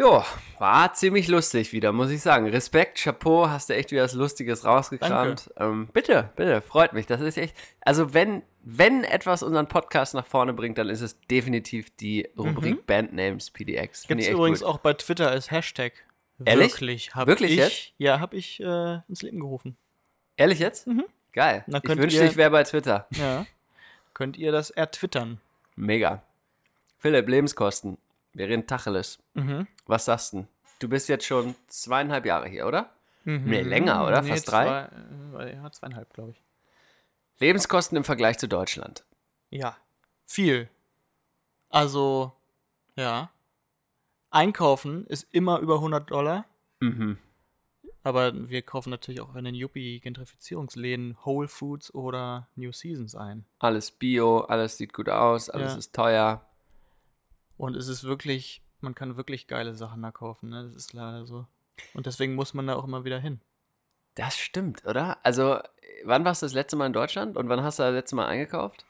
Jo, 0.00 0.24
War 0.58 0.94
ziemlich 0.94 1.28
lustig 1.28 1.74
wieder, 1.74 1.92
muss 1.92 2.08
ich 2.08 2.22
sagen. 2.22 2.46
Respekt, 2.46 3.02
Chapeau, 3.02 3.50
hast 3.50 3.68
du 3.68 3.74
echt 3.74 3.90
wieder 3.90 4.04
was 4.04 4.14
Lustiges 4.14 4.64
rausgekramt. 4.64 5.52
Ähm, 5.58 5.90
bitte, 5.92 6.30
bitte, 6.36 6.62
freut 6.62 6.94
mich. 6.94 7.04
Das 7.04 7.20
ist 7.20 7.36
echt. 7.36 7.54
Also, 7.82 8.14
wenn, 8.14 8.40
wenn 8.62 9.04
etwas 9.04 9.42
unseren 9.42 9.68
Podcast 9.68 10.14
nach 10.14 10.24
vorne 10.24 10.54
bringt, 10.54 10.78
dann 10.78 10.88
ist 10.88 11.02
es 11.02 11.20
definitiv 11.30 11.94
die 11.96 12.26
Rubrik 12.38 12.86
Bandnames 12.86 13.50
PDX. 13.50 14.06
Gibt 14.06 14.22
es 14.22 14.28
übrigens 14.28 14.60
gut. 14.60 14.68
auch 14.68 14.78
bei 14.78 14.94
Twitter 14.94 15.30
als 15.30 15.50
Hashtag. 15.50 15.92
Ehrlich? 16.46 16.72
Wirklich? 16.72 17.14
Hab 17.14 17.26
Wirklich 17.26 17.50
ich, 17.50 17.58
jetzt? 17.58 17.92
Ja, 17.98 18.20
habe 18.20 18.38
ich 18.38 18.58
äh, 18.58 19.00
ins 19.06 19.20
Leben 19.20 19.40
gerufen. 19.40 19.76
Ehrlich 20.38 20.60
jetzt? 20.60 20.88
Geil. 21.34 21.62
Na, 21.66 21.78
ich 21.84 21.98
wünschte, 21.98 22.24
ich 22.24 22.36
wäre 22.36 22.50
bei 22.50 22.64
Twitter. 22.64 23.06
Ja. 23.10 23.44
Könnt 24.14 24.38
ihr 24.38 24.50
das 24.50 24.70
ertwittern? 24.70 25.42
Mega. 25.76 26.22
Philipp, 26.96 27.28
Lebenskosten. 27.28 27.98
Wir 28.32 28.48
reden 28.48 28.66
Tacheles. 28.66 29.18
Mhm. 29.34 29.66
Was 29.86 30.04
sagst 30.04 30.32
du? 30.34 30.46
Du 30.78 30.88
bist 30.88 31.08
jetzt 31.08 31.26
schon 31.26 31.54
zweieinhalb 31.68 32.24
Jahre 32.26 32.48
hier, 32.48 32.66
oder? 32.66 32.90
Nee, 33.24 33.60
länger, 33.62 34.06
oder? 34.06 34.22
Fast 34.22 34.50
drei? 34.50 34.88
Zwei, 35.32 35.44
äh, 35.44 35.54
ja, 35.56 35.70
zweieinhalb, 35.70 36.12
glaube 36.14 36.30
ich. 36.32 36.42
Lebenskosten 37.38 37.96
im 37.96 38.04
Vergleich 38.04 38.38
zu 38.38 38.48
Deutschland. 38.48 39.04
Ja. 39.50 39.76
Viel. 40.26 40.68
Also, 41.68 42.32
ja. 42.96 43.30
Einkaufen 44.30 45.06
ist 45.06 45.26
immer 45.32 45.58
über 45.58 45.76
100 45.76 46.10
Dollar. 46.10 46.46
Mhm. 46.80 47.18
Aber 48.02 48.48
wir 48.48 48.62
kaufen 48.62 48.88
natürlich 48.90 49.20
auch 49.20 49.34
in 49.34 49.44
den 49.44 49.54
Yuppie-Gentrifizierungsläden 49.54 51.18
Whole 51.24 51.48
Foods 51.48 51.92
oder 51.92 52.48
New 52.54 52.72
Seasons 52.72 53.14
ein. 53.14 53.44
Alles 53.58 53.90
Bio, 53.90 54.40
alles 54.40 54.78
sieht 54.78 54.94
gut 54.94 55.10
aus, 55.10 55.50
alles 55.50 55.72
Ja. 55.72 55.78
ist 55.78 55.94
teuer. 55.94 56.46
Und 57.60 57.76
es 57.76 57.88
ist 57.88 58.04
wirklich, 58.04 58.62
man 58.80 58.94
kann 58.94 59.18
wirklich 59.18 59.46
geile 59.46 59.74
Sachen 59.74 60.00
da 60.00 60.10
kaufen, 60.10 60.48
ne? 60.48 60.64
Das 60.64 60.74
ist 60.74 60.94
leider 60.94 61.26
so. 61.26 61.46
Und 61.92 62.06
deswegen 62.06 62.34
muss 62.34 62.54
man 62.54 62.66
da 62.66 62.74
auch 62.74 62.84
immer 62.84 63.04
wieder 63.04 63.18
hin. 63.18 63.40
Das 64.14 64.38
stimmt, 64.38 64.86
oder? 64.86 65.18
Also, 65.24 65.58
wann 66.04 66.24
warst 66.24 66.40
du 66.40 66.46
das 66.46 66.54
letzte 66.54 66.76
Mal 66.76 66.86
in 66.86 66.94
Deutschland 66.94 67.36
und 67.36 67.50
wann 67.50 67.62
hast 67.62 67.78
du 67.78 67.82
das 67.82 67.92
letzte 67.92 68.16
Mal 68.16 68.26
eingekauft? 68.26 68.86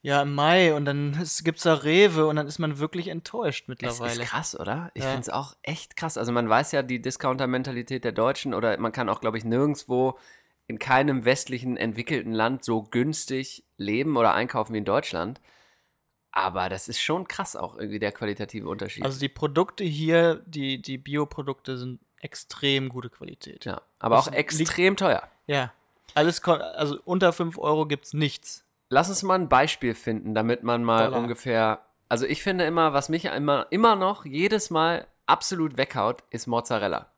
Ja, 0.00 0.22
im 0.22 0.34
Mai 0.34 0.74
und 0.74 0.86
dann 0.86 1.12
gibt 1.44 1.58
es 1.58 1.64
da 1.64 1.74
Rewe 1.74 2.26
und 2.26 2.36
dann 2.36 2.46
ist 2.46 2.58
man 2.58 2.78
wirklich 2.78 3.08
enttäuscht 3.08 3.64
Das 3.68 3.68
mittlerweile. 3.68 4.22
ist 4.22 4.28
krass, 4.30 4.58
oder? 4.58 4.90
Ich 4.94 5.02
Ja. 5.02 5.10
finde 5.10 5.22
es 5.22 5.30
auch 5.30 5.54
echt 5.62 5.96
krass. 5.96 6.16
Also 6.16 6.32
man 6.32 6.48
weiß 6.48 6.72
ja 6.72 6.82
die 6.82 7.02
Discounter-Mentalität 7.02 8.02
der 8.02 8.12
Deutschen 8.12 8.54
oder 8.54 8.78
man 8.78 8.92
kann 8.92 9.10
auch, 9.10 9.20
glaube 9.20 9.36
ich, 9.38 9.44
nirgendwo 9.44 10.18
in 10.66 10.78
keinem 10.78 11.26
westlichen 11.26 11.76
entwickelten 11.76 12.32
Land 12.32 12.64
so 12.64 12.82
günstig 12.82 13.64
leben 13.76 14.16
oder 14.16 14.32
einkaufen 14.32 14.72
wie 14.72 14.78
in 14.78 14.84
Deutschland. 14.86 15.40
Aber 16.36 16.68
das 16.68 16.88
ist 16.88 17.00
schon 17.00 17.28
krass 17.28 17.54
auch 17.54 17.76
irgendwie 17.76 18.00
der 18.00 18.10
qualitative 18.10 18.68
Unterschied. 18.68 19.04
Also 19.04 19.20
die 19.20 19.28
Produkte 19.28 19.84
hier, 19.84 20.42
die, 20.46 20.82
die 20.82 20.98
Bioprodukte 20.98 21.78
sind 21.78 22.00
extrem 22.18 22.88
gute 22.88 23.08
Qualität. 23.08 23.64
ja, 23.64 23.80
aber 24.00 24.16
das 24.16 24.28
auch 24.28 24.32
extrem 24.32 24.96
teuer. 24.96 25.22
Ja. 25.46 25.72
Alles, 26.14 26.42
also 26.42 26.98
unter 27.04 27.32
5 27.32 27.56
Euro 27.58 27.86
gibt's 27.86 28.14
nichts. 28.14 28.64
Lass 28.88 29.08
uns 29.10 29.22
mal 29.22 29.36
ein 29.36 29.48
Beispiel 29.48 29.94
finden, 29.94 30.34
damit 30.34 30.64
man 30.64 30.82
mal 30.82 31.04
Dollar. 31.04 31.20
ungefähr. 31.20 31.84
Also 32.08 32.26
ich 32.26 32.42
finde 32.42 32.64
immer, 32.64 32.92
was 32.92 33.08
mich 33.08 33.26
immer, 33.26 33.68
immer 33.70 33.94
noch 33.94 34.24
jedes 34.24 34.70
Mal 34.70 35.06
absolut 35.26 35.76
weghaut, 35.76 36.24
ist 36.30 36.48
Mozzarella. 36.48 37.12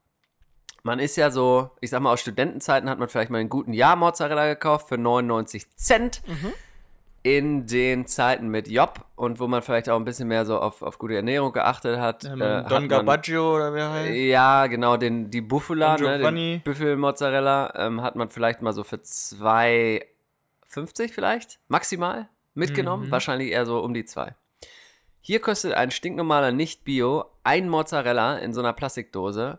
Man 0.82 0.98
ist 0.98 1.16
ja 1.16 1.30
so, 1.30 1.70
ich 1.80 1.88
sag 1.88 2.00
mal, 2.00 2.12
aus 2.12 2.20
Studentenzeiten 2.20 2.90
hat 2.90 2.98
man 2.98 3.08
vielleicht 3.08 3.30
mal 3.30 3.38
einen 3.38 3.48
guten 3.48 3.72
Jahr 3.72 3.96
Mozzarella 3.96 4.46
gekauft 4.46 4.88
für 4.88 4.98
99 4.98 5.74
Cent. 5.74 6.22
Mhm. 6.26 6.52
In 7.26 7.66
den 7.66 8.06
Zeiten 8.06 8.46
mit 8.48 8.68
Job 8.68 9.04
und 9.16 9.40
wo 9.40 9.48
man 9.48 9.60
vielleicht 9.60 9.88
auch 9.88 9.96
ein 9.96 10.04
bisschen 10.04 10.28
mehr 10.28 10.46
so 10.46 10.60
auf, 10.60 10.80
auf 10.82 10.96
gute 10.98 11.16
Ernährung 11.16 11.52
geachtet 11.52 11.98
hat. 11.98 12.24
Ähm, 12.24 12.40
äh, 12.40 12.44
hat 12.44 12.70
Don 12.70 12.82
man- 12.82 12.88
Garbaggio 12.88 13.56
oder 13.56 13.74
wer 13.74 13.90
heißt? 13.90 14.14
ja, 14.14 14.68
genau, 14.68 14.96
den, 14.96 15.28
die 15.28 15.40
Buffula, 15.40 15.96
ne, 15.96 16.18
den 16.20 16.60
Büffelmozzarella, 16.62 17.72
ähm, 17.74 18.00
hat 18.02 18.14
man 18.14 18.28
vielleicht 18.28 18.62
mal 18.62 18.72
so 18.72 18.84
für 18.84 18.98
2,50 19.02 21.12
vielleicht 21.12 21.58
maximal 21.66 22.28
mitgenommen. 22.54 23.08
Mhm. 23.08 23.10
Wahrscheinlich 23.10 23.50
eher 23.50 23.66
so 23.66 23.80
um 23.80 23.92
die 23.92 24.04
2. 24.04 24.32
Hier 25.20 25.40
kostet 25.40 25.74
ein 25.74 25.90
stinknormaler 25.90 26.52
Nicht-Bio 26.52 27.24
ein 27.42 27.68
Mozzarella 27.68 28.36
in 28.38 28.54
so 28.54 28.60
einer 28.60 28.72
Plastikdose 28.72 29.58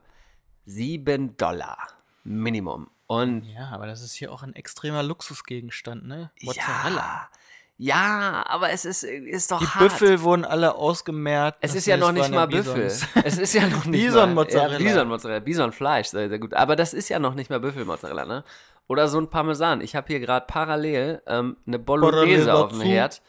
7 0.64 1.36
Dollar 1.36 1.78
Minimum. 2.24 2.90
Und 3.08 3.44
Ja, 3.44 3.72
aber 3.72 3.88
das 3.88 4.02
ist 4.02 4.14
hier 4.14 4.32
auch 4.32 4.44
ein 4.44 4.56
extremer 4.56 5.04
Luxusgegenstand, 5.04 6.06
ne? 6.06 6.32
Mozzarella. 6.42 6.96
Ja, 6.98 7.30
ja, 7.78 8.44
aber 8.48 8.72
es 8.72 8.86
ist, 8.86 9.04
ist 9.04 9.52
doch 9.52 9.60
Die 9.60 9.68
hart. 9.68 9.80
Büffel 9.84 10.22
wurden 10.22 10.46
alle 10.46 10.76
ausgemerzt. 10.76 11.60
Es 11.62 11.76
ist 11.76 11.86
ja 11.86 11.96
noch 11.98 12.12
nicht 12.12 12.32
mal 12.32 12.48
Büffel. 12.48 12.92
Es 13.24 13.38
ist 13.38 13.54
ja 13.54 13.68
noch 13.68 13.86
nicht 13.86 14.04
Bison-Mozzarella. 14.04 14.74
mal. 14.80 14.82
Ja, 14.82 14.88
Bison-Mozzarella. 14.90 15.40
Bison-Fleisch, 15.42 16.08
sehr, 16.08 16.30
sehr 16.30 16.40
gut. 16.40 16.54
Aber 16.56 16.76
das 16.76 16.94
ist 16.94 17.10
ja 17.10 17.20
noch 17.20 17.36
nicht 17.36 17.50
mal 17.50 17.60
Büffelmozzarella, 17.60 18.26
ne? 18.26 18.44
Oder 18.88 19.08
so 19.08 19.20
ein 19.20 19.30
Parmesan. 19.30 19.82
Ich 19.82 19.96
habe 19.96 20.08
hier 20.08 20.20
gerade 20.20 20.46
parallel 20.48 21.22
ähm, 21.28 21.58
eine 21.68 21.78
Bolognese 21.78 22.46
Parallel 22.46 22.50
auf 22.50 22.70
dem 22.72 22.80
dazu. 22.80 22.90
Herd. 22.90 23.22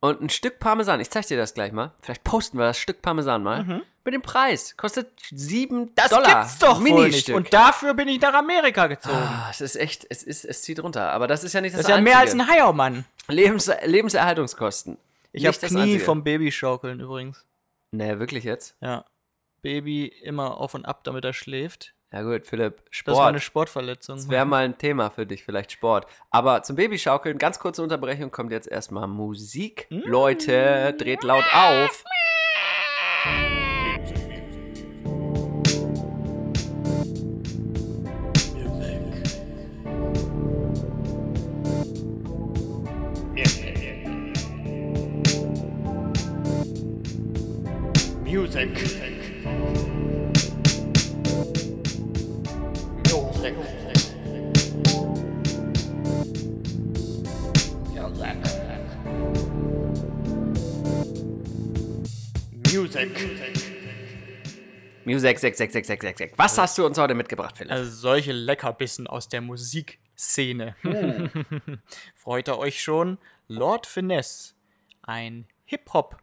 Und 0.00 0.20
ein 0.20 0.28
Stück 0.28 0.58
Parmesan. 0.58 1.00
Ich 1.00 1.10
zeig 1.10 1.26
dir 1.26 1.36
das 1.36 1.54
gleich 1.54 1.72
mal. 1.72 1.92
Vielleicht 2.02 2.22
posten 2.22 2.58
wir 2.58 2.66
das 2.66 2.78
Stück 2.78 3.02
Parmesan 3.02 3.42
mal. 3.42 3.82
Mit 4.04 4.14
dem 4.14 4.22
Preis. 4.22 4.76
Kostet 4.76 5.08
7 5.30 5.80
Mhm. 5.80 5.90
Das 5.96 6.10
Dollar. 6.10 6.40
gibt's 6.42 6.58
doch 6.58 6.80
wohl 6.80 7.08
nicht. 7.08 7.30
Und 7.30 7.52
dafür 7.52 7.94
bin 7.94 8.06
ich 8.08 8.20
nach 8.20 8.34
Amerika 8.34 8.86
gezogen. 8.86 9.16
Ah, 9.16 9.48
es 9.50 9.60
ist 9.60 9.74
echt, 9.76 10.06
es 10.10 10.22
ist, 10.22 10.44
es 10.44 10.62
zieht 10.62 10.80
runter. 10.82 11.10
Aber 11.12 11.26
das 11.26 11.42
ist 11.44 11.54
ja 11.54 11.60
nicht 11.60 11.72
das, 11.74 11.80
das 11.82 11.88
ist 11.90 11.96
ja 11.96 12.00
mehr 12.00 12.18
als 12.18 12.32
ein 12.32 12.46
Heiermann. 12.46 13.04
Lebens 13.26 13.70
Lebenserhaltungskosten. 13.84 14.98
Ich 15.32 15.44
habe 15.46 15.56
das 15.58 15.70
Knie 15.70 15.80
Einzige. 15.80 16.04
vom 16.04 16.22
Babyschaukeln 16.24 17.00
übrigens. 17.00 17.44
Nee, 17.90 18.18
wirklich 18.18 18.44
jetzt? 18.44 18.76
Ja. 18.80 19.04
Baby 19.62 20.06
immer 20.06 20.58
auf 20.58 20.74
und 20.74 20.84
ab, 20.86 21.02
damit 21.04 21.24
er 21.24 21.32
schläft. 21.32 21.94
Ja 22.12 22.22
gut, 22.22 22.46
Philipp, 22.46 22.76
Das 22.76 23.06
war 23.08 23.14
Sport. 23.14 23.28
eine 23.28 23.40
Sportverletzung. 23.40 24.16
Das 24.16 24.28
wäre 24.28 24.46
mal 24.46 24.64
ein 24.64 24.78
Thema 24.78 25.10
für 25.10 25.26
dich, 25.26 25.44
vielleicht 25.44 25.72
Sport. 25.72 26.06
Aber 26.30 26.62
zum 26.62 26.76
Babyschaukeln, 26.76 27.36
ganz 27.36 27.58
kurze 27.58 27.82
Unterbrechung, 27.82 28.30
kommt 28.30 28.52
jetzt 28.52 28.68
erstmal 28.68 29.08
Musik. 29.08 29.86
Hm? 29.90 30.02
Leute, 30.06 30.94
dreht 30.96 31.24
laut 31.24 31.44
auf. 31.52 32.04
Music. 48.24 48.95
Music. 62.96 63.12
Music 65.04 65.38
66666. 65.38 66.32
Was 66.38 66.56
hast 66.56 66.78
du 66.78 66.86
uns 66.86 66.96
heute 66.96 67.14
mitgebracht, 67.14 67.58
Philipp? 67.58 67.70
Also 67.70 67.90
solche 67.90 68.32
Leckerbissen 68.32 69.06
aus 69.06 69.28
der 69.28 69.42
Musikszene. 69.42 70.74
Hm. 70.80 71.30
Freut 72.14 72.48
ihr 72.48 72.56
euch 72.56 72.82
schon? 72.82 73.18
Lord 73.48 73.86
Finesse, 73.86 74.54
ein 75.02 75.46
Hip-Hop 75.66 76.16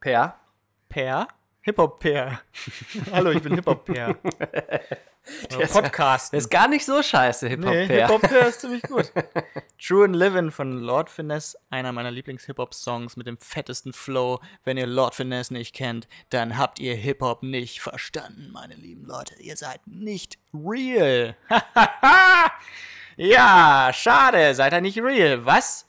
Per? 0.00 0.40
Pair. 0.88 1.28
Hip-Hop-Pair. 1.60 2.40
Hallo, 3.12 3.30
ich 3.32 3.42
bin 3.42 3.60
Hip-Hop-Pair. 5.22 5.82
Podcast. 5.82 6.32
Das 6.32 6.44
ist 6.44 6.50
gar 6.50 6.68
nicht 6.68 6.84
so 6.84 7.02
scheiße, 7.02 7.48
Hip-Hop, 7.48 7.70
Nee, 7.70 7.86
Per. 7.86 8.08
Hip-Hop-Pair 8.08 8.48
ist 8.48 8.60
ziemlich 8.60 8.82
gut. 8.82 9.12
True 9.80 10.04
and 10.04 10.16
Livin' 10.16 10.50
von 10.50 10.78
Lord 10.78 11.10
Finesse, 11.10 11.58
einer 11.70 11.92
meiner 11.92 12.10
Lieblings-Hip-Hop-Songs 12.10 13.16
mit 13.16 13.26
dem 13.26 13.38
fettesten 13.38 13.92
Flow. 13.92 14.40
Wenn 14.64 14.76
ihr 14.76 14.86
Lord 14.86 15.14
Finesse 15.14 15.52
nicht 15.52 15.74
kennt, 15.74 16.08
dann 16.30 16.56
habt 16.56 16.78
ihr 16.78 16.94
Hip-Hop 16.94 17.42
nicht 17.42 17.80
verstanden, 17.80 18.50
meine 18.52 18.74
lieben 18.74 19.04
Leute. 19.04 19.34
Ihr 19.40 19.56
seid 19.56 19.86
nicht 19.86 20.38
real. 20.54 21.36
ja, 23.16 23.90
schade, 23.92 24.54
seid 24.54 24.72
ihr 24.72 24.80
nicht 24.80 24.98
real. 24.98 25.44
Was? 25.44 25.86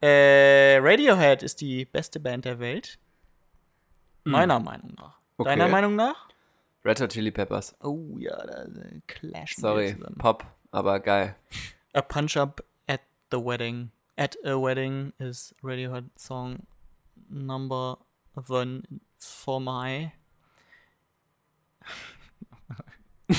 Äh, 0.00 0.78
Radiohead 0.82 1.42
ist 1.42 1.60
die 1.60 1.84
beste 1.84 2.18
Band 2.18 2.44
der 2.44 2.58
Welt. 2.58 2.98
Meiner 4.24 4.60
Meinung 4.60 4.94
nach. 4.96 5.18
Okay. 5.36 5.50
Deiner 5.50 5.68
Meinung 5.68 5.96
nach? 5.96 6.28
Red 6.84 7.00
Hot 7.00 7.10
Chili 7.10 7.30
Peppers. 7.30 7.74
Oh 7.80 8.16
ja, 8.18 8.36
da 8.44 8.66
clashen 9.06 9.60
Sorry. 9.60 9.96
Pop, 10.18 10.44
aber 10.72 10.98
geil. 11.00 11.36
A 11.94 12.02
Punch 12.02 12.36
Up 12.36 12.64
at 12.88 13.00
the 13.30 13.38
Wedding. 13.38 13.92
At 14.16 14.36
a 14.44 14.60
Wedding 14.60 15.12
is 15.18 15.54
Radiohead 15.62 16.10
song 16.16 16.66
number 17.30 17.98
one 18.48 18.82
for 19.18 19.60
my. 19.60 20.12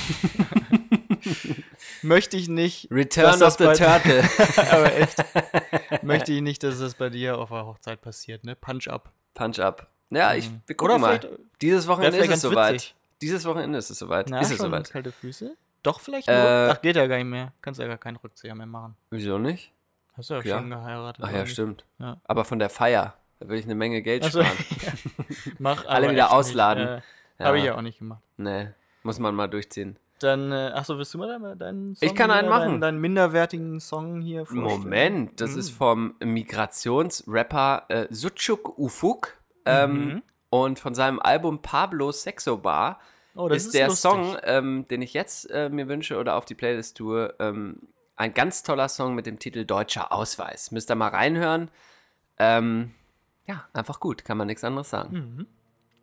Möchte 2.02 2.38
ich 2.38 2.48
nicht. 2.50 2.90
Return 2.92 3.42
of 3.42 3.58
the 3.58 3.66
Turtle. 3.66 4.24
Aber 4.72 4.94
echt. 4.94 5.24
möchte 6.04 6.34
ich 6.34 6.42
nicht, 6.42 6.64
dass 6.64 6.80
das 6.80 6.96
bei 6.96 7.10
dir 7.10 7.38
auf 7.38 7.50
der 7.50 7.66
Hochzeit 7.66 8.02
passiert, 8.02 8.44
ne? 8.44 8.56
Punch 8.56 8.88
Up. 8.88 9.12
Punch 9.34 9.60
Up. 9.60 9.88
Ja, 10.10 10.34
ich, 10.36 10.50
wir 10.68 10.76
gucken 10.76 10.96
Oder 10.96 11.02
mal. 11.02 11.38
Dieses 11.62 11.88
Wochenende 11.88 12.18
ist 12.18 12.30
es 12.30 12.42
soweit. 12.42 12.74
witzig. 12.74 12.96
Dieses 13.24 13.46
Wochenende 13.46 13.78
ist 13.80 13.90
es 13.90 14.00
soweit. 14.00 14.30
Na, 14.30 14.40
ist 14.42 14.52
es 14.52 14.58
soweit. 14.60 14.90
kalte 14.92 15.12
Füße? 15.12 15.56
Doch, 15.82 16.00
vielleicht. 16.00 16.28
Äh, 16.30 16.68
Äh, 16.68 16.72
Ach, 16.72 16.82
geht 16.82 16.96
ja 16.96 17.08
gar 17.08 17.18
nicht 17.18 17.26
mehr. 17.26 17.52
Kannst 17.62 17.80
ja 17.80 17.88
gar 17.88 17.98
keinen 17.98 18.18
Rückzieher 18.18 18.56
mehr 18.56 18.66
machen. 18.68 18.96
Wieso 19.10 19.38
nicht? 19.38 19.72
Hast 20.16 20.30
du 20.30 20.36
ja, 20.36 20.42
Ja. 20.42 20.58
schon 20.60 20.70
geheiratet. 20.70 21.24
Ach 21.28 21.32
ja, 21.32 21.46
stimmt. 21.46 21.86
Ja. 22.00 22.18
Aber 22.26 22.46
von 22.46 22.60
der 22.60 22.70
Feier, 22.70 23.16
da 23.40 23.48
würde 23.48 23.58
ich 23.60 23.66
eine 23.66 23.76
Menge 23.76 24.02
Geld 24.02 24.24
Also, 24.24 24.44
sparen. 24.44 24.58
mach 25.60 25.86
Alle 25.88 26.10
wieder 26.12 26.32
ausladen. 26.32 26.88
Äh, 26.88 27.02
Ja. 27.40 27.46
Habe 27.48 27.58
ich 27.58 27.64
ja 27.66 27.76
auch 27.76 27.82
nicht 27.82 27.98
gemacht. 28.00 28.22
Nee, 28.38 28.70
muss 29.02 29.18
man 29.20 29.34
mal 29.36 29.48
durchziehen. 29.48 29.98
Dann, 30.20 30.52
äh, 30.52 30.72
achso, 30.74 30.98
willst 30.98 31.14
du 31.16 31.18
mal 31.18 31.56
deinen- 31.58 31.96
Song 31.96 32.08
Ich 32.08 32.16
kann 32.16 32.30
einen 32.32 32.48
machen. 32.48 32.70
Deinen, 32.74 32.82
deinen 32.82 33.02
minderwertigen 33.02 33.80
Song 33.82 34.22
hier 34.22 34.46
vorstellen? 34.46 34.80
Moment, 34.84 35.42
das 35.42 35.52
Mhm. 35.54 35.60
ist 35.60 35.70
vom 35.72 36.16
Migrationsrapper 36.24 37.86
äh, 37.90 38.08
Suchuk 38.12 38.78
Ufuk 38.78 39.34
ähm, 39.66 39.92
Mhm. 40.06 40.24
und 40.50 40.80
von 40.80 40.94
seinem 40.94 41.20
Album 41.20 41.62
Pablo 41.62 42.12
Sexo 42.12 42.58
Bar 42.58 43.00
Oh, 43.36 43.48
das 43.48 43.58
ist, 43.60 43.66
ist 43.68 43.74
der 43.76 43.88
lustig. 43.88 44.02
Song, 44.02 44.38
ähm, 44.44 44.88
den 44.90 45.02
ich 45.02 45.14
jetzt 45.14 45.50
äh, 45.50 45.70
mir 45.70 45.88
wünsche 45.88 46.18
oder 46.18 46.36
auf 46.36 46.46
die 46.46 46.56
Playlist 46.56 46.98
tue, 46.98 47.34
ähm, 47.40 47.80
ein 48.16 48.34
ganz 48.34 48.62
toller 48.64 48.90
Song 48.90 49.16
mit 49.16 49.26
dem 49.26 49.40
Titel 49.40 49.66
Deutscher 49.66 50.12
Ausweis. 50.12 50.72
Müsst 50.72 50.92
ihr 50.92 50.96
mal 50.96 51.08
reinhören. 51.10 51.72
Ähm, 52.38 52.94
ja, 53.48 53.68
einfach 53.74 54.00
gut, 54.00 54.24
kann 54.24 54.38
man 54.38 54.48
nichts 54.48 54.64
anderes 54.64 54.90
sagen. 54.90 55.16
Mhm. 55.18 55.48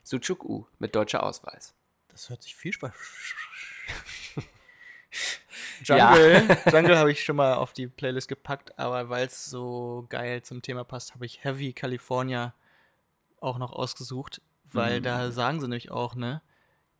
Suchuk 0.02 0.44
U 0.44 0.66
mit 0.78 0.94
Deutscher 0.96 1.22
Ausweis. 1.22 1.74
Das 2.08 2.28
hört 2.30 2.42
sich 2.42 2.56
viel 2.56 2.72
Spaß. 2.72 2.92
Ja. 5.84 6.14
Jungle, 6.14 6.58
Jungle 6.72 6.98
habe 6.98 7.10
ich 7.10 7.24
schon 7.24 7.36
mal 7.36 7.54
auf 7.54 7.72
die 7.72 7.86
Playlist 7.88 8.28
gepackt, 8.28 8.78
aber 8.78 9.08
weil 9.08 9.26
es 9.26 9.46
so 9.46 10.04
geil 10.10 10.42
zum 10.42 10.60
Thema 10.62 10.84
passt, 10.84 11.14
habe 11.14 11.24
ich 11.26 11.42
Heavy 11.42 11.72
California 11.72 12.54
auch 13.40 13.58
noch 13.58 13.72
ausgesucht, 13.72 14.42
weil 14.64 15.00
Mhm. 15.00 15.04
da 15.04 15.32
sagen 15.32 15.58
sie 15.60 15.66
nämlich 15.66 15.90
auch, 15.90 16.14
ne? 16.14 16.42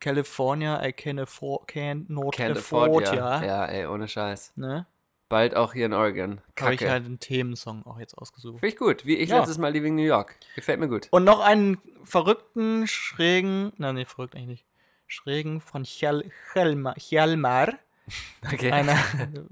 California, 0.01 0.81
I 0.85 0.91
can 0.91 1.19
afford, 1.19 1.67
can 1.67 2.05
not 2.09 2.35
Can't 2.35 2.57
afford, 2.57 2.89
afford, 2.89 3.13
ja. 3.13 3.43
ja. 3.43 3.65
Ey, 3.65 3.85
ohne 3.85 4.07
Scheiß. 4.09 4.53
Ne? 4.57 4.85
Bald 5.29 5.55
auch 5.55 5.71
hier 5.71 5.85
in 5.85 5.93
Oregon. 5.93 6.41
Habe 6.59 6.73
ich 6.73 6.83
halt 6.83 7.05
einen 7.05 7.19
Themensong 7.19 7.85
auch 7.85 7.97
jetzt 7.99 8.17
ausgesucht. 8.17 8.59
Finde 8.59 8.73
ich 8.73 8.77
gut. 8.77 9.05
Wie 9.05 9.15
ich 9.15 9.29
Ja. 9.29 9.37
letztes 9.37 9.57
Mal 9.57 9.69
Leaving 9.71 9.95
New 9.95 10.03
York. 10.03 10.35
Gefällt 10.55 10.81
mir 10.81 10.89
gut. 10.89 11.07
Und 11.11 11.23
noch 11.23 11.39
einen 11.39 11.77
verrückten, 12.03 12.85
schrägen, 12.87 13.71
nein, 13.77 13.95
nee, 13.95 14.03
verrückt 14.05 14.35
eigentlich 14.35 14.47
nicht, 14.47 14.65
schrägen 15.07 15.61
von 15.61 15.85
Hjal, 15.85 16.25
Hjalmar, 16.53 16.95
Hjalmar 16.97 17.69
Okay. 18.51 18.71
einer, 18.71 18.97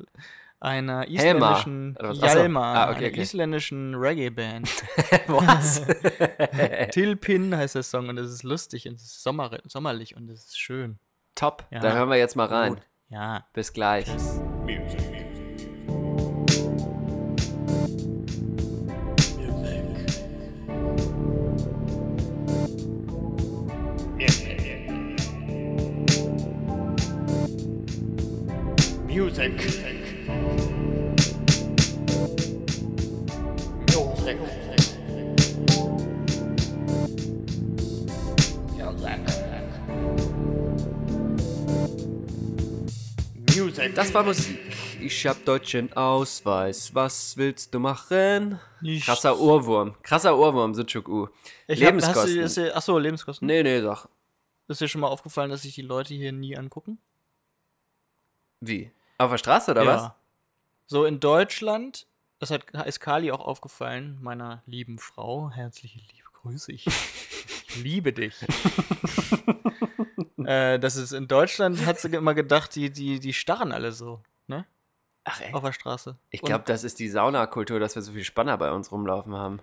einer 0.59 1.07
isländischen. 1.07 1.97
Hjalmar, 2.13 2.75
Ah, 2.75 2.91
okay, 2.91 2.97
einer 2.97 3.07
okay. 3.07 3.21
isländischen 3.21 3.95
Reggae-Band. 3.95 4.69
Was? 5.27 5.83
Tilpin 6.91 7.55
heißt 7.55 7.75
der 7.75 7.83
Song 7.83 8.09
und 8.09 8.17
es 8.17 8.31
ist 8.31 8.43
lustig 8.43 8.87
und 8.87 8.95
es 8.95 9.03
ist 9.03 9.23
sommer, 9.23 9.57
sommerlich 9.65 10.15
und 10.15 10.29
es 10.29 10.45
ist 10.45 10.59
schön. 10.59 10.99
Top. 11.35 11.65
Ja. 11.71 11.79
Dann 11.79 11.93
hören 11.93 12.09
wir 12.09 12.17
jetzt 12.17 12.35
mal 12.35 12.47
rein. 12.47 12.75
Gut. 12.75 12.83
Ja. 13.09 13.45
Bis 13.53 13.73
gleich. 13.73 14.07
Music. 29.07 29.78
Das 43.95 44.13
war 44.13 44.23
Musik. 44.23 44.59
Ich 44.99 45.25
hab 45.25 45.45
deutschen 45.45 45.93
Ausweis. 45.93 46.93
Was 46.93 47.37
willst 47.37 47.73
du 47.73 47.79
machen? 47.79 48.59
Nichts. 48.81 49.05
Krasser 49.05 49.39
Ohrwurm. 49.39 49.95
Krasser 50.03 50.37
Ohrwurm, 50.37 50.73
Suchuk 50.73 51.07
U. 51.07 51.27
Ich 51.67 51.81
hab, 51.83 51.93
hast 51.95 52.01
Lebenskosten. 52.03 52.35
du, 52.35 52.41
ist 52.41 52.75
achso, 52.75 52.97
Lebenskosten. 52.97 53.47
Nee, 53.47 53.63
nee, 53.63 53.79
sag. 53.81 54.09
Ist 54.67 54.81
dir 54.81 54.89
schon 54.89 55.01
mal 55.01 55.07
aufgefallen, 55.07 55.49
dass 55.49 55.61
sich 55.61 55.75
die 55.75 55.81
Leute 55.81 56.13
hier 56.13 56.33
nie 56.33 56.57
angucken? 56.57 56.99
Wie? 58.59 58.91
Auf 59.17 59.31
der 59.31 59.37
Straße 59.37 59.71
oder 59.71 59.85
was? 59.85 60.11
So 60.85 61.05
in 61.05 61.19
Deutschland, 61.21 62.05
das 62.39 62.51
hat, 62.51 62.69
ist 62.85 62.99
Kali 62.99 63.31
auch 63.31 63.45
aufgefallen, 63.45 64.17
meiner 64.21 64.61
lieben 64.65 64.99
Frau. 64.99 65.51
Herzliche 65.51 65.99
liebe 65.99 66.27
Grüße. 66.33 66.73
Ich, 66.73 66.85
ich 66.85 66.93
liebe 67.77 68.13
dich. 68.13 68.35
äh, 70.45 70.79
das 70.79 70.95
ist 70.95 71.11
in 71.11 71.27
Deutschland, 71.27 71.85
hat 71.85 71.99
sie 71.99 72.09
immer 72.09 72.33
gedacht, 72.33 72.75
die, 72.75 72.89
die, 72.89 73.19
die 73.19 73.33
starren 73.33 73.71
alle 73.71 73.91
so, 73.91 74.21
ne? 74.47 74.65
Ach 75.23 75.41
ey. 75.41 75.53
Auf 75.53 75.63
der 75.63 75.73
Straße. 75.73 76.17
Ich 76.29 76.41
glaube, 76.41 76.63
das 76.65 76.83
ist 76.83 76.99
die 76.99 77.09
Saunakultur, 77.09 77.79
dass 77.79 77.95
wir 77.95 78.01
so 78.01 78.13
viel 78.13 78.23
Spanner 78.23 78.57
bei 78.57 78.71
uns 78.71 78.91
rumlaufen 78.91 79.35
haben. 79.35 79.59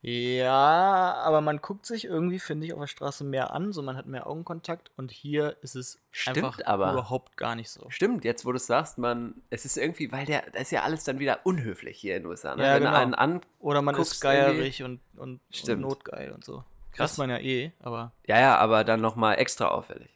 Ja, 0.00 1.14
aber 1.24 1.40
man 1.40 1.60
guckt 1.60 1.84
sich 1.84 2.04
irgendwie, 2.04 2.38
finde 2.38 2.66
ich, 2.66 2.72
auf 2.72 2.78
der 2.78 2.86
Straße 2.86 3.24
mehr 3.24 3.52
an, 3.52 3.72
so 3.72 3.82
man 3.82 3.96
hat 3.96 4.06
mehr 4.06 4.28
Augenkontakt 4.28 4.92
und 4.96 5.10
hier 5.10 5.56
ist 5.60 5.74
es 5.74 5.98
Stimmt 6.12 6.38
einfach 6.38 6.60
aber. 6.64 6.92
überhaupt 6.92 7.36
gar 7.36 7.56
nicht 7.56 7.68
so. 7.68 7.84
Stimmt, 7.90 8.24
jetzt 8.24 8.44
wo 8.44 8.52
du 8.52 8.58
es 8.58 8.68
sagst, 8.68 8.98
man, 8.98 9.42
es 9.50 9.64
ist 9.64 9.76
irgendwie, 9.76 10.12
weil 10.12 10.24
der, 10.24 10.42
das 10.52 10.62
ist 10.62 10.70
ja 10.70 10.84
alles 10.84 11.02
dann 11.02 11.18
wieder 11.18 11.40
unhöflich 11.44 11.98
hier 11.98 12.16
in 12.16 12.22
den 12.22 12.30
USA. 12.30 12.54
Ne? 12.54 12.64
Ja, 12.64 12.74
Wenn 12.74 12.84
genau. 12.84 12.94
einen 12.94 13.14
an, 13.14 13.40
Oder 13.58 13.82
man 13.82 13.96
ist 13.96 14.20
geierig 14.20 14.84
und, 14.84 15.00
und, 15.16 15.30
und 15.30 15.40
Stimmt. 15.50 15.82
notgeil 15.82 16.30
und 16.30 16.44
so. 16.44 16.62
Krass. 16.98 17.10
Das 17.10 17.12
ist 17.12 17.18
man 17.18 17.30
ja 17.30 17.38
eh, 17.38 17.72
aber 17.80 18.12
ja, 18.26 18.38
ja, 18.40 18.56
aber 18.58 18.84
dann 18.84 19.00
nochmal 19.00 19.38
extra 19.38 19.68
auffällig. 19.68 20.10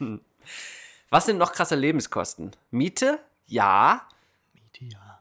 was 1.10 1.26
sind 1.26 1.38
noch 1.38 1.52
krasse 1.52 1.74
Lebenskosten? 1.76 2.52
Miete? 2.70 3.18
Ja. 3.46 4.02
Miete 4.54 4.92
ja. 4.94 5.20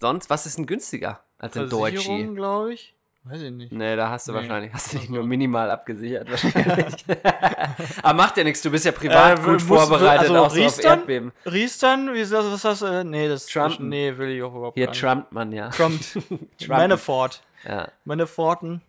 Sonst, 0.00 0.30
was 0.30 0.46
ist 0.46 0.58
denn 0.58 0.66
günstiger 0.66 1.20
als 1.38 1.56
in? 1.56 1.68
Versicherung, 1.68 2.34
glaube 2.34 2.74
ich. 2.74 2.94
Weiß 3.24 3.42
ich 3.42 3.50
nicht. 3.50 3.70
Nee, 3.70 3.96
da 3.96 4.08
hast 4.08 4.28
du 4.28 4.32
Nee. 4.32 4.38
wahrscheinlich, 4.38 4.72
hast 4.72 4.94
du 4.94 4.98
dich 4.98 5.10
nur 5.10 5.22
minimal 5.24 5.70
abgesichert 5.70 6.30
wahrscheinlich. 6.30 7.04
aber 8.02 8.14
macht 8.14 8.38
ja 8.38 8.44
nichts, 8.44 8.62
du 8.62 8.70
bist 8.70 8.86
ja 8.86 8.92
privat 8.92 9.38
Äh, 9.40 9.42
gut 9.42 9.60
vorbereitet, 9.60 10.20
also 10.30 10.36
auch 10.36 10.38
so 10.38 10.46
auf 10.46 10.56
Riestern? 10.56 10.98
Erdbeben. 11.00 11.32
Riestern? 11.44 12.14
Wie 12.14 12.20
ist 12.20 12.32
das? 12.32 12.46
Was 12.46 12.54
ist 12.54 12.64
das? 12.64 12.82
äh, 12.82 13.04
Nee, 13.04 13.28
das 13.28 13.44
Trump. 13.44 13.78
Nee, 13.80 14.16
will 14.16 14.30
ich 14.30 14.42
auch 14.42 14.54
überhaupt 14.54 14.74
Hier 14.78 14.88
nicht. 14.88 14.98
trumpt 14.98 15.32
man 15.32 15.52
ja. 15.52 15.68
Trump. 15.68 16.00
Trump. 16.58 16.68
Manafort. 16.68 17.42
Ja, 17.68 17.88
Manaforten. 18.06 18.80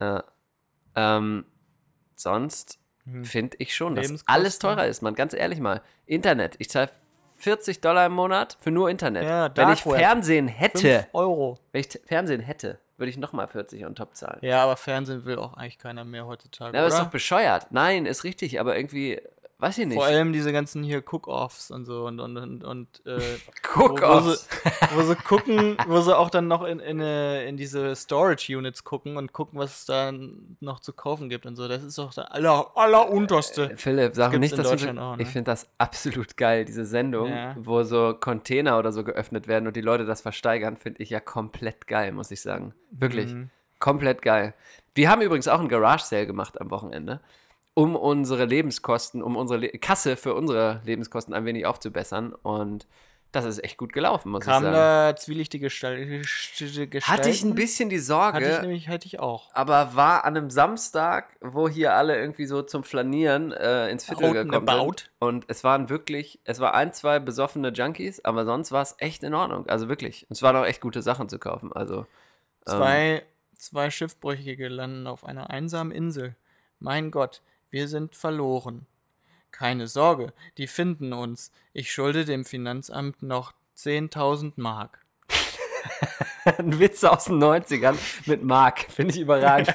ja. 0.00 0.22
Ähm, 0.98 1.44
sonst 2.16 2.78
Hm. 3.04 3.24
finde 3.24 3.56
ich 3.60 3.74
schon, 3.74 3.94
dass 3.94 4.12
alles 4.26 4.58
teurer 4.58 4.86
ist, 4.86 5.00
man. 5.02 5.14
Ganz 5.14 5.32
ehrlich 5.32 5.60
mal. 5.60 5.80
Internet. 6.06 6.56
Ich 6.58 6.68
zahle 6.68 6.90
40 7.36 7.80
Dollar 7.80 8.06
im 8.06 8.12
Monat 8.12 8.58
für 8.60 8.70
nur 8.70 8.90
Internet. 8.90 9.24
Ja, 9.24 9.50
wenn 9.54 9.70
ich. 9.70 9.82
Fernsehen 9.82 10.48
hätte, 10.48 10.78
5 11.02 11.08
Euro. 11.12 11.58
wenn 11.72 11.80
ich 11.80 11.88
Fernsehen 12.06 12.40
hätte, 12.40 12.80
würde 12.96 13.10
ich 13.10 13.16
nochmal 13.16 13.46
40 13.46 13.86
on 13.86 13.94
top 13.94 14.16
zahlen. 14.16 14.40
Ja, 14.42 14.64
aber 14.64 14.76
Fernsehen 14.76 15.24
will 15.24 15.38
auch 15.38 15.54
eigentlich 15.54 15.78
keiner 15.78 16.04
mehr 16.04 16.26
heutzutage. 16.26 16.74
Ja, 16.76 16.80
aber 16.80 16.88
ist 16.88 16.94
oder? 16.96 17.04
doch 17.04 17.10
bescheuert. 17.10 17.68
Nein, 17.70 18.06
ist 18.06 18.24
richtig, 18.24 18.58
aber 18.60 18.76
irgendwie, 18.76 19.22
weiß 19.60 19.78
ich 19.78 19.86
nicht. 19.86 19.96
Vor 19.96 20.04
allem 20.04 20.32
diese 20.32 20.52
ganzen 20.52 20.82
hier 20.82 20.98
Cook-Offs 21.04 21.70
und 21.70 21.84
so 21.84 22.06
und 22.06 22.20
und 22.20 22.36
und, 22.36 22.64
und 22.64 23.06
äh, 23.06 23.18
Guck 23.62 24.00
wo, 24.02 24.06
wo, 24.26 24.96
wo 24.96 25.02
sie 25.02 25.16
gucken, 25.16 25.76
wo 25.86 26.00
sie 26.00 26.16
auch 26.16 26.30
dann 26.30 26.46
noch 26.48 26.62
in, 26.64 26.78
in, 26.80 27.00
äh, 27.00 27.46
in 27.48 27.56
diese 27.56 27.94
Storage 27.96 28.56
Units 28.56 28.84
gucken 28.84 29.16
und 29.16 29.32
gucken, 29.32 29.58
was 29.58 29.80
es 29.80 29.84
da 29.86 30.12
noch 30.60 30.80
zu 30.80 30.92
kaufen 30.92 31.28
gibt 31.28 31.44
und 31.46 31.56
so. 31.56 31.66
Das 31.68 31.82
ist 31.82 31.98
doch 31.98 32.14
der 32.14 32.32
aller, 32.32 32.70
allerunterste. 32.76 33.76
Philipp, 33.76 34.14
sag 34.14 34.38
nicht, 34.38 34.56
dass 34.56 34.70
du, 34.70 34.90
auch, 35.00 35.16
ne? 35.16 35.22
ich 35.22 35.28
finde 35.28 35.50
das 35.50 35.68
absolut 35.78 36.36
geil, 36.36 36.64
diese 36.64 36.84
Sendung, 36.84 37.28
Ja. 37.30 37.56
wo 37.58 37.82
so 37.82 38.14
Container 38.18 38.78
oder 38.78 38.92
so 38.92 39.04
geöffnet 39.04 39.48
werden 39.48 39.66
und 39.66 39.76
die 39.76 39.80
Leute 39.80 40.04
das 40.04 40.20
versteigern, 40.20 40.76
finde 40.76 41.02
ich 41.02 41.10
ja 41.10 41.20
komplett 41.20 41.86
geil, 41.86 42.12
muss 42.12 42.30
ich 42.30 42.40
sagen. 42.40 42.74
Wirklich, 42.90 43.32
Mhm. 43.32 43.50
komplett 43.78 44.22
geil. 44.22 44.54
Wir 44.94 45.10
haben 45.10 45.22
übrigens 45.22 45.48
auch 45.48 45.58
einen 45.60 45.68
Garage 45.68 46.04
Sale 46.04 46.26
gemacht 46.26 46.60
am 46.60 46.70
Wochenende, 46.70 47.20
um 47.78 47.94
unsere 47.94 48.44
Lebenskosten, 48.44 49.22
um 49.22 49.36
unsere 49.36 49.60
Le 49.60 49.68
Kasse 49.78 50.16
für 50.16 50.34
unsere 50.34 50.80
Lebenskosten 50.84 51.32
ein 51.32 51.44
wenig 51.44 51.64
aufzubessern 51.64 52.32
und 52.34 52.88
das 53.30 53.44
ist 53.44 53.62
echt 53.62 53.76
gut 53.76 53.92
gelaufen, 53.92 54.30
muss 54.32 54.42
Kam 54.44 54.62
ich 54.64 54.70
sagen. 54.70 54.74
da 54.74 55.14
zwielichtige 55.16 55.66
Gestalt, 55.66 56.08
Gestalten? 56.08 57.02
Hatte 57.06 57.28
ich 57.30 57.44
ein 57.44 57.54
bisschen 57.54 57.88
die 57.90 57.98
Sorge, 57.98 58.38
Hatte 58.38 58.50
ich 58.56 58.60
nämlich, 58.62 58.88
hatte 58.88 59.06
ich 59.06 59.20
auch. 59.20 59.54
aber 59.54 59.94
war 59.94 60.24
an 60.24 60.36
einem 60.36 60.50
Samstag, 60.50 61.36
wo 61.40 61.68
hier 61.68 61.94
alle 61.94 62.18
irgendwie 62.18 62.46
so 62.46 62.62
zum 62.62 62.82
Flanieren 62.82 63.52
äh, 63.52 63.90
ins 63.90 64.06
Viertel 64.06 64.24
Out 64.30 64.36
and 64.38 64.50
gekommen 64.50 64.68
about. 64.68 64.94
sind. 64.98 65.10
Und 65.20 65.44
es 65.48 65.62
waren 65.62 65.88
wirklich, 65.88 66.40
es 66.44 66.58
war 66.58 66.74
ein, 66.74 66.92
zwei 66.94 67.18
besoffene 67.20 67.68
Junkies, 67.68 68.24
aber 68.24 68.44
sonst 68.44 68.72
war 68.72 68.82
es 68.82 68.96
echt 68.98 69.22
in 69.22 69.34
Ordnung. 69.34 69.68
Also 69.68 69.88
wirklich. 69.88 70.24
Und 70.28 70.32
es 70.32 70.42
waren 70.42 70.56
auch 70.56 70.64
echt 70.66 70.80
gute 70.80 71.02
Sachen 71.02 71.28
zu 71.28 71.38
kaufen. 71.38 71.72
Also. 71.72 71.98
ähm, 71.98 72.06
Zwei, 72.64 73.22
zwei 73.56 73.90
Schiffbrüchige 73.90 74.66
landen 74.68 75.06
auf 75.06 75.24
einer 75.24 75.50
einsamen 75.50 75.92
Insel. 75.92 76.34
Mein 76.80 77.10
Gott, 77.10 77.42
wir 77.70 77.88
sind 77.88 78.14
verloren. 78.14 78.86
Keine 79.50 79.86
Sorge, 79.86 80.32
die 80.56 80.66
finden 80.66 81.12
uns. 81.12 81.52
Ich 81.72 81.92
schulde 81.92 82.24
dem 82.24 82.44
Finanzamt 82.44 83.22
noch 83.22 83.52
10.000 83.76 84.52
Mark. 84.56 85.04
ein 86.58 86.78
Witz 86.78 87.04
aus 87.04 87.26
den 87.26 87.42
90ern 87.42 87.96
mit 88.26 88.42
Mark. 88.42 88.86
Finde 88.90 89.14
ich 89.14 89.20
überragend. 89.20 89.74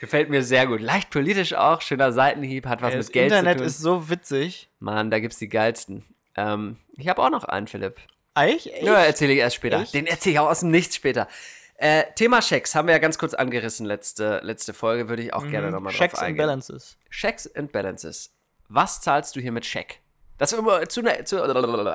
Gefällt 0.00 0.30
mir 0.30 0.42
sehr 0.42 0.66
gut. 0.66 0.80
Leicht 0.80 1.10
politisch 1.10 1.52
auch, 1.52 1.82
schöner 1.82 2.12
Seitenhieb, 2.12 2.66
hat 2.66 2.80
was 2.80 2.94
das 2.94 3.06
mit 3.08 3.12
Geld 3.12 3.32
Internet 3.32 3.58
zu 3.58 3.58
tun. 3.58 3.66
ist 3.66 3.78
so 3.78 4.08
witzig. 4.08 4.70
Mann, 4.78 5.10
da 5.10 5.20
gibt's 5.20 5.38
die 5.38 5.50
geilsten. 5.50 6.04
Ähm, 6.36 6.78
ich 6.96 7.08
habe 7.08 7.22
auch 7.22 7.30
noch 7.30 7.44
einen, 7.44 7.66
Philipp. 7.66 7.96
Eich? 8.32 8.66
Echt? 8.66 8.82
Ja, 8.82 8.94
erzähle 8.94 9.34
ich 9.34 9.40
erst 9.40 9.56
später. 9.56 9.80
Echt? 9.80 9.92
Den 9.92 10.06
erzähle 10.06 10.32
ich 10.34 10.38
auch 10.38 10.48
aus 10.48 10.60
dem 10.60 10.70
Nichts 10.70 10.96
später. 10.96 11.28
Äh, 11.82 12.04
Thema 12.14 12.42
Schecks 12.42 12.74
haben 12.74 12.88
wir 12.88 12.92
ja 12.92 12.98
ganz 12.98 13.16
kurz 13.16 13.32
angerissen 13.32 13.86
letzte, 13.86 14.40
letzte 14.42 14.74
Folge, 14.74 15.08
würde 15.08 15.22
ich 15.22 15.32
auch 15.32 15.46
gerne 15.48 15.70
nochmal 15.70 15.92
drauf 15.92 16.00
Mhm. 16.00 16.04
Checks 16.04 16.18
and 16.18 16.22
eingehen. 16.28 16.42
Balances. 16.46 16.98
Checks 17.10 17.54
and 17.54 17.72
Balances. 17.72 18.32
Was 18.68 19.00
zahlst 19.00 19.34
du 19.34 19.40
hier 19.40 19.50
mit 19.52 19.64
Scheck? 19.64 20.00
Das 20.36 20.52
immer 20.52 20.86
zu, 20.88 21.00
ne- 21.02 21.24
zu, 21.24 21.36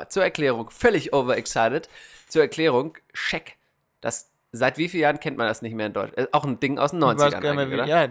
zur 0.10 0.24
Erklärung, 0.24 0.70
völlig 0.72 1.14
overexcited. 1.14 1.88
Zur 2.28 2.42
Erklärung, 2.42 2.98
Scheck. 3.14 3.58
Das, 4.02 4.32
seit 4.52 4.78
wie 4.80 4.90
vielen 4.90 5.04
Jahren 5.04 5.20
kennt 5.20 5.38
man 5.38 5.48
das 5.48 5.62
nicht 5.62 5.76
mehr 5.76 5.86
in 5.86 5.94
Deutschland? 5.94 6.18
Äh, 6.18 6.32
Auch 6.32 6.46
ein 6.46 6.60
Ding 6.60 6.80
aus 6.80 6.90
den 6.92 7.00
Ich 7.02 7.06
weiß 7.06 7.34
90ern 7.36 7.40
gar 7.42 7.54
mehr, 7.54 7.68
oder? 7.68 7.86
ja, 7.86 8.08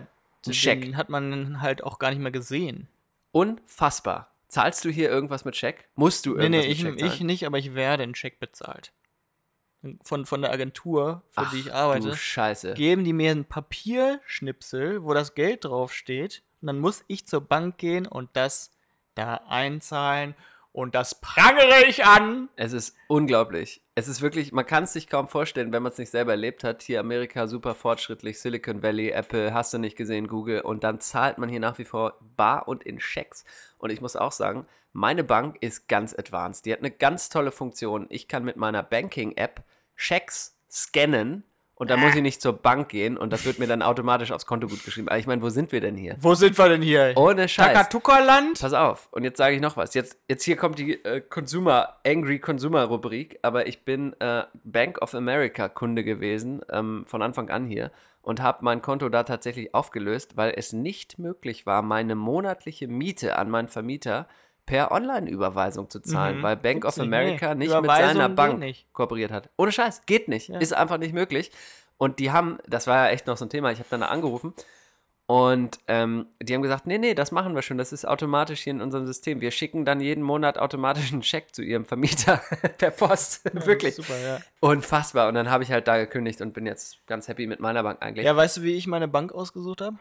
den 0.47 0.55
Scheck. 0.55 0.95
hat 0.95 1.09
man 1.09 1.61
halt 1.61 1.83
auch 1.83 1.99
gar 1.99 2.11
nicht 2.11 2.21
mehr 2.21 2.31
gesehen. 2.33 2.87
Unfassbar. 3.33 4.31
Zahlst 4.49 4.85
du 4.85 4.91
hier 4.91 5.11
irgendwas 5.11 5.45
mit 5.45 5.57
Scheck? 5.57 5.89
Musst 5.97 6.27
du 6.27 6.35
Nee, 6.37 6.43
irgendwas 6.45 6.65
nee, 6.67 6.73
ich, 6.73 6.85
mit 6.85 7.01
Scheck 7.01 7.13
ich 7.15 7.21
nicht, 7.21 7.47
aber 7.47 7.59
ich 7.59 7.75
werde 7.75 8.05
einen 8.05 8.13
Check 8.15 8.39
bezahlt. 8.39 8.93
Von, 10.03 10.25
von 10.25 10.41
der 10.43 10.53
Agentur, 10.53 11.23
für 11.31 11.43
Ach, 11.43 11.51
die 11.53 11.61
ich 11.61 11.75
arbeite, 11.75 12.17
Scheiße. 12.17 12.75
geben 12.75 13.05
die 13.05 13.13
mir 13.13 13.31
ein 13.31 13.45
Papierschnipsel, 13.45 15.05
wo 15.05 15.13
das 15.13 15.35
Geld 15.35 15.65
draufsteht. 15.65 16.43
Und 16.63 16.69
dann 16.69 16.79
muss 16.79 17.05
ich 17.07 17.27
zur 17.27 17.43
Bank 17.43 17.77
gehen 17.77 18.07
und 18.07 18.31
das 18.33 18.71
da 19.15 19.43
einzahlen. 19.49 20.35
Und 20.73 20.97
das 20.97 21.21
prangere 21.21 21.85
ich 21.87 22.05
an. 22.05 22.49
Es 22.57 22.73
ist 22.73 22.97
unglaublich. 23.07 23.81
Es 23.95 24.09
ist 24.09 24.23
wirklich, 24.23 24.51
man 24.51 24.67
kann 24.67 24.83
es 24.85 24.93
sich 24.93 25.07
kaum 25.07 25.29
vorstellen, 25.29 25.73
wenn 25.73 25.85
man 25.85 25.93
es 25.93 25.99
nicht 25.99 26.11
selber 26.11 26.33
erlebt 26.33 26.65
hat. 26.65 26.83
Hier 26.83 26.99
Amerika 26.99 27.47
super 27.47 27.77
fortschrittlich, 27.77 28.41
Silicon 28.41 28.83
Valley, 28.83 29.11
Apple, 29.11 29.55
hast 29.55 29.73
du 29.73 29.79
nicht 29.79 29.97
gesehen, 29.97 30.27
Google. 30.27 30.63
Und 30.63 30.83
dann 30.83 30.99
zahlt 30.99 31.39
man 31.39 31.49
hier 31.49 31.61
nach 31.61 31.79
wie 31.79 31.85
vor 31.85 32.19
bar 32.37 32.67
und 32.67 32.83
in 32.83 32.99
Schecks. 32.99 33.45
Und 33.79 33.91
ich 33.91 34.01
muss 34.01 34.17
auch 34.17 34.33
sagen, 34.33 34.67
meine 34.93 35.23
Bank 35.23 35.59
ist 35.61 35.87
ganz 35.87 36.13
advanced. 36.13 36.67
Die 36.67 36.73
hat 36.73 36.81
eine 36.81 36.91
ganz 36.91 37.29
tolle 37.29 37.53
Funktion. 37.53 38.07
Ich 38.09 38.27
kann 38.27 38.45
mit 38.45 38.57
meiner 38.57 38.83
Banking-App 38.83 39.63
Schecks 39.97 40.57
scannen 40.71 41.45
und 41.77 41.91
dann 41.91 42.01
muss 42.01 42.15
ich 42.15 42.23
nicht 42.23 42.41
zur 42.41 42.53
Bank 42.53 42.89
gehen 42.89 43.17
und 43.17 43.33
das 43.33 43.45
wird 43.45 43.59
mir 43.59 43.67
dann 43.67 43.83
automatisch 43.83 44.31
aufs 44.31 44.47
Konto 44.47 44.69
gut 44.69 44.85
geschrieben. 44.85 45.09
Aber 45.09 45.19
ich 45.19 45.27
meine, 45.27 45.43
wo 45.43 45.51
sind 45.51 45.73
wir 45.73 45.81
denn 45.81 45.97
hier? 45.97 46.17
Wo 46.21 46.35
sind 46.35 46.57
wir 46.57 46.69
denn 46.69 46.83
hier? 46.83 47.13
Ohne 47.17 47.49
Scheiß. 47.49 47.73
Takatuka-Land? 47.73 48.61
Pass 48.61 48.73
auf, 48.73 49.09
und 49.11 49.25
jetzt 49.25 49.39
sage 49.39 49.57
ich 49.57 49.61
noch 49.61 49.77
was. 49.77 49.95
Jetzt, 49.95 50.19
jetzt 50.29 50.45
hier 50.45 50.57
kommt 50.57 50.79
die 50.79 51.05
äh, 51.05 51.21
Consumer, 51.21 51.97
Angry 52.07 52.39
Consumer 52.39 52.85
Rubrik, 52.85 53.39
aber 53.43 53.67
ich 53.67 53.85
bin 53.85 54.15
äh, 54.21 54.45
Bank 54.63 55.03
of 55.03 55.15
America 55.15 55.69
Kunde 55.69 56.05
gewesen, 56.05 56.63
ähm, 56.71 57.05
von 57.07 57.23
Anfang 57.23 57.51
an 57.51 57.67
hier, 57.67 57.91
und 58.23 58.41
habe 58.41 58.65
mein 58.65 58.81
Konto 58.81 59.09
da 59.09 59.25
tatsächlich 59.25 59.75
aufgelöst, 59.75 60.37
weil 60.37 60.55
es 60.57 60.73
nicht 60.73 61.19
möglich 61.19 61.67
war, 61.67 61.83
meine 61.83 62.15
monatliche 62.15 62.89
Miete 62.89 63.37
an 63.37 63.51
meinen 63.51 63.69
Vermieter 63.69 64.29
per 64.67 64.91
Online-Überweisung 64.93 65.91
zu 65.91 66.01
zahlen, 66.01 66.39
Mhm. 66.39 66.43
weil 66.43 66.57
Bank 66.57 66.83
Gibt's 66.83 66.99
of 66.99 67.05
nicht, 67.05 67.07
America 67.15 67.55
nee. 67.55 67.67
nicht 67.67 67.81
mit 67.81 67.91
seiner 67.91 68.29
Bank 68.29 68.59
nicht. 68.59 68.93
kooperiert 68.93 69.31
hat. 69.31 69.51
Ohne 69.57 69.73
Scheiß, 69.73 70.07
geht 70.07 70.29
nicht. 70.29 70.49
Ja. 70.49 70.59
Ist 70.59 70.73
einfach 70.75 70.99
nicht 70.99 71.13
möglich. 71.15 71.51
Und 71.99 72.19
die 72.19 72.33
haben, 72.33 72.59
das 72.67 72.87
war 72.87 73.07
ja 73.07 73.13
echt 73.13 73.27
noch 73.27 73.37
so 73.37 73.45
ein 73.45 73.51
Thema, 73.51 73.71
ich 73.71 73.79
habe 73.79 73.89
dann 73.91 74.01
da 74.01 74.09
angerufen 74.09 74.53
und 75.27 75.79
ähm, 75.89 76.27
die 76.43 76.53
haben 76.55 76.61
gesagt, 76.61 76.87
nee, 76.87 76.99
nee, 76.99 77.15
das 77.15 77.33
machen 77.33 77.55
wir 77.55 77.63
schon, 77.63 77.79
das 77.79 77.93
ist 77.93 78.05
automatisch 78.07 78.61
hier 78.63 78.73
in 78.73 78.83
unserem 78.83 79.07
System. 79.07 79.41
Wir 79.41 79.53
schicken 79.53 79.85
dann 79.87 80.01
jeden 80.01 80.23
Monat 80.23 80.59
automatisch 80.59 81.13
einen 81.13 81.23
Scheck 81.23 81.55
zu 81.55 81.63
ihrem 81.63 81.85
Vermieter 81.87 82.43
per 82.79 82.91
Post. 82.91 83.43
Wirklich. 83.67 83.95
Super, 83.95 84.19
ja. 84.19 84.39
Unfassbar. 84.61 85.29
Und 85.29 85.35
dann 85.35 85.51
habe 85.51 85.63
ich 85.63 85.71
halt 85.73 85.89
da 85.89 85.97
gekündigt 85.97 86.41
und 86.43 86.53
bin 86.53 86.67
jetzt 86.67 87.07
ganz 87.07 87.29
happy 87.29 87.47
mit 87.47 87.59
meiner 87.61 87.83
Bank 87.83 88.03
eigentlich. 88.03 88.27
Ja, 88.27 88.37
weißt 88.37 88.59
du, 88.59 88.63
wie 88.63 88.75
ich 88.75 88.87
meine 88.87 89.09
Bank 89.09 89.33
ausgesucht 89.33 89.81
habe? 89.81 89.97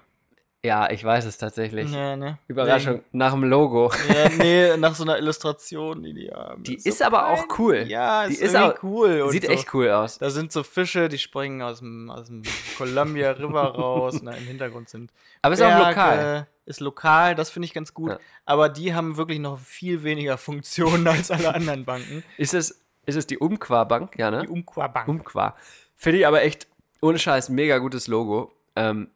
Ja, 0.66 0.90
ich 0.90 1.04
weiß 1.04 1.26
es 1.26 1.38
tatsächlich. 1.38 1.92
Ja, 1.92 2.16
ne. 2.16 2.38
Überraschung, 2.48 3.04
nach 3.12 3.34
dem 3.34 3.44
Logo. 3.44 3.92
Ja, 4.08 4.30
nee, 4.30 4.78
nach 4.78 4.96
so 4.96 5.04
einer 5.04 5.18
Illustration, 5.18 6.02
die 6.04 6.14
die 6.14 6.32
haben. 6.32 6.64
Die 6.64 6.80
so 6.80 6.88
ist 6.88 7.02
aber 7.02 7.28
auch 7.28 7.46
cool. 7.60 7.84
Ja, 7.88 8.28
Die 8.28 8.34
ist, 8.36 8.42
ist 8.42 8.56
auch- 8.56 8.82
cool. 8.82 9.30
Sieht 9.30 9.46
so. 9.46 9.52
echt 9.52 9.74
cool 9.74 9.90
aus. 9.90 10.20
Da 10.20 10.30
sind 10.30 10.54
so 10.54 10.64
Fische, 10.64 11.10
die 11.10 11.18
springen 11.18 11.62
aus 11.62 11.80
dem, 11.80 12.10
aus 12.10 12.28
dem 12.28 12.44
Columbia 12.78 13.32
River 13.32 13.62
raus. 13.76 14.22
und 14.22 14.26
da 14.28 14.32
Im 14.32 14.46
Hintergrund 14.46 14.88
sind 14.88 15.12
Aber 15.42 15.54
ist 15.54 15.62
auch 15.62 15.68
Berge, 15.68 15.90
lokal. 15.90 16.48
Ist 16.66 16.80
lokal, 16.80 17.36
das 17.36 17.50
finde 17.50 17.66
ich 17.66 17.74
ganz 17.74 17.94
gut. 17.94 18.12
Ja. 18.12 18.20
Aber 18.46 18.70
die 18.70 18.94
haben 18.96 19.18
wirklich 19.18 19.40
noch 19.40 19.60
viel 19.60 20.04
weniger 20.04 20.38
Funktionen 20.38 21.06
als 21.10 21.30
alle 21.30 21.54
anderen 21.54 21.84
Banken. 21.84 22.24
Ist 22.38 22.54
es, 22.54 22.82
ist 23.06 23.18
es 23.18 23.28
die 23.28 23.38
Umqua-Bank? 23.38 24.18
Ja, 24.18 24.32
ne? 24.32 24.44
Die 24.44 24.48
Umqua 24.48 24.88
Bank. 24.88 25.10
Umqua. 25.10 25.58
Finde 25.98 26.20
ich 26.20 26.26
aber 26.28 26.42
echt, 26.44 26.68
ohne 27.02 27.20
Scheiß, 27.20 27.50
mega 27.50 27.80
gutes 27.80 28.08
Logo. 28.08 28.54
Ähm, 28.78 29.10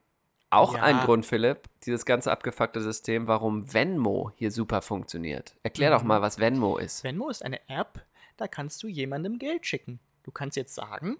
auch 0.49 0.75
Ja. 0.75 0.81
ein 0.83 0.99
Grund, 1.01 1.25
Philipp, 1.25 1.67
dieses 1.83 2.05
ganze 2.05 2.31
abgefuckte 2.31 2.81
System, 2.81 3.27
warum 3.27 3.73
Venmo 3.73 4.31
hier 4.35 4.51
super 4.51 4.81
funktioniert. 4.81 5.55
Erklär 5.63 5.91
doch 5.91 6.01
Mhm. 6.01 6.07
mal, 6.07 6.21
was 6.21 6.39
Venmo 6.39 6.77
ist. 6.77 7.03
Venmo 7.03 7.29
ist 7.29 7.43
eine 7.43 7.59
App, 7.69 8.05
da 8.37 8.47
kannst 8.47 8.81
du 8.83 8.87
jemandem 8.87 9.39
Geld 9.39 9.65
schicken. 9.65 9.99
Du 10.23 10.31
kannst 10.31 10.57
jetzt 10.57 10.75
sagen, 10.75 11.17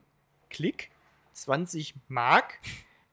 klick 0.50 0.92
20 1.34 1.96
Mark 2.08 2.60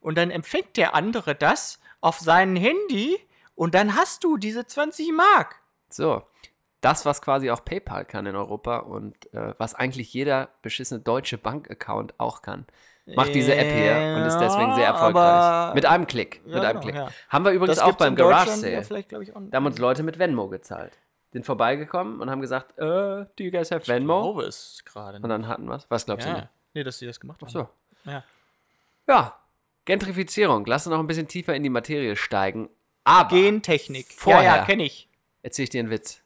und 0.00 0.16
dann 0.16 0.30
empfängt 0.30 0.76
der 0.76 0.94
andere 0.94 1.34
das 1.34 1.80
auf 2.00 2.18
sein 2.20 2.56
Handy 2.56 3.18
und 3.54 3.74
dann 3.74 3.96
hast 3.96 4.24
du 4.24 4.36
diese 4.36 4.66
20 4.66 5.12
Mark. 5.12 5.60
So, 5.90 6.22
das, 6.80 7.04
was 7.06 7.22
quasi 7.22 7.50
auch 7.50 7.64
PayPal 7.64 8.04
kann 8.04 8.26
in 8.26 8.36
Europa 8.36 8.78
und 8.78 9.32
äh, 9.32 9.54
was 9.58 9.74
eigentlich 9.74 10.12
jeder 10.12 10.50
beschissene 10.62 11.00
deutsche 11.00 11.38
Bankaccount 11.38 12.18
auch 12.20 12.42
kann. 12.42 12.66
Macht 13.06 13.34
diese 13.34 13.54
App 13.54 13.70
hier 13.70 14.16
und 14.16 14.26
ist 14.26 14.38
deswegen 14.38 14.74
sehr 14.74 14.86
erfolgreich. 14.86 15.74
Mit 15.74 15.84
einem 15.84 16.06
Klick. 16.06 16.40
Ja, 16.46 16.54
mit 16.54 16.64
einem 16.64 16.80
genau, 16.80 16.80
Klick. 16.80 16.94
ja. 16.94 17.08
Haben 17.28 17.44
wir 17.44 17.52
übrigens 17.52 17.76
Das 17.76 17.84
auch 17.84 17.96
beim 17.96 18.16
Garage 18.16 18.50
Sale. 18.50 18.82
Da 19.50 19.56
haben 19.56 19.66
uns 19.66 19.78
Leute 19.78 20.02
mit 20.02 20.18
Venmo 20.18 20.48
gezahlt. 20.48 20.98
Sind 21.32 21.44
vorbeigekommen 21.44 22.20
und 22.20 22.30
haben 22.30 22.40
gesagt, 22.40 22.78
äh, 22.78 22.82
do 22.82 23.26
you 23.38 23.50
guys 23.50 23.70
have 23.70 23.86
Venmo? 23.88 24.18
Ich 24.18 24.24
glaube 24.24 24.42
es 24.44 24.82
gerade. 24.86 25.18
Und 25.20 25.28
dann 25.28 25.48
hatten 25.48 25.66
wir 25.66 25.74
es. 25.74 25.86
Was 25.90 26.06
glaubst 26.06 26.26
du? 26.26 26.30
ja. 26.30 26.36
denn? 26.36 26.48
Nee, 26.74 26.84
dass 26.84 26.98
sie 26.98 27.06
das 27.06 27.20
gemacht 27.20 27.40
haben. 27.42 27.48
Ach 27.48 27.52
so. 27.52 28.10
Ja. 28.10 28.24
Ja, 29.06 29.38
Gentrifizierung. 29.84 30.64
Lass 30.66 30.86
uns 30.86 30.92
noch 30.94 31.00
ein 31.00 31.06
bisschen 31.06 31.28
tiefer 31.28 31.54
in 31.54 31.62
die 31.62 31.70
Materie 31.70 32.16
steigen. 32.16 32.70
Aber 33.04 33.28
Gentechnik. 33.36 34.06
Vorher. 34.12 34.42
Ja, 34.42 34.56
ja, 34.56 34.64
kenne 34.64 34.84
ich. 34.84 35.08
erzähl 35.42 35.64
ich 35.64 35.70
dir 35.70 35.80
einen 35.80 35.90
Witz. 35.90 36.22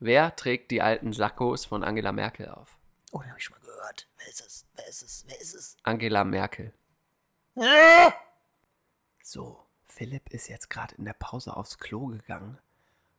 Wer 0.00 0.34
trägt 0.34 0.70
die 0.70 0.82
alten 0.82 1.12
Sakkos 1.12 1.66
von 1.66 1.84
Angela 1.84 2.10
Merkel 2.10 2.48
auf? 2.48 2.78
Oh, 3.12 3.18
den 3.20 3.28
habe 3.28 3.38
ich 3.38 3.44
schon 3.44 3.56
mal 3.58 3.64
gehört. 3.64 4.08
Wer 4.18 4.28
ist 4.28 4.40
es? 4.40 4.66
Wer 4.80 4.88
ist 4.88 5.02
es? 5.02 5.24
Wer 5.26 5.40
ist 5.40 5.54
es? 5.54 5.76
Angela 5.82 6.24
Merkel. 6.24 6.72
Ah! 7.56 8.14
So, 9.22 9.66
Philipp 9.84 10.30
ist 10.30 10.48
jetzt 10.48 10.70
gerade 10.70 10.94
in 10.94 11.04
der 11.04 11.12
Pause 11.12 11.54
aufs 11.54 11.78
Klo 11.78 12.06
gegangen. 12.06 12.58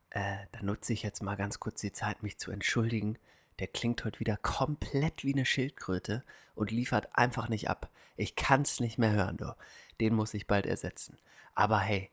Äh, 0.10 0.48
da 0.54 0.64
nutze 0.64 0.94
ich 0.94 1.04
jetzt 1.04 1.22
mal 1.22 1.36
ganz 1.36 1.60
kurz 1.60 1.82
die 1.82 1.92
Zeit, 1.92 2.24
mich 2.24 2.40
zu 2.40 2.50
entschuldigen. 2.52 3.20
Der 3.60 3.68
klingt 3.68 4.04
heute 4.04 4.20
wieder 4.20 4.38
komplett 4.38 5.24
wie 5.24 5.34
eine 5.34 5.46
Schildkröte 5.46 6.24
und 6.56 6.72
liefert 6.72 7.16
einfach 7.16 7.48
nicht 7.48 7.70
ab. 7.70 7.92
Ich 8.16 8.36
kann's 8.36 8.80
nicht 8.80 8.98
mehr 8.98 9.12
hören, 9.12 9.38
du. 9.38 9.56
Den 10.00 10.16
muss 10.16 10.34
ich 10.34 10.48
bald 10.48 10.66
ersetzen. 10.66 11.20
Aber 11.54 11.80
hey, 11.80 12.10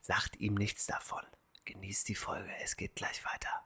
sagt 0.00 0.36
ihm 0.36 0.54
nichts 0.54 0.86
davon. 0.86 1.24
Genießt 1.64 2.08
die 2.08 2.14
Folge, 2.14 2.50
es 2.62 2.76
geht 2.76 2.94
gleich 2.94 3.24
weiter. 3.24 3.64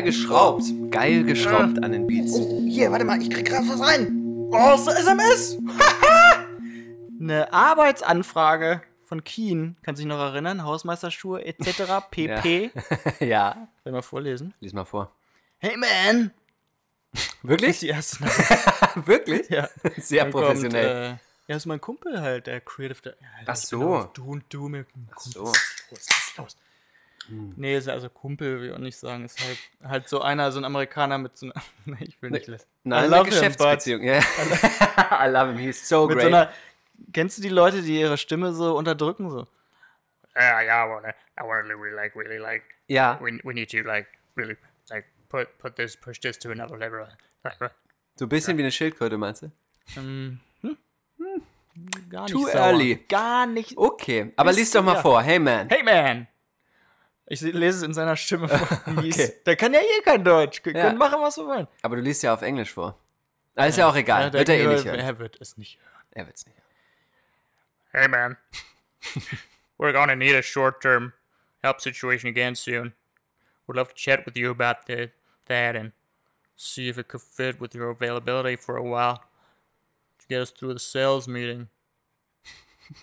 Geil 0.00 0.12
geschraubt. 0.12 0.64
Geil 0.90 1.24
geschraubt 1.24 1.84
an 1.84 1.92
den 1.92 2.06
Beats. 2.06 2.32
Oh, 2.34 2.62
hier, 2.66 2.90
warte 2.90 3.04
mal, 3.04 3.20
ich 3.20 3.28
krieg 3.28 3.44
gerade 3.44 3.68
was 3.68 3.80
rein. 3.86 4.48
Oh, 4.50 4.72
ist 4.74 4.88
eine 4.88 4.98
SMS. 4.98 5.58
Eine 7.20 7.52
Arbeitsanfrage 7.52 8.80
von 9.04 9.22
Keen. 9.24 9.76
Kannst 9.82 10.00
du 10.00 10.04
dich 10.06 10.08
noch 10.08 10.18
erinnern? 10.18 10.64
Hausmeisterschuhe 10.64 11.44
etc. 11.44 11.82
pp. 12.10 12.70
ja. 13.20 13.52
Soll 13.84 13.90
ich 13.90 13.92
mal 13.92 14.00
vorlesen? 14.00 14.54
Lies 14.60 14.72
mal 14.72 14.86
vor. 14.86 15.14
Hey, 15.58 15.76
man. 15.76 16.30
Das 17.12 17.22
ist 17.22 17.36
Wirklich? 17.42 17.78
die 17.80 17.88
erste 17.88 18.22
Nachricht. 18.24 19.06
Wirklich? 19.06 19.50
ja. 19.50 19.68
Sehr 19.98 20.22
Dann 20.22 20.32
professionell. 20.32 20.86
Kommt, 20.86 20.96
äh, 20.96 21.08
ja, 21.10 21.18
das 21.48 21.56
ist 21.58 21.66
mein 21.66 21.80
Kumpel 21.82 22.22
halt, 22.22 22.46
der 22.46 22.62
Creative. 22.62 23.16
Ja, 23.20 23.26
Ach 23.44 23.56
so. 23.56 23.96
auf 23.96 24.12
Du 24.14 24.24
und 24.30 24.44
du 24.48 24.70
mit 24.70 24.86
dem 24.94 25.10
Kumpel. 25.10 25.32
so. 25.32 25.44
Was 25.44 25.58
ist 25.58 25.90
los? 25.90 26.06
Was 26.08 26.28
ist 26.28 26.36
los? 26.38 26.56
Nee, 27.56 27.76
ist 27.76 27.88
also 27.88 28.08
Kumpel, 28.08 28.60
will 28.60 28.68
ich 28.68 28.74
auch 28.74 28.78
nicht 28.78 28.96
sagen. 28.96 29.24
Ist 29.24 29.40
halt, 29.40 29.58
halt 29.82 30.08
so 30.08 30.20
einer, 30.20 30.50
so 30.52 30.58
ein 30.60 30.64
Amerikaner 30.64 31.18
mit 31.18 31.36
so 31.36 31.46
einer. 31.46 31.54
Nee, 31.84 31.96
ich 32.00 32.20
will 32.22 32.30
nicht 32.30 32.46
lesen. 32.46 32.66
Nein, 32.84 33.02
I 33.02 33.06
eine 33.06 33.16
love 33.16 33.24
him, 33.24 33.30
Geschäftsbeziehung. 33.30 34.02
Ja. 34.02 34.18
I 35.10 35.28
love 35.28 35.52
him, 35.52 35.58
he's 35.58 35.88
so 35.88 36.06
Mit 36.06 36.18
great. 36.18 36.30
so 36.30 36.36
einer. 36.36 36.52
Kennst 37.12 37.38
du 37.38 37.42
die 37.42 37.48
Leute, 37.48 37.82
die 37.82 37.98
ihre 37.98 38.18
Stimme 38.18 38.52
so 38.52 38.76
unterdrücken? 38.76 39.30
So? 39.30 39.46
Yeah, 40.36 40.62
yeah, 40.62 40.86
I 40.86 40.88
wanna, 40.88 41.08
I 41.08 41.42
wanna 41.42 41.74
really 41.74 41.94
like, 41.94 42.14
really 42.14 42.38
like. 42.38 42.62
ja, 42.88 43.18
We, 43.20 43.40
we 43.42 43.54
need 43.54 43.70
to 43.70 43.78
like, 43.78 44.06
really 44.36 44.56
like 44.90 45.06
put 45.28 45.58
put 45.58 45.76
this, 45.76 45.96
push 45.96 46.20
this 46.20 46.38
to 46.38 46.50
another 46.50 46.76
level. 46.76 47.06
Like, 47.44 47.72
so 48.16 48.26
ein 48.26 48.28
bisschen 48.28 48.58
wie 48.58 48.62
eine 48.62 48.72
Schildkröte, 48.72 49.16
meinst 49.16 49.42
du? 49.42 49.50
Ähm, 49.96 50.40
hm? 50.60 50.76
Gar 52.10 52.24
nicht 52.24 52.32
Too 52.32 52.46
sauer. 52.46 52.54
early. 52.54 53.04
Gar 53.08 53.46
nicht. 53.46 53.76
Okay, 53.76 54.32
aber 54.36 54.52
lies 54.52 54.70
doch 54.70 54.82
mal 54.82 54.94
ja. 54.94 55.00
vor. 55.00 55.22
Hey 55.22 55.38
man. 55.38 55.68
Hey 55.68 55.82
man! 55.82 56.26
Ich 57.32 57.40
lese 57.42 57.78
es 57.78 57.82
in 57.84 57.94
seiner 57.94 58.16
Stimme 58.16 58.48
vor. 58.48 58.82
Okay. 58.98 59.34
Der 59.46 59.54
kann 59.54 59.72
ja 59.72 59.80
eh 59.80 60.02
kein 60.04 60.24
Deutsch. 60.24 60.60
Wir 60.64 60.74
Ja. 60.74 60.82
können 60.86 60.98
machen, 60.98 61.20
was 61.22 61.36
wir 61.36 61.46
wollen. 61.46 61.68
Aber 61.82 61.94
du 61.96 62.02
liest 62.02 62.22
ja 62.24 62.34
auf 62.34 62.42
Englisch 62.42 62.72
vor. 62.72 62.98
Ah, 63.54 63.66
ist 63.66 63.78
ja, 63.78 63.88
auch 63.88 63.94
egal. 63.94 64.30
der 64.32 64.40
wird 64.40 64.48
er 64.48 64.56
eh 64.58 64.66
nicht 64.66 64.84
hören. 64.84 64.98
Er 64.98 65.18
wird 65.18 65.40
es 65.40 65.56
nicht 65.56 65.78
hören. 65.78 66.04
Er 66.10 66.26
wird's 66.26 66.44
nicht 66.44 66.56
hören. 66.56 66.66
hey 67.92 68.08
man, 68.08 68.36
we're 69.78 69.92
gonna 69.92 70.14
need 70.16 70.34
a 70.34 70.42
short-term 70.42 71.12
help 71.62 71.80
situation 71.80 72.28
again 72.28 72.54
soon. 72.56 72.94
Would 73.66 73.76
love 73.76 73.90
to 73.90 73.94
chat 73.94 74.26
with 74.26 74.36
you 74.36 74.50
about 74.50 74.86
the, 74.88 75.10
that 75.46 75.76
and 75.76 75.92
see 76.56 76.88
if 76.88 76.98
it 76.98 77.06
could 77.08 77.22
fit 77.22 77.60
with 77.60 77.74
your 77.74 77.90
availability 77.90 78.56
for 78.56 78.76
a 78.76 78.82
while 78.82 79.18
to 80.18 80.26
get 80.28 80.40
us 80.40 80.50
through 80.50 80.74
the 80.74 80.80
sales 80.80 81.28
meeting. 81.28 81.68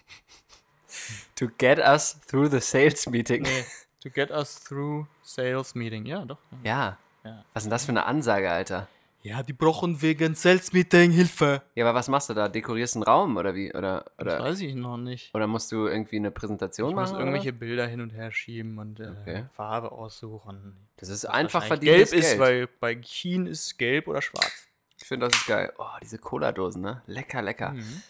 To 1.35 1.51
get 1.57 1.79
us 1.79 2.13
through 2.13 2.49
the 2.49 2.59
sales 2.61 3.07
meeting. 3.07 3.43
Nee. 3.43 3.63
To 4.01 4.09
get 4.09 4.31
us 4.31 4.63
through 4.63 5.07
sales 5.23 5.75
meeting. 5.75 6.05
Ja, 6.05 6.23
doch. 6.25 6.37
Ja. 6.63 6.97
Ja. 7.23 7.43
Was 7.53 7.63
ist 7.63 7.65
denn 7.65 7.71
das 7.71 7.85
für 7.85 7.91
eine 7.91 8.05
Ansage, 8.05 8.49
Alter? 8.51 8.87
Ja, 9.23 9.43
die 9.43 9.51
brauchen 9.51 10.01
wegen 10.01 10.35
Sales 10.35 10.71
Meeting 10.71 11.11
Hilfe. 11.11 11.61
Ja, 11.75 11.85
aber 11.89 11.97
was 11.97 12.07
machst 12.07 12.29
du 12.29 12.33
da? 12.33 12.47
Dekorierst 12.47 12.95
einen 12.95 13.03
Raum 13.03 13.35
oder 13.35 13.55
wie? 13.55 13.73
Oder, 13.73 14.05
Das 14.17 14.25
oder, 14.35 14.39
weiß 14.43 14.61
ich 14.61 14.75
noch 14.75 14.95
nicht. 14.95 15.33
oder 15.35 15.47
musst 15.47 15.71
du 15.71 15.87
irgendwie 15.87 16.15
eine 16.17 16.31
Präsentation 16.31 16.91
Ich 16.91 16.95
machen? 16.95 17.17
irgendwelche 17.17 17.49
oder? 17.49 17.57
Bilder 17.57 17.87
hin 17.87 17.99
und 17.99 18.11
her 18.11 18.31
schieben 18.31 18.77
und 18.77 18.99
äh, 19.01 19.09
Okay. 19.21 19.45
Farbe 19.53 19.91
aussuchen. 19.91 20.77
Das 20.97 21.09
ist 21.09 21.23
Was 21.25 21.31
einfach 21.31 21.65
verdientes 21.65 22.11
gelb 22.11 22.21
Geld. 22.21 22.33
ist, 22.33 22.39
weil 22.39 22.67
bei 22.79 22.95
China 22.95 23.49
ist 23.49 23.77
gelb 23.77 24.07
oder 24.07 24.21
schwarz. 24.21 24.67
Ich 24.99 25.05
finde, 25.07 25.27
das 25.27 25.35
ist 25.35 25.47
geil. 25.47 25.73
Oh, 25.77 25.85
diese 26.01 26.19
Cola-Dosen, 26.19 26.81
ne? 26.81 27.01
Lecker, 27.07 27.41
lecker. 27.41 27.71
Mhm. 27.71 28.03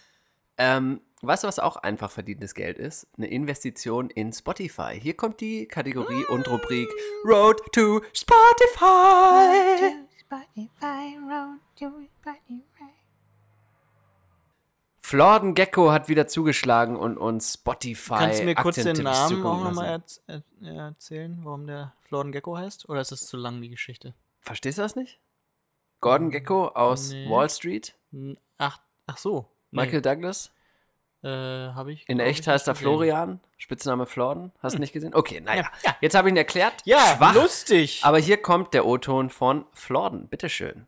Ähm, 0.58 1.02
weißt 1.22 1.44
du, 1.44 1.48
was 1.48 1.60
auch 1.60 1.78
einfach 1.78 2.12
verdientes 2.12 2.54
Geld 2.54 2.78
ist? 2.78 3.08
Eine 3.18 3.28
Investition 3.28 4.10
in 4.10 4.34
Spotify. 4.34 5.00
Hier 5.00 5.16
kommt 5.16 5.40
die 5.42 5.68
Kategorie 5.68 6.26
und 6.30 6.48
Rubrik 6.48 6.90
Road 7.26 7.62
to 7.74 8.02
Spotify. 8.14 9.94
Florden 15.00 15.54
Gecko 15.54 15.92
hat 15.92 16.10
wieder 16.10 16.28
zugeschlagen 16.28 16.98
und 16.98 17.18
uns 17.18 17.54
Spotify 17.54 18.16
Kannst 18.16 18.40
du 18.42 18.44
mir 18.44 18.56
kurz 18.56 18.76
den 18.76 18.98
Namen 18.98 19.46
auch 19.46 19.64
nochmal 19.64 19.86
erz 19.88 20.22
er 20.28 20.44
erzählen, 20.62 21.40
warum 21.44 21.66
der 21.66 21.94
Florden 22.02 22.34
Gecko 22.34 22.58
heißt? 22.58 22.90
Oder 22.90 23.00
ist 23.02 23.14
das 23.14 23.26
zu 23.26 23.38
lang, 23.38 23.62
die 23.62 23.70
Geschichte? 23.70 24.14
Verstehst 24.42 24.78
du 24.80 24.82
das 24.82 24.96
nicht? 24.98 25.20
Gordon 26.02 26.30
Gecko 26.30 26.68
aus 26.70 27.12
Nee. 27.12 27.30
Wall 27.30 27.50
Street, 27.50 27.96
Hm, 28.12 28.38
Ach, 28.58 28.80
ach 29.06 29.18
so. 29.18 29.50
Nee, 29.72 29.82
Michael 29.82 30.02
Douglas. 30.02 30.52
Äh, 31.24 31.28
habe 31.28 31.92
ich. 31.92 32.08
In 32.08 32.20
echt 32.20 32.42
ich, 32.42 32.48
heißt 32.48 32.68
er 32.68 32.74
gesehen. 32.74 32.86
Florian, 32.86 33.40
Spitzname 33.58 34.06
Florden. 34.06 34.52
Hast 34.62 34.76
du 34.76 34.80
nicht 34.80 34.94
gesehen? 34.94 35.16
Okay, 35.16 35.42
naja. 35.42 35.64
Ja, 35.64 35.72
ja. 35.90 35.98
Jetzt 36.02 36.16
habe 36.16 36.30
ich 36.30 36.34
ihn 36.34 36.38
erklärt. 36.38 36.82
Ja, 36.86 37.18
Schwach. 37.18 37.34
lustig. 37.34 38.02
Aber 38.04 38.20
hier 38.20 38.42
kommt 38.42 38.74
der 38.74 38.86
O-Ton 38.86 39.30
von 39.30 39.66
Florden. 39.74 40.28
Bitteschön. 40.28 40.88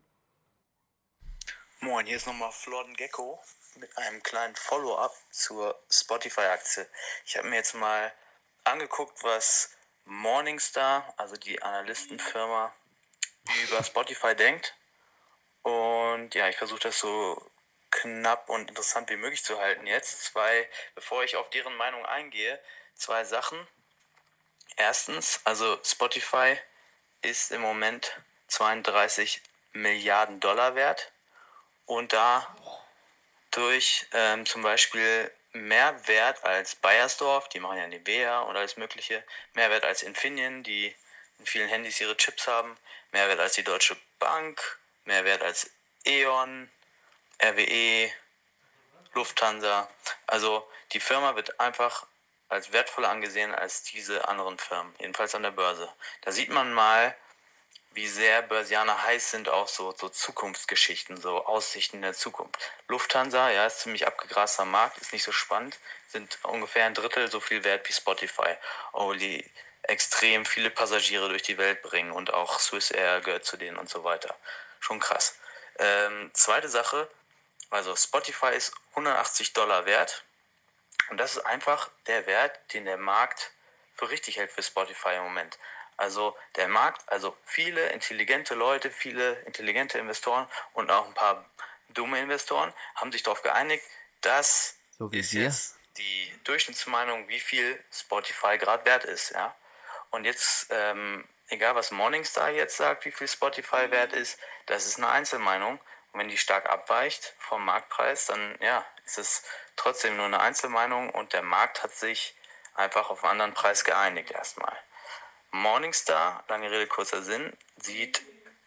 Moin, 1.82 2.06
hier 2.06 2.18
ist 2.18 2.28
nochmal 2.28 2.52
Florden 2.52 2.94
Gecko 2.94 3.40
mit 3.76 3.98
einem 3.98 4.22
kleinen 4.22 4.56
Follow-up 4.56 5.14
zur 5.32 5.80
Spotify-Aktie. 5.90 6.86
Ich 7.26 7.38
habe 7.38 7.48
mir 7.48 7.56
jetzt 7.56 7.74
mal 7.76 8.12
angeguckt, 8.66 9.24
was 9.24 9.72
Morningstar, 10.06 11.14
also 11.18 11.36
die 11.38 11.62
Analystenfirma, 11.62 12.74
über 13.64 13.84
Spotify 13.84 14.36
denkt. 14.36 14.76
Und 15.64 16.36
ja, 16.36 16.50
ich 16.50 16.58
versuche 16.58 16.82
das 16.82 17.00
so 17.00 17.42
knapp 17.92 18.50
und 18.50 18.70
interessant 18.70 19.10
wie 19.10 19.18
möglich 19.18 19.44
zu 19.44 19.60
halten 19.60 19.88
jetzt. 19.88 20.24
Zwei, 20.24 20.70
bevor 20.96 21.24
ich 21.24 21.36
auf 21.36 21.50
deren 21.50 21.76
Meinung 21.76 22.06
eingehe, 22.06 22.60
zwei 22.96 23.24
Sachen. 23.24 23.68
Erstens, 24.76 25.42
also 25.44 25.80
Spotify 25.84 26.58
ist 27.22 27.52
im 27.52 27.62
Moment 27.62 28.22
32 28.48 29.42
Milliarden 29.74 30.40
Dollar 30.40 30.76
wert 30.76 31.12
und 31.86 32.14
da 32.14 32.56
durch 33.52 34.08
ähm, 34.14 34.46
zum 34.46 34.62
Beispiel 34.62 35.32
mehr 35.52 36.08
Wert 36.08 36.44
als 36.44 36.76
Bayersdorf, 36.76 37.50
die 37.50 37.60
machen 37.60 37.78
ja 37.78 37.88
Nivea 37.88 38.42
und 38.42 38.56
alles 38.56 38.78
mögliche, 38.78 39.24
mehr 39.54 39.70
Wert 39.70 39.86
als 39.86 40.04
Infineon, 40.04 40.64
die 40.64 40.96
in 41.40 41.46
vielen 41.46 41.70
Handys 41.70 42.00
ihre 42.00 42.18
Chips 42.18 42.48
haben, 42.48 42.78
mehr 43.12 43.28
Wert 43.28 43.40
als 43.40 43.54
die 43.54 43.64
Deutsche 43.64 43.98
Bank, 44.20 44.80
mehr 45.06 45.26
Wert 45.26 45.42
als 45.42 45.72
E.ON, 46.06 46.70
RWE, 47.42 48.12
Lufthansa. 49.14 49.90
Also 50.28 50.68
die 50.94 51.00
Firma 51.00 51.36
wird 51.36 51.60
einfach 51.60 52.06
als 52.50 52.72
wertvoller 52.72 53.10
angesehen 53.10 53.54
als 53.54 53.84
diese 53.84 54.28
anderen 54.28 54.58
Firmen, 54.58 54.94
jedenfalls 55.00 55.36
an 55.36 55.44
der 55.44 55.52
Börse. 55.52 55.92
Da 56.22 56.32
sieht 56.32 56.50
man 56.50 56.74
mal, 56.74 57.16
wie 57.92 58.08
sehr 58.08 58.42
Börsianer 58.42 59.04
heiß 59.04 59.32
sind 59.32 59.50
auf 59.50 59.70
so, 59.70 59.94
so 59.96 60.10
Zukunftsgeschichten, 60.10 61.18
so 61.18 61.46
Aussichten 61.46 61.98
in 61.98 62.02
der 62.04 62.14
Zukunft. 62.14 62.58
Lufthansa, 62.88 63.50
ja, 63.52 63.66
ist 63.66 63.80
ziemlich 63.80 64.06
abgegraster 64.06 64.66
Markt, 64.66 64.98
ist 65.00 65.14
nicht 65.14 65.24
so 65.24 65.32
spannend, 65.32 65.78
sind 66.08 66.40
ungefähr 66.44 66.86
ein 66.86 66.94
Drittel 66.94 67.30
so 67.32 67.40
viel 67.40 67.64
wert 67.64 67.88
wie 67.88 67.94
Spotify, 67.94 68.56
obwohl 68.94 69.18
die 69.18 69.44
extrem 69.84 70.46
viele 70.46 70.70
Passagiere 70.70 71.30
durch 71.30 71.42
die 71.42 71.58
Welt 71.58 71.82
bringen 71.82 72.12
und 72.12 72.34
auch 72.34 72.60
Swiss 72.60 72.92
Air 72.92 73.22
gehört 73.22 73.46
zu 73.46 73.58
denen 73.58 73.78
und 73.78 73.90
so 73.90 74.04
weiter. 74.04 74.36
Schon 74.80 75.00
krass. 75.00 75.40
Ähm, 75.80 76.30
zweite 76.34 76.70
Sache, 76.70 77.10
also 77.70 77.96
Spotify 77.96 78.56
ist 78.56 78.74
180 78.92 79.54
Dollar 79.54 79.86
wert 79.86 80.24
und 81.10 81.18
das 81.18 81.38
ist 81.38 81.46
einfach 81.46 81.90
der 82.08 82.26
Wert, 82.26 82.60
den 82.74 82.86
der 82.86 82.98
Markt 82.98 83.52
für 83.96 84.10
richtig 84.10 84.38
hält 84.38 84.52
für 84.52 84.64
Spotify 84.64 85.16
im 85.16 85.24
Moment. 85.24 85.58
Also 85.98 86.38
der 86.56 86.70
Markt, 86.70 87.02
also 87.10 87.36
viele 87.46 87.90
intelligente 87.90 88.56
Leute, 88.56 88.90
viele 88.90 89.34
intelligente 89.42 89.98
Investoren 89.98 90.48
und 90.74 90.90
auch 90.92 91.06
ein 91.06 91.14
paar 91.14 91.46
dumme 91.90 92.20
Investoren 92.20 92.74
haben 92.96 93.12
sich 93.12 93.24
darauf 93.24 93.42
geeinigt, 93.42 93.84
dass 94.22 94.78
So 94.98 95.12
wie 95.12 95.20
ist 95.20 95.34
wir. 95.34 95.44
jetzt 95.44 95.78
die 95.98 96.34
Durchschnittsmeinung, 96.46 97.28
wie 97.28 97.40
viel 97.40 97.84
Spotify 97.92 98.58
gerade 98.58 98.86
wert 98.86 99.04
ist, 99.04 99.32
ja. 99.32 99.54
Und 100.12 100.26
jetzt, 100.26 100.68
ähm, 100.70 101.28
egal 101.50 101.76
was 101.76 101.92
Morningstar 101.92 102.50
jetzt 102.52 102.78
sagt, 102.78 103.06
wie 103.06 103.12
viel 103.12 103.28
Spotify 103.28 103.92
wert 103.92 104.14
ist, 104.14 104.40
das 104.66 104.86
ist 104.86 104.98
eine 104.98 105.10
Einzelmeinung. 105.10 105.80
Und 106.12 106.20
wenn 106.20 106.30
die 106.30 106.38
stark 106.38 106.70
abweicht 106.70 107.36
vom 107.40 107.66
Marktpreis, 107.66 108.26
dann 108.26 108.58
ja, 108.62 108.86
ist 109.06 109.18
es 109.18 109.44
trotzdem 109.76 110.18
nur 110.18 110.26
eine 110.26 110.40
Einzelmeinung 110.40 111.10
und 111.10 111.34
der 111.34 111.44
Markt 111.44 111.84
hat 111.84 111.94
sich 111.94 112.36
einfach 112.76 113.10
auf 113.10 113.24
einen 113.24 113.32
anderen 113.32 113.54
Preis 113.54 113.84
geeinigt 113.84 114.32
erstmal. 114.32 114.76
Morningstar, 115.52 116.44
lange 116.48 116.70
Rede, 116.70 116.88
kurzer 116.88 117.24
Sinn, 117.24 117.56
sieht 117.78 118.22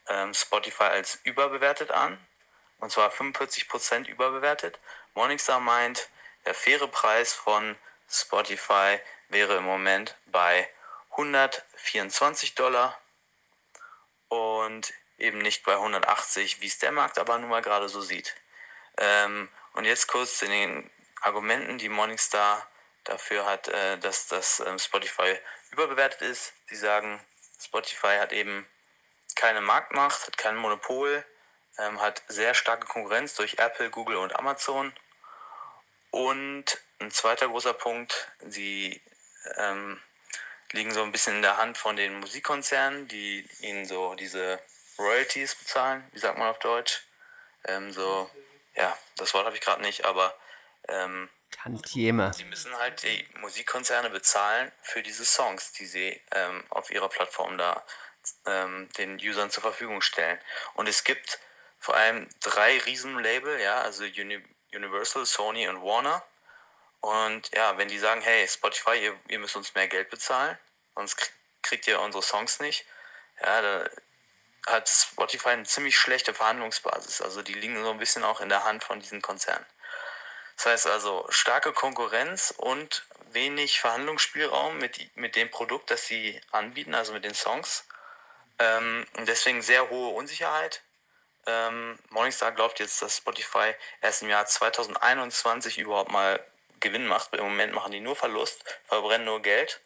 ähm, 0.09 0.35
Spotify 0.35 0.85
als 0.85 1.17
überbewertet 1.25 1.91
an. 1.91 2.19
Und 2.79 2.91
zwar 2.91 3.11
45% 3.11 4.09
überbewertet. 4.09 4.81
Morningstar 5.15 5.61
meint, 5.61 6.09
der 6.45 6.55
faire 6.55 6.89
Preis 6.89 7.33
von 7.33 7.77
Spotify 8.11 8.99
wäre 9.29 9.57
im 9.57 9.65
Moment 9.65 10.17
bei 10.27 10.69
124 11.13 12.55
Dollar 12.55 12.99
und 14.29 14.93
eben 15.23 15.39
nicht 15.39 15.65
bei 15.65 15.75
180, 15.75 16.61
wie 16.61 16.67
es 16.67 16.79
der 16.79 16.93
Markt 16.93 17.19
aber 17.19 17.39
nun 17.39 17.49
mal 17.49 17.63
gerade 17.63 17.89
so 17.89 18.01
sieht. 18.01 18.35
Ähm, 18.99 19.49
und 19.75 19.85
jetzt 19.85 20.09
kurz 20.09 20.39
zu 20.39 20.47
den 20.47 20.91
Argumenten, 21.21 21.79
die 21.79 21.89
Morningstar 21.89 22.67
dafür 23.05 23.47
hat, 23.47 23.69
äh, 23.69 23.99
dass 23.99 24.27
das 24.27 24.61
ähm, 24.61 24.79
Spotify 24.79 25.39
überbewertet 25.71 26.23
ist. 26.23 26.53
Sie 26.67 26.77
sagen, 26.77 27.21
Spotify 27.61 28.19
hat 28.19 28.33
eben 28.33 28.67
keine 29.35 29.61
Marktmacht, 29.61 30.27
hat 30.27 30.37
kein 30.37 30.57
Monopol, 30.57 31.25
ähm, 31.79 32.01
hat 32.01 32.23
sehr 32.29 32.55
starke 32.55 32.87
Konkurrenz 32.87 33.35
durch 33.35 33.59
Apple, 33.59 33.91
Google 33.91 34.17
und 34.17 34.37
Amazon. 34.37 34.93
Und 36.11 36.79
ein 37.01 37.11
zweiter 37.11 37.49
großer 37.49 37.73
Punkt, 37.73 38.29
sie 38.47 39.01
ähm, 39.57 40.01
liegen 40.73 40.93
so 40.93 41.03
ein 41.03 41.13
bisschen 41.13 41.37
in 41.37 41.43
der 41.43 41.57
Hand 41.57 41.79
von 41.79 41.97
den 41.97 42.21
Musikkonzernen, 42.21 43.09
die 43.09 43.49
ihnen 43.61 43.87
so 43.87 44.15
diese 44.15 44.61
Royalties 44.99 45.55
bezahlen, 45.55 46.09
wie 46.13 46.19
sagt 46.19 46.39
man 46.39 46.49
auf 46.49 46.59
Deutsch? 46.59 47.03
Ähm, 47.65 47.93
so, 47.93 48.31
ja, 48.75 48.97
das 49.17 49.35
Wort 49.35 49.47
habe 49.47 49.57
ich 49.57 49.63
gerade 49.63 49.83
nicht, 49.83 50.05
aber 50.05 50.37
ähm, 50.89 51.29
Tantieme. 51.51 52.33
Sie 52.35 52.45
müssen 52.45 52.77
halt 52.79 53.03
die 53.03 53.29
Musikkonzerne 53.35 54.11
bezahlen 54.11 54.73
für 54.83 55.03
diese 55.03 55.25
Songs, 55.25 55.73
die 55.73 55.87
sie 55.87 56.21
ähm, 56.33 56.65
auf 56.71 56.91
ihrer 56.91 57.09
Plattform 57.09 57.59
da 57.59 57.85
ähm, 58.47 58.89
den 58.97 59.17
Usern 59.17 59.51
zur 59.51 59.63
Verfügung 59.63 60.01
stellen. 60.01 60.41
Und 60.75 60.89
es 60.89 61.05
gibt 61.05 61.39
vor 61.79 61.95
allem 61.95 62.29
drei 62.41 62.79
Riesenlabel, 62.79 63.61
ja, 63.61 63.83
also 63.83 64.05
Uni 64.05 64.43
Universal, 64.75 65.27
Sony 65.27 65.69
und 65.69 65.83
Warner. 65.83 66.25
Und 67.01 67.55
ja, 67.55 67.77
wenn 67.77 67.89
die 67.89 67.99
sagen, 67.99 68.23
hey, 68.23 68.49
Spotify, 68.49 68.97
ihr, 68.97 69.21
ihr 69.29 69.39
müsst 69.39 69.57
uns 69.57 69.75
mehr 69.75 69.89
Geld 69.89 70.09
bezahlen, 70.09 70.57
sonst 70.95 71.19
krie- 71.19 71.33
kriegt 71.63 71.87
ihr 71.89 72.01
unsere 72.01 72.23
Songs 72.23 72.61
nicht, 72.61 72.87
ja, 73.43 73.61
da 73.61 73.91
hat 74.67 74.89
Spotify 74.89 75.51
eine 75.51 75.65
ziemlich 75.65 75.99
schlechte 75.99 76.35
Verhandlungsbasis. 76.35 77.21
Also 77.21 77.43
die 77.43 77.55
liegen 77.55 77.83
so 77.83 77.91
ein 77.91 77.99
bisschen 77.99 78.25
auch 78.25 78.41
in 78.41 78.49
der 78.49 78.65
Hand 78.65 78.85
von 78.85 79.01
diesen 79.01 79.23
Konzernen. 79.23 79.67
Das 80.57 80.67
heißt 80.67 80.87
also 80.87 81.27
starke 81.31 81.73
Konkurrenz 81.73 82.55
und 82.57 83.05
wenig 83.33 83.81
Verhandlungsspielraum 83.81 84.79
mit, 84.79 85.17
mit 85.17 85.37
dem 85.37 85.51
Produkt, 85.51 85.91
das 85.91 86.07
sie 86.07 86.41
anbieten, 86.51 86.95
also 86.95 87.13
mit 87.13 87.25
den 87.25 87.35
Songs. 87.35 87.85
Ähm, 88.59 89.07
und 89.17 89.27
deswegen 89.27 89.63
sehr 89.63 89.91
hohe 89.91 90.15
Unsicherheit. 90.15 90.83
Ähm, 91.47 91.99
Morningstar 92.11 92.53
glaubt 92.53 92.79
jetzt, 92.79 93.03
dass 93.03 93.17
Spotify 93.17 93.75
erst 94.01 94.23
im 94.23 94.29
Jahr 94.29 94.47
2021 94.47 95.79
überhaupt 95.79 96.13
mal 96.13 96.39
Gewinn 96.79 97.07
macht. 97.07 97.35
Im 97.35 97.45
Moment 97.45 97.73
machen 97.73 97.93
die 97.93 98.01
nur 98.01 98.15
Verlust, 98.15 98.65
verbrennen 98.87 99.25
nur 99.25 99.43
Geld. 99.43 99.81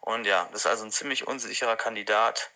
Und 0.00 0.26
ja, 0.26 0.48
das 0.52 0.62
ist 0.62 0.66
also 0.66 0.84
ein 0.84 0.92
ziemlich 0.92 1.26
unsicherer 1.26 1.76
Kandidat. 1.76 2.50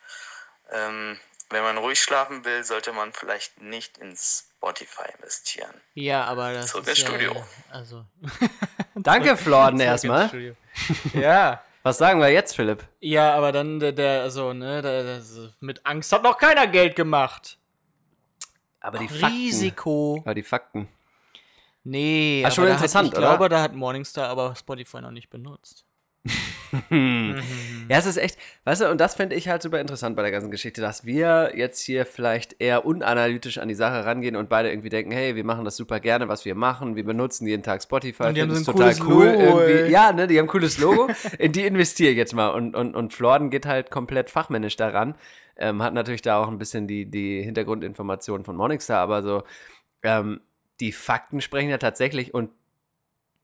Ähm, 0.71 1.21
wenn 1.51 1.63
man 1.63 1.77
ruhig 1.79 2.01
schlafen 2.01 2.45
will, 2.45 2.65
sollte 2.65 2.93
man 2.93 3.13
vielleicht 3.13 3.61
nicht 3.61 3.99
in 3.99 4.15
Spotify 4.17 5.05
investieren. 5.19 5.75
Ja, 5.95 6.25
aber 6.25 6.53
das 6.53 6.69
Zurück 6.69 6.89
ist 6.89 6.99
ins 6.99 7.01
ja, 7.01 7.07
Studio. 7.09 7.47
also 7.71 8.05
Danke, 8.95 9.37
Florden, 9.37 9.81
erstmal. 9.81 10.31
Ja, 11.15 11.63
Was 11.83 11.99
sagen 11.99 12.19
wir 12.21 12.29
jetzt, 12.31 12.57
Philipp? 12.57 12.85
ja, 13.01 13.35
aber 13.35 13.53
dann 13.53 13.79
der, 13.79 13.93
der 13.93 14.23
also 14.23 14.53
ne, 14.53 14.83
der, 14.83 15.05
das, 15.05 15.39
mit 15.61 15.85
Angst 15.87 16.13
hat 16.13 16.23
noch 16.23 16.39
keiner 16.39 16.67
Geld 16.67 16.97
gemacht. 16.97 17.59
Aber 18.81 18.99
die 18.99 19.09
Fakten. 19.09 19.27
Risiko. 19.27 20.21
Aber 20.25 20.35
die 20.35 20.43
Fakten. 20.43 20.89
Nee, 21.85 22.43
aber 22.45 22.55
schon 22.55 22.67
interessant, 22.67 23.09
hat, 23.09 23.13
ich 23.13 23.19
oder? 23.19 23.29
glaube, 23.29 23.49
da 23.49 23.63
hat 23.63 23.75
Morningstar 23.75 24.29
aber 24.29 24.57
Spotify 24.57 25.01
noch 25.01 25.11
nicht 25.11 25.31
benutzt. 25.31 25.85
Ja, 27.89 27.99
es 27.99 28.07
ist 28.07 28.17
echt, 28.17 28.39
weißt 28.65 28.81
du, 28.81 28.91
und 28.91 29.01
das 29.01 29.15
fände 29.15 29.35
ich 29.37 29.49
halt 29.49 29.63
super 29.63 29.81
interessant 29.81 30.17
bei 30.17 30.23
der 30.23 30.31
ganzen 30.31 30.51
Geschichte, 30.51 30.81
dass 30.81 31.05
wir 31.05 31.53
jetzt 31.55 31.81
hier 31.83 32.07
vielleicht 32.07 32.57
eher 32.61 32.87
unanalytisch 32.87 33.59
an 33.59 33.69
die 33.69 33.75
Sache 33.75 34.05
rangehen 34.07 34.37
und 34.37 34.49
beide 34.49 34.71
irgendwie 34.71 34.89
denken, 34.89 35.13
hey, 35.13 35.37
wir 35.37 35.45
machen 35.45 35.65
das 35.65 35.77
super 35.77 36.01
gerne, 36.01 36.29
was 36.29 36.45
wir 36.45 36.55
machen, 36.55 36.97
wir 36.97 37.05
benutzen 37.05 37.47
jeden 37.47 37.63
Tag 37.63 37.83
Spotify, 37.83 38.25
Und 38.25 38.35
die 38.37 38.43
haben 38.43 38.51
so 38.51 38.57
ein 38.57 38.65
total 38.65 38.95
cooles 38.95 39.07
cool 39.07 39.27
Logo, 39.27 39.61
irgendwie. 39.61 39.83
ey. 39.83 39.91
Ja, 39.91 40.13
ne, 40.13 40.27
die 40.27 40.39
haben 40.39 40.47
ein 40.47 40.49
cooles 40.49 40.79
Logo, 40.79 41.09
in 41.39 41.53
die 41.53 41.67
investiere 41.67 42.13
ich 42.13 42.17
jetzt 42.17 42.35
mal 42.35 42.49
und, 42.49 42.75
und, 42.75 42.97
und 42.97 43.13
Florden 43.13 43.51
geht 43.51 43.67
halt 43.67 43.91
komplett 43.91 44.31
fachmännisch 44.31 44.77
daran, 44.77 45.15
ähm, 45.57 45.83
hat 45.83 45.95
natürlich 45.95 46.23
da 46.23 46.43
auch 46.43 46.49
ein 46.49 46.59
bisschen 46.59 46.89
die, 46.89 47.07
die 47.07 47.43
Hintergrundinformationen 47.43 48.45
von 48.45 48.57
Morningstar, 48.57 49.01
aber 49.01 49.23
so, 49.23 49.43
ähm, 50.03 50.41
die 50.81 50.93
Fakten 50.93 51.41
sprechen 51.41 51.69
ja 51.69 51.79
tatsächlich 51.79 52.35
und 52.35 52.51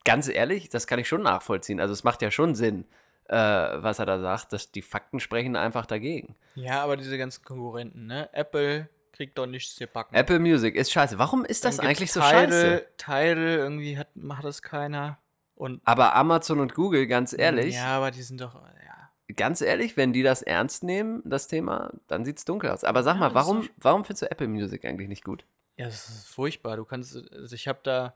ganz 0.04 0.28
ehrlich, 0.28 0.68
das 0.68 0.86
kann 0.86 0.98
ich 0.98 1.08
schon 1.08 1.22
nachvollziehen. 1.22 1.80
Also 1.80 1.92
es 1.92 2.04
macht 2.04 2.22
ja 2.22 2.30
schon 2.30 2.54
Sinn, 2.54 2.86
äh, 3.28 3.34
was 3.36 3.98
er 3.98 4.06
da 4.06 4.20
sagt, 4.20 4.52
dass 4.52 4.72
die 4.72 4.82
Fakten 4.82 5.20
sprechen 5.20 5.56
einfach 5.56 5.86
dagegen. 5.86 6.36
Ja, 6.54 6.82
aber 6.82 6.96
diese 6.96 7.16
ganzen 7.18 7.44
Konkurrenten, 7.44 8.06
ne? 8.06 8.28
Apple 8.32 8.88
kriegt 9.12 9.36
doch 9.38 9.46
nichts 9.46 9.78
gebacken. 9.78 10.14
Apple 10.14 10.38
Music 10.38 10.74
ist 10.76 10.90
scheiße. 10.92 11.18
Warum 11.18 11.44
ist 11.44 11.64
das 11.64 11.78
eigentlich 11.78 12.12
so 12.12 12.20
Tidal, 12.20 12.46
scheiße? 12.50 12.86
Tidal, 12.96 13.36
irgendwie 13.36 13.98
hat, 13.98 14.08
macht 14.16 14.44
das 14.44 14.62
keiner. 14.62 15.18
Und 15.54 15.82
Aber 15.84 16.14
Amazon 16.16 16.58
und 16.60 16.74
Google, 16.74 17.06
ganz 17.06 17.34
ehrlich, 17.36 17.74
Ja, 17.74 17.98
aber 17.98 18.10
die 18.10 18.22
sind 18.22 18.40
doch, 18.40 18.54
ja. 18.54 19.34
ganz 19.36 19.60
ehrlich, 19.60 19.96
wenn 19.98 20.14
die 20.14 20.22
das 20.22 20.40
ernst 20.40 20.82
nehmen, 20.82 21.20
das 21.26 21.48
Thema, 21.48 21.92
dann 22.06 22.24
sieht 22.24 22.38
es 22.38 22.46
dunkel 22.46 22.70
aus. 22.70 22.82
Aber 22.82 23.02
sag 23.02 23.18
mal, 23.18 23.28
das 23.28 23.32
ist 23.32 23.34
warum, 23.34 23.68
warum 23.76 24.04
findest 24.04 24.22
du 24.22 24.30
Apple 24.30 24.48
Music 24.48 24.86
eigentlich 24.86 25.08
nicht 25.08 25.22
gut? 25.24 25.44
Ja, 25.76 25.84
das 25.84 26.08
ist 26.08 26.28
furchtbar. 26.28 26.76
Du 26.78 26.86
kannst, 26.86 27.14
also 27.32 27.54
ich 27.54 27.68
habe 27.68 27.80
da 27.82 28.14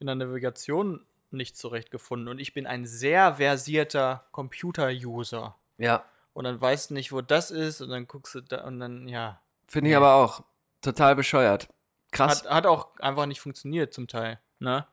in 0.00 0.06
der 0.06 0.16
Navigation 0.16 1.06
nicht 1.32 1.56
zurechtgefunden 1.56 2.28
und 2.28 2.38
ich 2.38 2.52
bin 2.54 2.66
ein 2.66 2.86
sehr 2.86 3.36
versierter 3.36 4.24
Computer-User. 4.32 5.54
Ja, 5.78 6.04
Und 6.32 6.44
dann 6.44 6.60
weißt 6.60 6.90
du 6.90 6.94
nicht, 6.94 7.12
wo 7.12 7.20
das 7.22 7.50
ist 7.50 7.80
und 7.80 7.90
dann 7.90 8.06
guckst 8.06 8.34
du 8.34 8.40
da 8.40 8.64
und 8.64 8.80
dann, 8.80 9.08
ja. 9.08 9.40
finde 9.66 9.90
ich 9.90 9.96
aber 9.96 10.14
auch 10.14 10.42
total 10.82 11.16
bescheuert. 11.16 11.68
Krass. 12.12 12.44
Hat, 12.44 12.50
hat 12.50 12.66
auch 12.66 12.88
einfach 12.98 13.26
nicht 13.26 13.40
funktioniert 13.40 13.92
zum 13.94 14.08
Teil, 14.08 14.40
ne? 14.58 14.86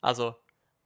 Also, 0.00 0.36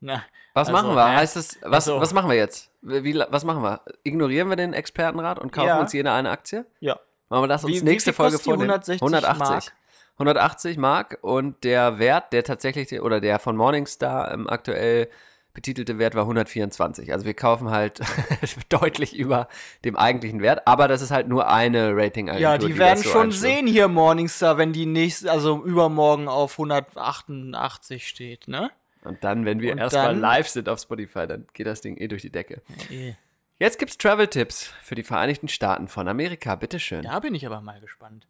na. 0.01 0.24
was 0.55 0.68
also, 0.68 0.72
machen 0.72 0.97
wir? 0.97 1.05
ne? 1.07 1.16
Heißt 1.16 1.36
es, 1.36 1.59
was, 1.62 1.88
Also- 1.88 2.01
was 2.01 2.12
machen 2.12 2.28
wir 2.30 2.36
jetzt? 2.36 2.70
Wie, 2.82 3.05
wie- 3.05 3.24
was 3.28 3.45
machen 3.45 3.62
wir? 3.62 3.82
Ignorieren 4.03 4.49
wir 4.49 4.57
den 4.57 4.72
Expertenrat 4.72 5.38
und 5.38 5.53
kaufen 5.53 5.68
Ja. 5.68 5.80
uns 5.80 5.93
jeder 5.93 6.14
eine 6.14 6.30
Aktie? 6.30 6.64
Ja. 6.80 6.99
Machen 7.28 7.43
wir 7.45 7.49
das 7.49 7.62
uns 7.64 7.74
Wie- 7.74 7.80
wie 7.80 7.84
nächste 7.84 8.11
viel 8.11 8.16
Folge 8.16 8.38
vornehmen? 8.38 8.70
160 8.70 9.03
180. 9.03 9.49
Mark? 9.49 9.72
180 10.21 10.77
Mark 10.77 11.18
und 11.23 11.64
der 11.64 11.99
Wert, 11.99 12.33
der 12.35 12.45
tatsächlich, 12.45 13.01
oder 13.01 13.21
der 13.21 13.39
von 13.39 13.57
Morningstar 13.57 14.33
ähm, 14.33 14.49
aktuell 14.49 15.09
betitelte 15.55 15.99
Wert 15.99 16.14
war 16.14 16.23
124. 16.23 17.12
Also 17.12 17.25
wir 17.25 17.35
kaufen 17.35 17.71
halt 17.71 18.01
deutlich 18.68 19.16
über 19.16 19.49
dem 19.85 19.97
eigentlichen 19.97 20.43
Wert, 20.43 20.66
aber 20.66 20.89
das 20.89 21.01
ist 21.03 21.11
halt 21.11 21.27
nur 21.27 21.49
eine 21.49 21.97
Ratingagentur. 21.97 22.51
Ja, 22.51 22.59
die 22.59 22.68
das 22.68 22.79
werden 22.79 23.03
so 23.03 23.09
schon 23.09 23.23
einstuft. 23.23 23.41
sehen 23.41 23.66
hier 23.66 23.89
Morningstar, 23.89 24.59
wenn 24.59 24.73
die 24.73 24.87
nächste, 24.87 25.33
also 25.33 25.64
übermorgen 25.64 26.29
auf 26.29 26.53
188 26.53 28.07
steht, 28.07 28.47
ne? 28.47 28.71
Und 29.03 29.25
dann, 29.25 29.47
wenn 29.47 29.61
wir 29.61 29.79
erstmal 29.79 30.16
live 30.16 30.49
sind 30.49 30.68
auf 30.68 30.79
Spotify, 30.79 31.27
dann 31.27 31.47
geht 31.55 31.66
das 31.66 31.81
Ding 31.81 31.97
eh 31.97 32.07
durch 32.07 32.21
die 32.21 32.31
Decke. 32.31 32.61
Eh. 32.91 33.14
Jetzt 33.59 33.79
gibt's 33.79 33.97
Travel-Tipps 33.97 34.73
für 34.83 34.95
die 34.95 35.03
Vereinigten 35.03 35.49
Staaten 35.49 35.89
von 35.89 36.07
Amerika. 36.07 36.55
Bitteschön. 36.55 37.03
Da 37.03 37.18
bin 37.21 37.35
ich 37.35 37.47
aber 37.47 37.62
mal 37.62 37.81
gespannt. 37.81 38.27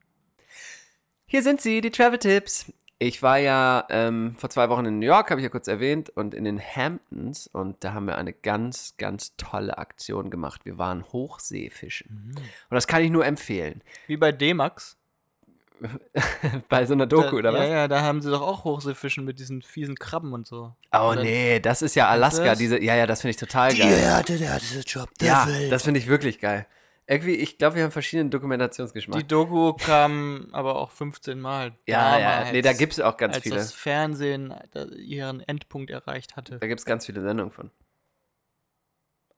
Hier 1.32 1.44
sind 1.44 1.60
sie, 1.60 1.80
die 1.80 1.90
Travel-Tipps. 1.92 2.72
Ich 2.98 3.22
war 3.22 3.38
ja 3.38 3.86
ähm, 3.88 4.34
vor 4.36 4.50
zwei 4.50 4.68
Wochen 4.68 4.84
in 4.84 4.98
New 4.98 5.06
York, 5.06 5.30
habe 5.30 5.40
ich 5.40 5.44
ja 5.44 5.48
kurz 5.48 5.68
erwähnt, 5.68 6.10
und 6.10 6.34
in 6.34 6.42
den 6.44 6.60
Hamptons. 6.60 7.46
Und 7.46 7.84
da 7.84 7.94
haben 7.94 8.06
wir 8.06 8.18
eine 8.18 8.32
ganz, 8.32 8.94
ganz 8.98 9.36
tolle 9.36 9.78
Aktion 9.78 10.28
gemacht. 10.28 10.62
Wir 10.64 10.76
waren 10.76 11.04
Hochseefischen. 11.04 12.34
Und 12.36 12.74
das 12.74 12.88
kann 12.88 13.02
ich 13.02 13.10
nur 13.12 13.24
empfehlen. 13.24 13.80
Wie 14.08 14.16
bei 14.16 14.32
D-Max. 14.32 14.96
Bei 16.68 16.84
so 16.84 16.92
einer 16.92 17.06
Doku, 17.06 17.40
da, 17.40 17.48
oder 17.48 17.52
was? 17.54 17.60
Ja, 17.60 17.68
ja, 17.74 17.88
da 17.88 18.02
haben 18.02 18.20
sie 18.20 18.28
doch 18.30 18.42
auch 18.42 18.64
Hochseefischen 18.64 19.24
mit 19.24 19.38
diesen 19.38 19.62
fiesen 19.62 19.94
Krabben 19.96 20.34
und 20.34 20.46
so. 20.46 20.74
Oh 20.92 21.12
dann- 21.14 21.22
nee, 21.22 21.58
das 21.58 21.80
ist 21.80 21.94
ja 21.94 22.06
Alaska. 22.08 22.44
das? 22.44 22.58
Diese, 22.58 22.82
ja, 22.82 22.96
ja, 22.96 23.06
das 23.06 23.22
finde 23.22 23.30
ich 23.30 23.36
total 23.38 23.74
geil. 23.74 23.88
Der, 23.88 24.22
der 24.24 24.36
härteste 24.48 24.80
Job 24.80 25.08
der 25.20 25.28
Ja, 25.28 25.46
Welt. 25.48 25.72
das 25.72 25.84
finde 25.84 25.98
ich 26.00 26.06
wirklich 26.06 26.38
geil. 26.38 26.66
Irgendwie, 27.10 27.34
ich 27.34 27.58
glaube, 27.58 27.74
wir 27.74 27.82
haben 27.82 27.90
verschiedenen 27.90 28.30
Dokumentationsgeschmack. 28.30 29.18
Die 29.18 29.26
Doku 29.26 29.72
kam 29.72 30.46
aber 30.52 30.76
auch 30.76 30.92
15 30.92 31.40
Mal. 31.40 31.72
ja, 31.84 32.20
ja, 32.20 32.36
damals, 32.36 32.52
nee, 32.52 32.62
da 32.62 32.72
gibt 32.72 32.92
es 32.92 33.00
auch 33.00 33.16
ganz 33.16 33.34
als 33.34 33.42
viele. 33.42 33.56
das 33.56 33.72
Fernsehen 33.72 34.52
äh, 34.74 34.84
ihren 34.94 35.40
Endpunkt 35.40 35.90
erreicht 35.90 36.36
hatte. 36.36 36.60
Da 36.60 36.68
gibt 36.68 36.78
es 36.78 36.86
ganz 36.86 37.06
viele 37.06 37.20
Sendungen 37.20 37.50
von. 37.50 37.72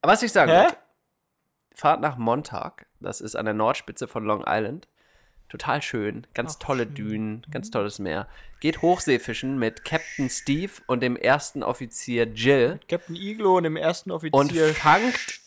Aber 0.03 0.13
was 0.13 0.23
ich 0.23 0.33
sagen 0.33 0.53
wollte, 0.53 0.77
Fahrt 1.75 2.03
nach 2.03 2.19
Montauk, 2.19 2.85
das 3.01 3.23
ist 3.23 3.37
an 3.37 3.47
der 3.47 3.55
Nordspitze 3.55 4.07
von 4.07 4.27
Long 4.27 4.45
Island. 4.47 4.87
Total 5.49 5.81
schön, 5.81 6.27
ganz 6.35 6.57
Ach, 6.57 6.67
tolle 6.67 6.85
schön. 6.85 6.95
Dünen, 6.95 7.47
ganz 7.51 7.71
tolles 7.71 7.99
Meer. 7.99 8.29
Geht 8.61 8.83
Hochseefischen 8.83 9.59
mit 9.59 9.83
Captain 9.83 10.29
Steve 10.29 10.73
und 10.89 11.03
dem 11.03 11.17
ersten 11.17 11.63
Offizier 11.63 12.25
Jill 12.27 12.81
Captain 12.87 13.17
Iglo 13.17 13.57
und 13.57 13.63
dem 13.65 13.77
ersten 13.77 14.11
und 14.11 14.17
Offizier 14.17 14.75
fangt 14.75 15.41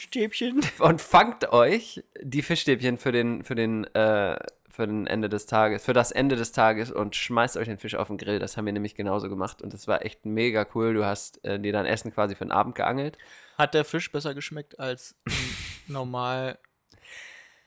Fischstäbchen. 0.00 0.60
und 0.78 1.00
fangt 1.00 1.52
euch 1.52 2.02
die 2.20 2.42
Fischstäbchen 2.42 2.98
für 2.98 3.12
den 3.12 3.44
für 3.44 3.54
den 3.54 3.84
äh, 3.94 4.38
für 4.68 4.86
den 4.86 5.06
Ende 5.06 5.28
des 5.28 5.46
Tages, 5.46 5.84
für 5.84 5.92
das 5.92 6.10
Ende 6.10 6.36
des 6.36 6.52
Tages 6.52 6.90
und 6.90 7.16
schmeißt 7.16 7.56
euch 7.56 7.66
den 7.66 7.78
Fisch 7.78 7.96
auf 7.96 8.08
den 8.08 8.18
Grill. 8.18 8.38
Das 8.38 8.56
haben 8.56 8.66
wir 8.66 8.72
nämlich 8.72 8.94
genauso 8.94 9.28
gemacht 9.28 9.62
und 9.62 9.74
das 9.74 9.88
war 9.88 10.04
echt 10.04 10.24
mega 10.24 10.66
cool. 10.74 10.94
Du 10.94 11.04
hast 11.04 11.44
äh, 11.44 11.58
dir 11.58 11.72
dein 11.72 11.86
Essen 11.86 12.12
quasi 12.12 12.34
für 12.34 12.44
den 12.44 12.52
Abend 12.52 12.76
geangelt. 12.76 13.18
Hat 13.58 13.74
der 13.74 13.84
Fisch 13.84 14.10
besser 14.10 14.32
geschmeckt 14.32 14.78
als 14.78 15.16
normal. 15.86 16.58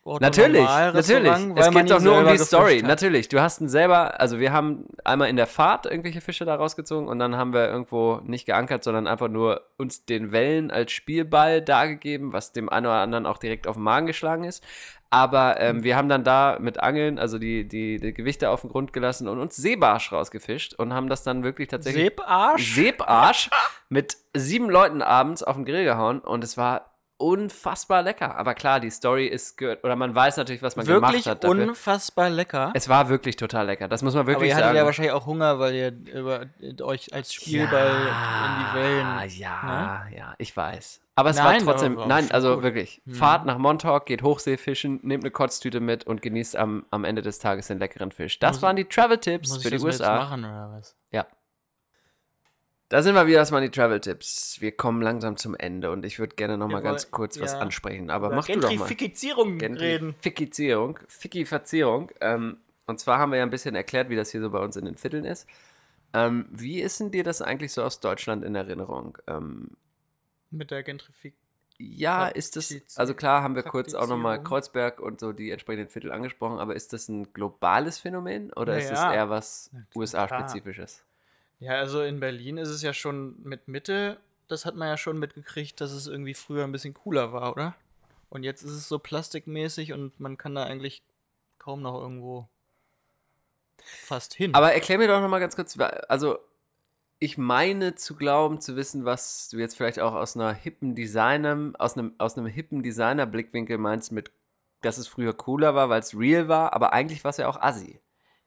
Natürlich, 0.06 0.62
natürlich. 0.62 1.32
weil 1.32 1.60
Es 1.60 1.72
geht 1.72 1.92
doch 1.92 2.02
nur 2.02 2.18
um 2.20 2.28
die 2.28 2.38
Story. 2.38 2.80
hat? 2.80 2.88
Natürlich, 2.88 3.30
du 3.30 3.40
hast 3.40 3.62
ihn 3.62 3.70
selber, 3.70 4.20
also 4.20 4.38
wir 4.38 4.52
haben 4.52 4.86
einmal 5.06 5.30
in 5.30 5.38
der 5.38 5.48
Fahrt 5.48 5.86
irgendwelche 5.86 6.20
Fische 6.20 6.44
da 6.44 6.56
rausgezogen 6.56 7.08
und 7.08 7.20
dann 7.20 7.38
haben 7.38 7.54
wir 7.54 7.70
irgendwo 7.70 8.20
nicht 8.26 8.46
geankert, 8.46 8.84
sondern 8.84 9.08
einfach 9.08 9.30
nur 9.30 9.62
uns 9.78 10.06
den 10.06 10.34
Wellen 10.34 10.72
als 10.72 10.92
Spielball 10.92 11.62
dargegeben, 11.62 12.34
was 12.34 12.52
dem 12.52 12.68
einen 12.68 12.88
oder 12.88 12.96
anderen 12.96 13.26
auch 13.26 13.38
direkt 13.38 13.66
auf 13.66 13.76
den 13.76 13.84
Magen 13.84 14.06
geschlagen 14.06 14.44
ist. 14.44 14.62
Aber 15.10 15.60
ähm, 15.60 15.84
wir 15.84 15.96
haben 15.96 16.10
dann 16.10 16.24
da 16.24 16.58
mit 16.60 16.80
Angeln, 16.80 17.20
also 17.20 17.38
die, 17.38 17.68
die, 17.68 18.00
die 18.00 18.14
Gewichte 18.14 18.50
auf 18.50 18.62
den 18.62 18.72
Grund 18.72 18.94
gelassen 18.94 19.28
und 19.28 19.40
uns 19.40 19.56
Seebarsch 19.56 20.12
rausgefischt 20.12 20.74
und 20.74 20.92
haben 20.92 21.08
das 21.08 21.22
dann 21.22 21.44
wirklich 21.44 21.68
tatsächlich 21.68 22.06
Seebarsch? 22.06 22.74
Seebarsch 22.74 23.50
mit 23.90 24.18
sieben 24.36 24.72
Leuten 24.72 25.04
abends 25.04 25.44
auf 25.44 25.56
den 25.56 25.66
Grill 25.66 25.86
gehauen 25.86 26.20
und 26.20 26.44
es 26.44 26.58
war 26.58 26.93
unfassbar 27.18 28.02
lecker. 28.04 28.36
Aber 28.36 28.54
klar, 28.54 28.80
die 28.80 28.90
Story 28.90 29.28
ist. 29.28 29.62
Oder 29.62 29.96
man 29.96 30.14
weiß 30.14 30.38
natürlich, 30.38 30.62
was 30.62 30.76
man 30.76 30.86
gemacht 30.86 31.12
Wirklich 31.14 31.28
hat. 31.28 31.44
Dafür. 31.44 31.68
unfassbar 31.70 32.30
lecker. 32.30 32.72
Es 32.74 32.90
war 32.90 33.10
wirklich 33.10 33.36
total 33.36 33.66
lecker. 33.68 33.88
Das 33.88 34.02
muss 34.02 34.14
man 34.14 34.22
Aber 34.22 34.28
wirklich 34.32 34.50
ihr 34.50 34.56
hattet 34.56 34.68
sagen. 34.68 34.78
ja 34.78 34.86
wahrscheinlich 34.86 35.14
auch 35.14 35.26
Hunger, 35.26 35.60
weil 35.60 35.74
ihr 35.76 35.88
über, 36.14 36.46
euch 36.82 37.14
als 37.14 37.34
Spielball 37.34 37.88
in 37.88 38.60
die 38.60 38.80
Wellen. 38.80 39.30
Ja, 39.38 39.64
ne? 39.64 40.12
ja, 40.12 40.18
ja, 40.18 40.36
ich 40.38 40.56
weiß. 40.56 41.02
Aber 41.16 41.30
es 41.30 41.38
Nein, 41.38 41.64
war 41.66 41.74
trotzdem, 41.74 41.92
aber 41.94 42.02
war 42.02 42.08
nein, 42.08 42.32
also 42.32 42.56
gut. 42.56 42.64
wirklich. 42.64 43.02
Mhm. 43.06 43.14
Fahrt 43.14 43.46
nach 43.46 43.60
Montauk, 43.60 44.08
geht 44.08 44.24
Hochseefischen, 44.24 45.00
nehmt 45.04 45.24
eine 45.24 45.30
Kotztüte 45.30 45.80
mit 45.80 46.06
und 46.08 46.24
genießt 46.24 46.56
am, 46.56 46.86
am 46.90 47.04
Ende 47.04 47.22
des 47.22 47.38
Tages 47.38 47.68
den 47.68 47.78
leckeren 47.78 48.12
Fisch. 48.12 48.40
Das 48.40 48.54
Muss- 48.58 48.62
waren 48.64 48.76
die 48.76 48.86
Travel-Tipps 48.86 49.58
für 49.62 49.70
die 49.70 49.80
USA. 49.80 50.16
machen 50.16 50.44
oder 50.44 50.72
was? 50.76 50.96
Ja. 51.12 51.28
Da 52.94 53.02
sind 53.02 53.16
wir 53.16 53.26
wieder, 53.26 53.40
das 53.40 53.52
waren 53.52 53.64
die 53.64 53.72
Travel-Tipps. 53.72 54.62
Wir 54.62 54.72
kommen 54.72 55.02
langsam 55.02 55.36
zum 55.36 55.56
Ende 55.56 55.90
und 55.90 56.06
ich 56.06 56.20
würde 56.20 56.36
gerne 56.36 56.60
noch 56.60 56.68
mal 56.68 56.84
Wir 56.84 56.92
ganz 56.92 57.10
kurz 57.10 57.42
was 57.42 57.54
ja. 57.54 57.58
ansprechen. 57.58 58.12
Aber 58.12 58.28
Über 58.28 58.36
mach 58.36 58.46
du 58.46 58.60
doch 58.60 58.70
mal. 58.70 58.88
Gentrifizierung 58.88 59.60
reden. 59.60 60.14
Gentrifizierung, 60.22 61.00
Fikifizierung. 61.08 62.12
Ähm, 62.22 62.58
und 62.86 63.00
zwar 63.00 63.18
haben 63.18 63.32
wir 63.32 63.40
ja 63.40 63.44
ein 63.46 63.50
bisschen 63.50 63.74
erklärt, 63.74 64.10
wie 64.10 64.16
das 64.16 64.30
hier 64.30 64.42
so 64.42 64.52
bei 64.52 64.60
uns 64.60 64.76
in 64.76 64.86
den 64.86 64.96
Vierteln 64.96 65.26
ist. 65.26 65.48
Ähm, 66.14 66.46
wie 66.52 66.82
ist 66.82 67.00
denn 67.00 67.10
dir 67.10 67.24
das 67.24 67.42
eigentlich 67.42 67.74
so 67.74 67.82
aus 67.82 68.00
Deutschland 68.00 68.46
in 68.46 68.54
Erinnerung? 68.54 69.18
Ähm, 69.26 69.72
Mit 70.52 70.70
der 70.70 70.84
Gentrifizierung. 70.84 71.36
ja, 71.80 72.28
ist 72.28 72.58
das, 72.58 72.76
also 72.96 73.16
klar 73.16 73.42
haben 73.42 73.56
wir 73.56 73.64
kurz 73.64 73.96
auch 73.96 74.08
nochmal. 74.08 74.44
Kreuzberg 74.44 75.00
und 75.00 75.20
so 75.20 75.34
die 75.34 75.50
entsprechenden 75.50 75.90
Viertel 75.90 76.12
angesprochen, 76.12 76.60
aber 76.60 76.76
ist 76.76 76.94
das 76.94 77.10
ein 77.10 77.34
globales 77.34 77.98
Phänomen 77.98 78.54
oder 78.54 78.78
ist 78.78 78.92
es 78.92 79.00
eher 79.00 79.32
was. 79.32 79.72
USA-spezifisches? 79.96 81.04
Ja, 81.60 81.74
also 81.74 82.02
in 82.02 82.20
Berlin 82.20 82.58
ist 82.58 82.70
es 82.70 82.82
ja 82.82 82.94
schon 82.94 83.42
mit 83.44 83.68
Mitte, 83.68 84.18
das 84.48 84.66
hat 84.66 84.76
man 84.76 84.88
ja 84.88 84.98
schon 84.98 85.18
mitgekriegt, 85.18 85.80
dass 85.82 85.92
es 85.92 86.08
irgendwie 86.08 86.34
früher 86.34 86.64
ein 86.64 86.72
bisschen 86.72 86.94
cooler 86.94 87.32
war, 87.32 87.52
oder? 87.54 87.76
Und 88.30 88.44
jetzt 88.44 88.64
ist 88.64 88.72
es 88.72 88.88
so 88.88 89.00
plastikmäßig 89.00 89.94
und 89.94 90.20
man 90.20 90.38
kann 90.38 90.56
da 90.56 90.64
eigentlich 90.64 91.04
kaum 91.60 91.82
noch 91.82 92.00
irgendwo 92.00 92.48
fast 93.78 94.34
hin. 94.34 94.54
Aber 94.54 94.74
erklär 94.74 94.98
mir 94.98 95.08
doch 95.08 95.22
nochmal 95.22 95.40
ganz 95.40 95.56
kurz, 95.56 95.78
also 96.08 96.40
ich 97.20 97.38
meine 97.38 97.96
zu 97.96 98.16
glauben, 98.16 98.60
zu 98.60 98.76
wissen, 98.76 99.06
was 99.06 99.50
du 99.50 99.58
jetzt 99.58 99.78
vielleicht 99.78 100.00
auch 100.00 100.14
aus 100.14 100.36
einer 100.36 100.54
hippen 100.54 100.94
Designer, 100.96 101.72
aus 101.80 101.98
einem, 101.98 102.14
aus 102.18 102.38
einem 102.38 102.48
hippen 102.48 102.84
Designer-Blickwinkel 102.84 103.78
meinst 103.78 104.12
mit, 104.12 104.32
dass 104.82 104.98
es 104.98 105.08
früher 105.08 105.34
cooler 105.34 105.74
war, 105.74 105.88
weil 105.90 106.02
es 106.02 106.18
real 106.18 106.50
war, 106.50 106.74
aber 106.74 106.92
eigentlich 106.92 107.24
war 107.24 107.30
es 107.30 107.38
ja 107.38 107.48
auch 107.48 107.62
assi. 107.62 108.02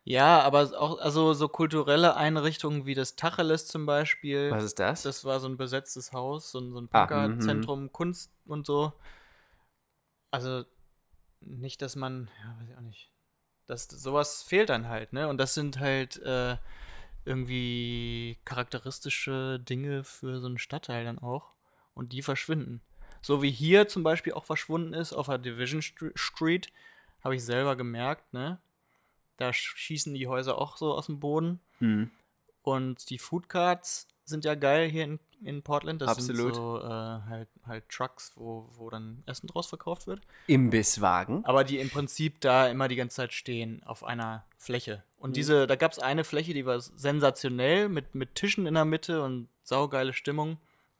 Ja, 0.07 0.41
aber 0.41 0.71
auch 0.81 0.99
also 1.01 1.35
so 1.35 1.49
kulturelle 1.49 2.17
Einrichtungen 2.17 2.87
wie 2.87 2.95
das 2.95 3.17
Tacheles 3.17 3.67
zum 3.67 3.85
Beispiel. 3.85 4.51
Was 4.53 4.65
ist 4.65 4.79
das? 4.79 5.03
Das 5.03 5.25
war 5.25 5.41
so 5.41 5.49
ein 5.49 5.57
besetztes 5.57 6.13
Haus, 6.13 6.51
so 6.53 6.61
ein, 6.61 6.73
so 6.73 6.79
ein 6.79 6.89
Ah, 6.93 7.01
Punkerzentrum, 7.07 7.93
Kunst 7.93 8.31
und 8.47 8.67
so. 8.67 8.93
Also 10.31 10.65
nicht, 11.41 11.83
dass 11.83 11.97
man, 11.97 12.31
ja, 12.43 12.57
weiß 12.61 12.69
ich 12.71 12.77
auch 12.77 12.81
nicht. 12.83 13.11
Das, 13.67 13.85
sowas 13.89 14.43
fehlt 14.43 14.69
dann 14.69 14.89
halt, 14.89 15.13
ne? 15.13 15.29
Und 15.29 15.39
das 15.39 15.55
sind 15.55 15.81
halt 15.81 16.19
äh, 16.23 16.57
irgendwie 17.25 18.39
charakteristische 18.45 19.59
Dinge 19.59 20.05
für 20.05 20.39
so 20.41 20.47
einen 20.47 20.59
Stadtteil 20.59 21.05
dann 21.05 21.19
auch. 21.19 21.53
Und 21.95 22.13
die 22.13 22.23
verschwinden. 22.23 22.81
So 23.23 23.43
wie 23.43 23.51
hier 23.51 23.89
zum 23.89 24.03
Beispiel 24.05 24.35
auch 24.35 24.45
verschwunden 24.45 24.93
ist 24.93 25.13
auf 25.13 25.27
der 25.27 25.39
Division 25.39 25.81
Str- 25.81 26.13
Street, 26.17 26.71
habe 27.25 27.35
ich 27.35 27.45
selber 27.45 27.75
gemerkt, 27.75 28.33
ne? 28.33 28.61
Da 29.37 29.51
sch- 29.51 29.77
schießen 29.77 30.15
die 30.15 30.29
Häuser 30.29 30.59
auch 30.59 30.77
so 30.77 30.95
aus 30.95 31.07
dem 31.07 31.21
Boden. 31.21 31.61
Hm. 31.79 32.11
Und 32.63 33.11
die 33.11 33.19
Food 33.19 33.49
Carts 33.49 34.09
sind 34.25 34.45
ja 34.45 34.57
geil 34.57 34.89
hier 34.89 35.05
in, 35.05 35.21
in 35.41 35.63
Portland. 35.63 36.03
Das 36.03 36.09
Absolut. 36.09 36.55
sind 36.55 36.55
so 36.55 36.81
äh, 36.81 36.89
halt, 36.89 37.49
halt 37.65 37.89
Trucks, 37.89 38.33
wo, 38.35 38.69
wo 38.73 38.91
dann 38.91 39.23
Essen 39.27 39.47
draus 39.47 39.69
verkauft 39.69 40.09
wird. 40.09 40.21
Imbisswagen. 40.49 41.45
Aber 41.45 41.63
die 41.63 41.79
im 41.79 41.91
Prinzip 41.91 42.41
da 42.41 42.67
immer 42.67 42.89
die 42.89 42.97
ganze 42.97 43.17
Zeit 43.17 43.33
stehen 43.33 43.85
auf 43.85 44.03
einer 44.03 44.45
Fläche. 44.57 45.05
Und 45.19 45.37
diese, 45.37 45.67
da 45.69 45.77
gab 45.77 45.93
es 45.93 45.99
eine 46.01 46.25
Fläche, 46.25 46.55
die 46.55 46.67
war 46.67 46.81
sensationell 46.81 47.89
mit, 47.89 48.15
mit 48.15 48.35
Tischen 48.35 48.67
in 48.67 48.75
der 48.75 48.85
Mitte 48.85 49.23
und 49.23 49.49
saugeile 49.63 50.13
Stimmung. 50.13 50.59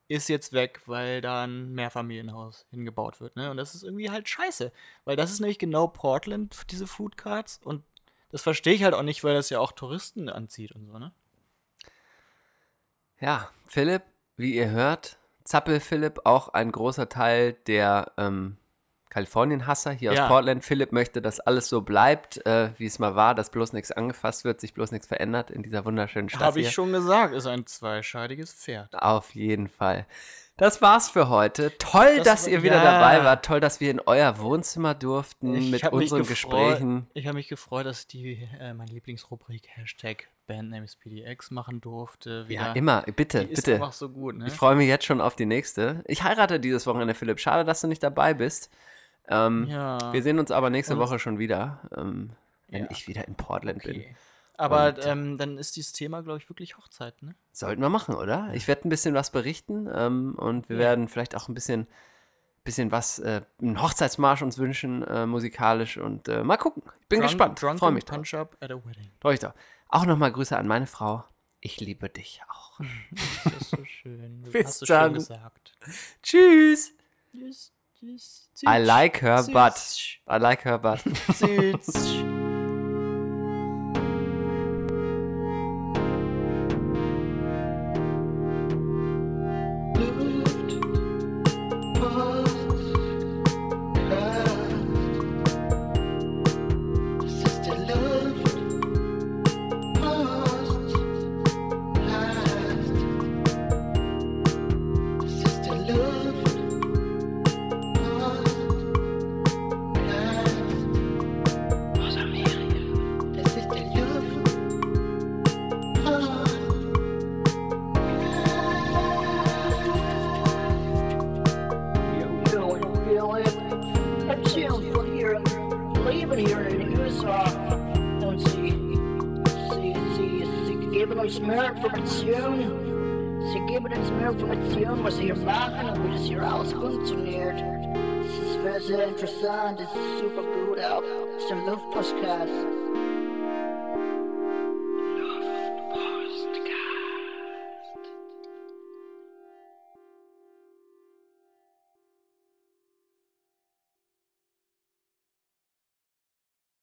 Ist 0.09 0.29
jetzt 0.29 0.53
weg, 0.53 0.83
weil 0.87 1.21
da 1.21 1.43
ein 1.43 1.73
Mehrfamilienhaus 1.73 2.65
hingebaut 2.71 3.21
wird. 3.21 3.35
Ne? 3.35 3.51
Und 3.51 3.57
das 3.57 3.75
ist 3.75 3.83
irgendwie 3.83 4.09
halt 4.09 4.29
scheiße. 4.29 4.71
Weil 5.05 5.17
das 5.17 5.33
ist 5.33 5.41
nämlich 5.41 5.59
genau 5.59 5.89
Portland, 5.89 6.57
diese 6.71 6.87
Food 6.87 7.17
Carts. 7.17 7.61
Und 7.65 7.83
das 8.37 8.43
verstehe 8.43 8.75
ich 8.75 8.85
halt 8.85 8.93
auch 8.93 9.03
nicht, 9.03 9.25
weil 9.25 9.33
das 9.33 9.49
ja 9.49 9.61
auch 9.61 9.73
Touristen 9.73 10.29
anzieht 10.29 10.73
und 10.73 10.85
so, 10.85 10.99
ne? 10.99 11.11
Ja, 13.19 13.49
Philipp, 13.67 14.03
wie 14.37 14.55
ihr 14.55 14.69
hört, 14.69 15.17
Zappel 15.43 15.81
Philipp, 15.81 16.21
auch 16.25 16.51
ein 16.51 16.71
großer 16.71 17.09
Teil 17.09 17.55
der 17.67 18.13
ähm, 18.19 18.59
Kalifornien-Hasser 19.09 19.93
hier 19.93 20.13
Ja. 20.13 20.25
aus 20.25 20.29
Portland. 20.29 20.63
Philipp 20.67 20.93
möchte, 20.93 21.23
dass 21.23 21.41
alles 21.41 21.71
so 21.71 21.81
bleibt, 21.81 22.45
äh, 22.45 22.73
wie 22.77 22.85
es 22.85 22.99
mal 22.99 23.15
war, 23.17 23.35
dass 23.35 23.49
bloß 23.49 23.73
nichts 23.73 23.91
angefasst 23.91 24.45
wird, 24.45 24.61
sich 24.61 24.75
bloß 24.75 24.91
nichts 24.93 25.07
verändert 25.07 25.51
in 25.51 25.63
dieser 25.63 25.87
wunderschönen 25.87 26.29
Stadt. 26.29 26.43
Habe 26.43 26.61
hier. 26.61 26.69
ich 26.69 26.75
schon 26.75 26.93
gesagt, 26.93 27.33
ist 27.33 27.47
ein 27.47 27.67
zweischeidiges 27.67 28.53
Pferd. 28.53 28.95
Auf 28.95 29.35
jeden 29.35 29.69
Fall. 29.69 30.05
Das 30.59 30.81
war's 30.81 31.11
für 31.11 31.29
heute. 31.29 31.71
Toll, 31.79 32.17
Das 32.17 32.25
dass 32.25 32.47
ihr 32.47 32.63
wieder 32.63 32.77
ja. 32.77 32.85
dabei 32.99 33.23
wart. 33.25 33.45
Toll, 33.45 33.61
dass 33.61 33.79
wir 33.81 33.91
in 33.91 34.01
euer 34.01 34.39
Wohnzimmer 34.39 34.95
durften 34.95 35.71
mit 35.71 35.83
hab 35.85 35.93
mich 35.93 36.05
unseren 36.13 36.27
Gesprächen. 36.27 37.07
Ich 37.13 37.27
habe 37.27 37.37
mich 37.37 37.49
gefreut, 37.49 37.85
dass 37.85 38.01
ich 38.01 38.07
die, 38.07 38.49
äh, 38.59 38.73
meine 38.73 38.91
Lieblingsrubrik 38.91 39.69
Hashtag 39.69 40.29
Bandnames 40.47 40.97
PDX 40.97 41.51
machen 41.51 41.81
durfte. 41.83 42.47
Ja, 42.49 42.71
Wieder. 42.71 42.77
immer. 42.77 43.03
Bitte, 43.03 43.45
Die 43.45 43.53
ist 43.53 43.65
bitte. 43.65 43.75
einfach 43.75 43.93
so 43.93 44.09
gut, 44.09 44.37
ne? 44.39 44.47
Ich 44.47 44.55
freue 44.55 44.77
mich 44.77 44.89
jetzt 44.89 45.05
schon 45.05 45.21
auf 45.21 45.37
die 45.37 45.45
nächste. 45.47 46.03
Ich 46.07 46.23
heirate 46.23 46.59
dieses 46.59 46.87
Wochenende, 46.87 47.13
Philipp. 47.15 47.39
Schade, 47.39 47.65
dass 47.65 47.83
du 47.83 47.87
nicht 47.89 48.03
dabei 48.03 48.33
bist. 48.33 48.71
Ähm, 49.29 49.67
Ja. 49.69 50.13
Wir 50.13 50.23
sehen 50.23 50.39
uns 50.39 50.51
aber 50.51 50.71
nächste 50.71 50.95
Und- 50.95 51.01
Woche 51.01 51.19
schon 51.19 51.39
wieder, 51.39 51.81
ähm, 51.95 52.31
wenn 52.69 52.85
Ja. 52.85 52.91
ich 52.91 53.09
wieder 53.09 53.27
in 53.29 53.35
Portland 53.35 53.83
bin. 53.83 54.05
Aber 54.59 54.89
Und- 54.89 55.05
ähm, 55.07 55.39
dann 55.39 55.59
ist 55.59 55.77
dieses 55.77 55.93
Thema, 55.93 56.23
glaube 56.23 56.39
ich, 56.39 56.49
wirklich 56.49 56.77
Hochzeit, 56.79 57.23
ne? 57.23 57.35
Sollten 57.53 57.83
wir 57.83 57.89
machen, 57.91 58.15
oder? 58.15 58.51
Ich 58.55 58.67
werde 58.69 58.87
ein 58.87 58.91
bisschen 58.91 59.15
was 59.15 59.31
berichten 59.31 59.89
ähm, 59.95 60.35
und 60.39 60.69
wir 60.69 60.77
Ja. 60.77 60.83
werden 60.83 61.09
vielleicht 61.09 61.35
auch 61.37 61.49
ein 61.49 61.55
bisschen, 61.55 61.87
bisschen 62.65 62.91
was, 62.91 63.19
äh, 63.19 63.43
einen 63.61 63.81
Hochzeitsmarsch 63.83 64.43
uns 64.43 64.59
wünschen, 64.59 65.03
äh, 65.03 65.27
musikalisch 65.27 65.99
und 65.99 66.29
äh, 66.29 66.43
mal 66.43 66.57
gucken. 66.57 66.83
Ich 67.03 67.09
bin 67.09 67.21
Drunk- 67.21 67.31
gespannt. 67.31 67.63
Drunken 67.63 67.79
Freue 67.79 67.93
mich 67.93 68.05
drauf. 68.05 68.17
Punch 68.17 68.35
Up 68.35 68.57
at 68.61 68.71
a 68.71 68.75
Wedding. 68.77 69.11
Freu 69.21 69.35
ich 69.35 69.41
doch. 69.41 69.55
Auch 69.89 70.07
nochmal 70.07 70.33
Grüße 70.33 70.57
an 70.57 70.67
meine 70.67 70.87
Frau. 70.87 71.25
Ich 71.61 71.81
liebe 71.81 72.09
dich 72.09 72.41
auch. 72.49 72.81
Das 73.45 73.55
ist 73.63 73.71
so 73.71 73.85
schön. 73.85 74.43
Bis 74.51 74.67
hast 74.67 74.83
du 74.83 74.87
dann. 74.87 75.05
schön 75.05 75.15
gesagt. 75.15 75.77
Tschüss. 76.23 76.93
Tschüss, 77.33 77.73
tschüss, 77.99 78.49
I 78.67 78.79
like 78.79 79.21
her 79.23 79.43
butt. 79.45 80.19
I 80.29 80.37
like 80.39 80.65
her 80.65 80.79
butt. 80.79 81.01
Süß. 81.35 82.25